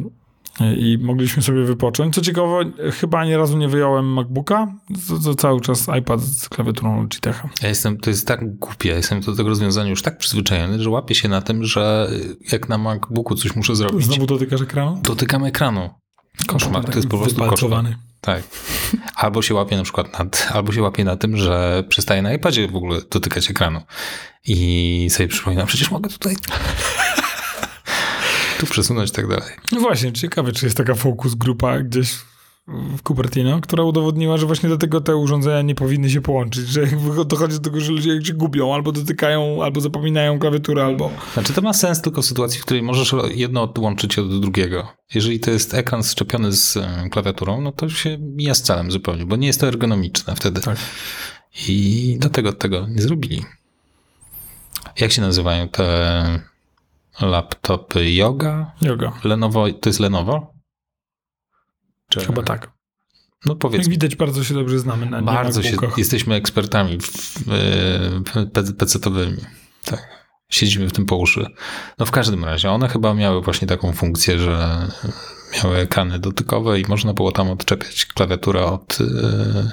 i 0.61 0.99
mogliśmy 1.01 1.43
sobie 1.43 1.65
wypocząć. 1.65 2.15
Co 2.15 2.21
ciekawe, 2.21 2.65
chyba 3.01 3.19
ani 3.19 3.37
razu 3.37 3.59
nie 3.59 3.69
wyjąłem 3.69 4.13
MacBooka, 4.13 4.75
to, 5.09 5.19
to 5.19 5.35
cały 5.35 5.61
czas 5.61 5.87
iPad 5.99 6.21
z 6.21 6.49
klawiaturą 6.49 6.97
Logitecha. 6.97 7.49
Ja 7.63 7.69
jestem, 7.69 7.99
to 7.99 8.11
jest 8.11 8.27
tak 8.27 8.59
głupie, 8.59 8.89
ja 8.89 8.97
jestem 8.97 9.21
do 9.21 9.37
tego 9.37 9.49
rozwiązania 9.49 9.91
już 9.91 10.03
tak 10.03 10.19
przyzwyczajony, 10.19 10.83
że 10.83 10.91
łapię 10.91 11.15
się 11.15 11.29
na 11.29 11.43
tym, 11.43 11.65
że 11.65 12.11
jak 12.53 12.69
na 12.69 12.79
MacBooku 12.79 13.35
coś 13.35 13.57
muszę 13.57 13.77
zrobić, 13.77 14.07
Znowu 14.07 14.27
dotykasz 14.27 14.61
ekranu? 14.61 15.01
dotykam 15.03 15.45
ekranu. 15.45 15.91
Koszmar, 16.47 16.85
to 16.85 16.97
jest 16.97 17.09
po 17.09 17.19
prostu 17.19 17.45
koszmar. 17.45 17.85
Tak. 18.21 18.43
Albo 19.15 19.43
się 19.43 19.55
łapię 19.55 19.77
na 19.77 19.83
przykład 19.83 20.19
nad, 20.19 20.49
albo 20.53 20.73
się 20.73 20.83
łapię 20.83 21.05
na 21.05 21.17
tym, 21.17 21.37
że 21.37 21.85
przestaję 21.89 22.23
na 22.23 22.35
iPadzie 22.35 22.69
w 22.69 22.77
ogóle 22.77 23.01
dotykać 23.11 23.51
ekranu. 23.51 23.81
I 24.47 25.09
sobie 25.11 25.29
przypominam, 25.29 25.67
przecież 25.67 25.91
mogę 25.91 26.11
tutaj 26.11 26.37
tu 28.63 28.73
przesunąć 28.73 29.11
i 29.11 29.13
tak 29.13 29.29
dalej. 29.29 29.53
No 29.73 29.81
właśnie, 29.81 30.13
ciekawe, 30.13 30.53
czy 30.53 30.67
jest 30.67 30.77
taka 30.77 30.95
focus 30.95 31.35
grupa 31.35 31.79
gdzieś 31.79 32.15
w 32.67 33.03
Cupertino, 33.03 33.61
która 33.61 33.85
udowodniła, 33.85 34.37
że 34.37 34.47
właśnie 34.47 34.69
dlatego 34.69 35.01
te 35.01 35.17
urządzenia 35.17 35.63
nie 35.63 35.75
powinny 35.75 36.11
się 36.11 36.21
połączyć, 36.21 36.69
że 36.69 36.87
dochodzi 37.27 37.55
do 37.55 37.61
tego, 37.61 37.81
że 37.81 37.93
ludzie 37.93 38.15
jak 38.15 38.27
się 38.27 38.33
gubią, 38.33 38.75
albo 38.75 38.93
dotykają, 38.93 39.65
albo 39.65 39.81
zapominają 39.81 40.39
klawiatury, 40.39 40.83
albo... 40.83 41.11
Znaczy 41.35 41.53
to 41.53 41.63
ma 41.63 41.73
sens 41.73 42.03
tylko 42.03 42.23
w 42.23 42.27
sytuacji, 42.27 42.61
w 42.61 42.65
której 42.65 42.83
możesz 42.83 43.15
jedno 43.35 43.63
odłączyć 43.63 44.19
od 44.19 44.41
drugiego. 44.41 44.89
Jeżeli 45.15 45.41
to 45.41 45.51
jest 45.51 45.75
ekran 45.75 46.03
szczepiony 46.03 46.53
z 46.53 46.77
e, 46.77 47.09
klawiaturą, 47.11 47.61
no 47.61 47.73
to 47.73 47.89
się 47.89 48.19
mija 48.19 48.55
z 48.55 48.63
celem 48.63 48.91
zupełnie, 48.91 49.27
bo 49.27 49.37
nie 49.37 49.47
jest 49.47 49.61
to 49.61 49.69
ergonomiczne 49.69 50.37
wtedy. 50.37 50.61
Tak. 50.61 50.79
I 51.69 52.17
dlatego 52.21 52.53
tego 52.53 52.87
nie 52.89 53.03
zrobili. 53.03 53.45
Jak 55.01 55.13
się 55.13 55.23
nazywają 55.23 55.69
te 55.69 56.52
laptopy 57.21 58.11
Yoga? 58.11 58.73
Yoga. 58.83 59.13
Lenovo, 59.25 59.73
to 59.73 59.89
jest 59.89 60.01
Lenovo? 60.01 60.55
Czy, 62.09 62.21
Chyba 62.21 62.43
tak. 62.43 62.73
No 63.47 63.53
Jak 63.53 63.59
powiedz, 63.59 63.89
widać, 63.89 64.17
bardzo 64.17 64.45
się 64.45 64.55
dobrze 64.55 64.79
znamy 64.79 65.07
na 65.07 65.23
bardzo 65.23 65.63
się, 65.63 65.77
jesteśmy 65.97 66.35
ekspertami 66.35 66.99
w, 67.01 67.45
PC-towymi. 68.53 69.45
Tak. 69.85 70.09
Siedzimy 70.49 70.89
w 70.89 70.93
tym 70.93 71.07
po 71.07 71.17
uszy. 71.17 71.47
No 71.99 72.07
w 72.07 72.11
każdym 72.11 72.45
razie, 72.45 72.71
one 72.71 72.89
chyba 72.89 73.15
miały 73.15 73.43
właśnie 73.43 73.69
taką 73.69 73.93
funkcję, 73.93 74.39
że 74.39 74.89
miały 75.55 75.77
ekrany 75.77 76.19
dotykowe 76.19 76.81
i 76.81 76.85
można 76.89 77.15
było 77.15 77.33
tam 77.33 77.51
odczepiać 77.51 78.07
klawiaturę 78.07 78.65
od, 78.65 79.01
yy, 79.01 79.71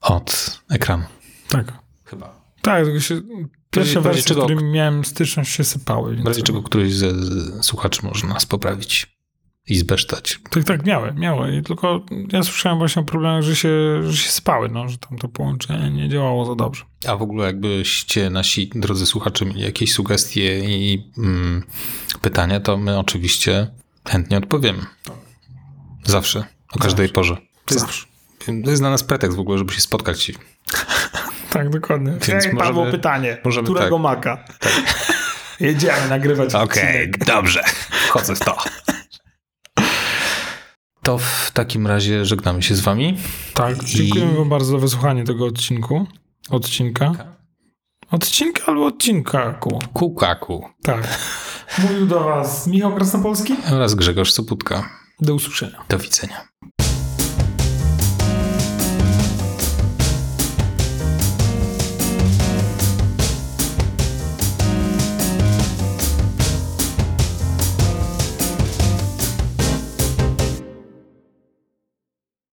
od 0.00 0.60
ekranu. 0.70 1.04
Tak. 1.48 1.72
Chyba. 2.04 2.40
Tak, 2.62 2.84
tylko 2.84 3.00
się... 3.00 3.20
Pierwsze 3.80 4.00
W 4.00 4.04
wersje, 4.04 4.22
z 4.22 4.26
czego- 4.26 4.44
którymi 4.44 4.64
miałem 4.72 5.04
styczność, 5.04 5.52
się 5.52 5.64
sypały. 5.64 6.12
W 6.12 6.16
Więc... 6.16 6.28
razie 6.28 6.42
czego 6.42 6.62
któryś 6.62 6.94
ze 6.94 7.10
z 7.14 7.64
słuchaczy 7.66 8.00
może 8.06 8.26
nas 8.26 8.46
poprawić 8.46 9.16
i 9.68 9.76
zbesztać. 9.76 10.40
Tak, 10.50 10.64
tak, 10.64 10.86
miały, 10.86 11.12
miały. 11.14 11.56
I 11.56 11.62
tylko 11.62 12.04
ja 12.32 12.42
słyszałem 12.42 12.78
właśnie 12.78 13.02
o 13.02 13.04
problemach, 13.04 13.42
że 13.42 13.56
się, 13.56 13.68
że 14.02 14.16
się 14.16 14.30
sypały, 14.30 14.68
no, 14.68 14.88
że 14.88 14.98
tam 14.98 15.18
to 15.18 15.28
połączenie 15.28 15.90
nie 15.90 16.08
działało 16.08 16.46
za 16.46 16.54
dobrze. 16.54 16.84
A 17.08 17.16
w 17.16 17.22
ogóle 17.22 17.46
jakbyście 17.46 18.30
nasi 18.30 18.70
drodzy 18.74 19.06
słuchacze 19.06 19.44
mieli 19.46 19.60
jakieś 19.60 19.92
sugestie 19.92 20.58
i 20.64 21.10
mm, 21.18 21.62
pytania, 22.22 22.60
to 22.60 22.76
my 22.76 22.98
oczywiście 22.98 23.66
chętnie 24.08 24.38
odpowiemy. 24.38 24.82
Zawsze, 26.04 26.44
o 26.72 26.78
każdej 26.78 27.08
porze. 27.08 27.36
To 27.64 27.74
jest, 27.74 27.86
Zawsze. 27.86 28.06
to 28.64 28.70
jest 28.70 28.82
dla 28.82 28.90
nas 28.90 29.04
pretekst 29.04 29.36
w 29.36 29.40
ogóle, 29.40 29.58
żeby 29.58 29.72
się 29.72 29.80
spotkać. 29.80 30.32
Tak, 31.56 31.70
dokładnie. 31.70 32.10
Więc 32.10 32.26
Więc 32.26 32.52
możemy- 32.52 32.72
było 32.72 32.86
pytanie. 32.86 33.38
możemy 33.44 33.64
którego 33.68 33.96
tak. 33.96 34.02
maka? 34.02 34.44
Jedziemy 35.60 36.08
nagrywać 36.08 36.54
Okej, 36.54 36.64
odcinek. 36.64 37.24
dobrze. 37.24 37.62
Wchodzę 38.08 38.34
w 38.36 38.40
to. 38.40 38.56
To 41.02 41.18
w 41.18 41.50
takim 41.54 41.86
razie 41.86 42.24
żegnamy 42.24 42.62
się 42.62 42.74
z 42.74 42.80
wami. 42.80 43.18
Tak, 43.54 43.84
dziękujemy 43.84 44.36
wam 44.36 44.48
bardzo 44.48 44.70
za 44.72 44.78
wysłuchanie 44.78 45.24
tego 45.24 45.46
odcinku. 45.46 46.06
Odcinka. 46.50 47.12
Odcinka 48.10 48.62
albo 48.66 48.86
odcinka, 48.86 49.52
ku. 49.52 49.78
Kukaku 49.92 50.68
Tak. 50.82 51.18
Mówił 51.78 52.06
do 52.06 52.20
was 52.24 52.66
Michał 52.66 52.94
Krasnopolski. 52.94 53.56
oraz 53.72 53.94
Grzegorz 53.94 54.32
Soputka. 54.32 54.90
Do 55.20 55.34
usłyszenia. 55.34 55.84
Do 55.88 55.98
widzenia. 55.98 56.48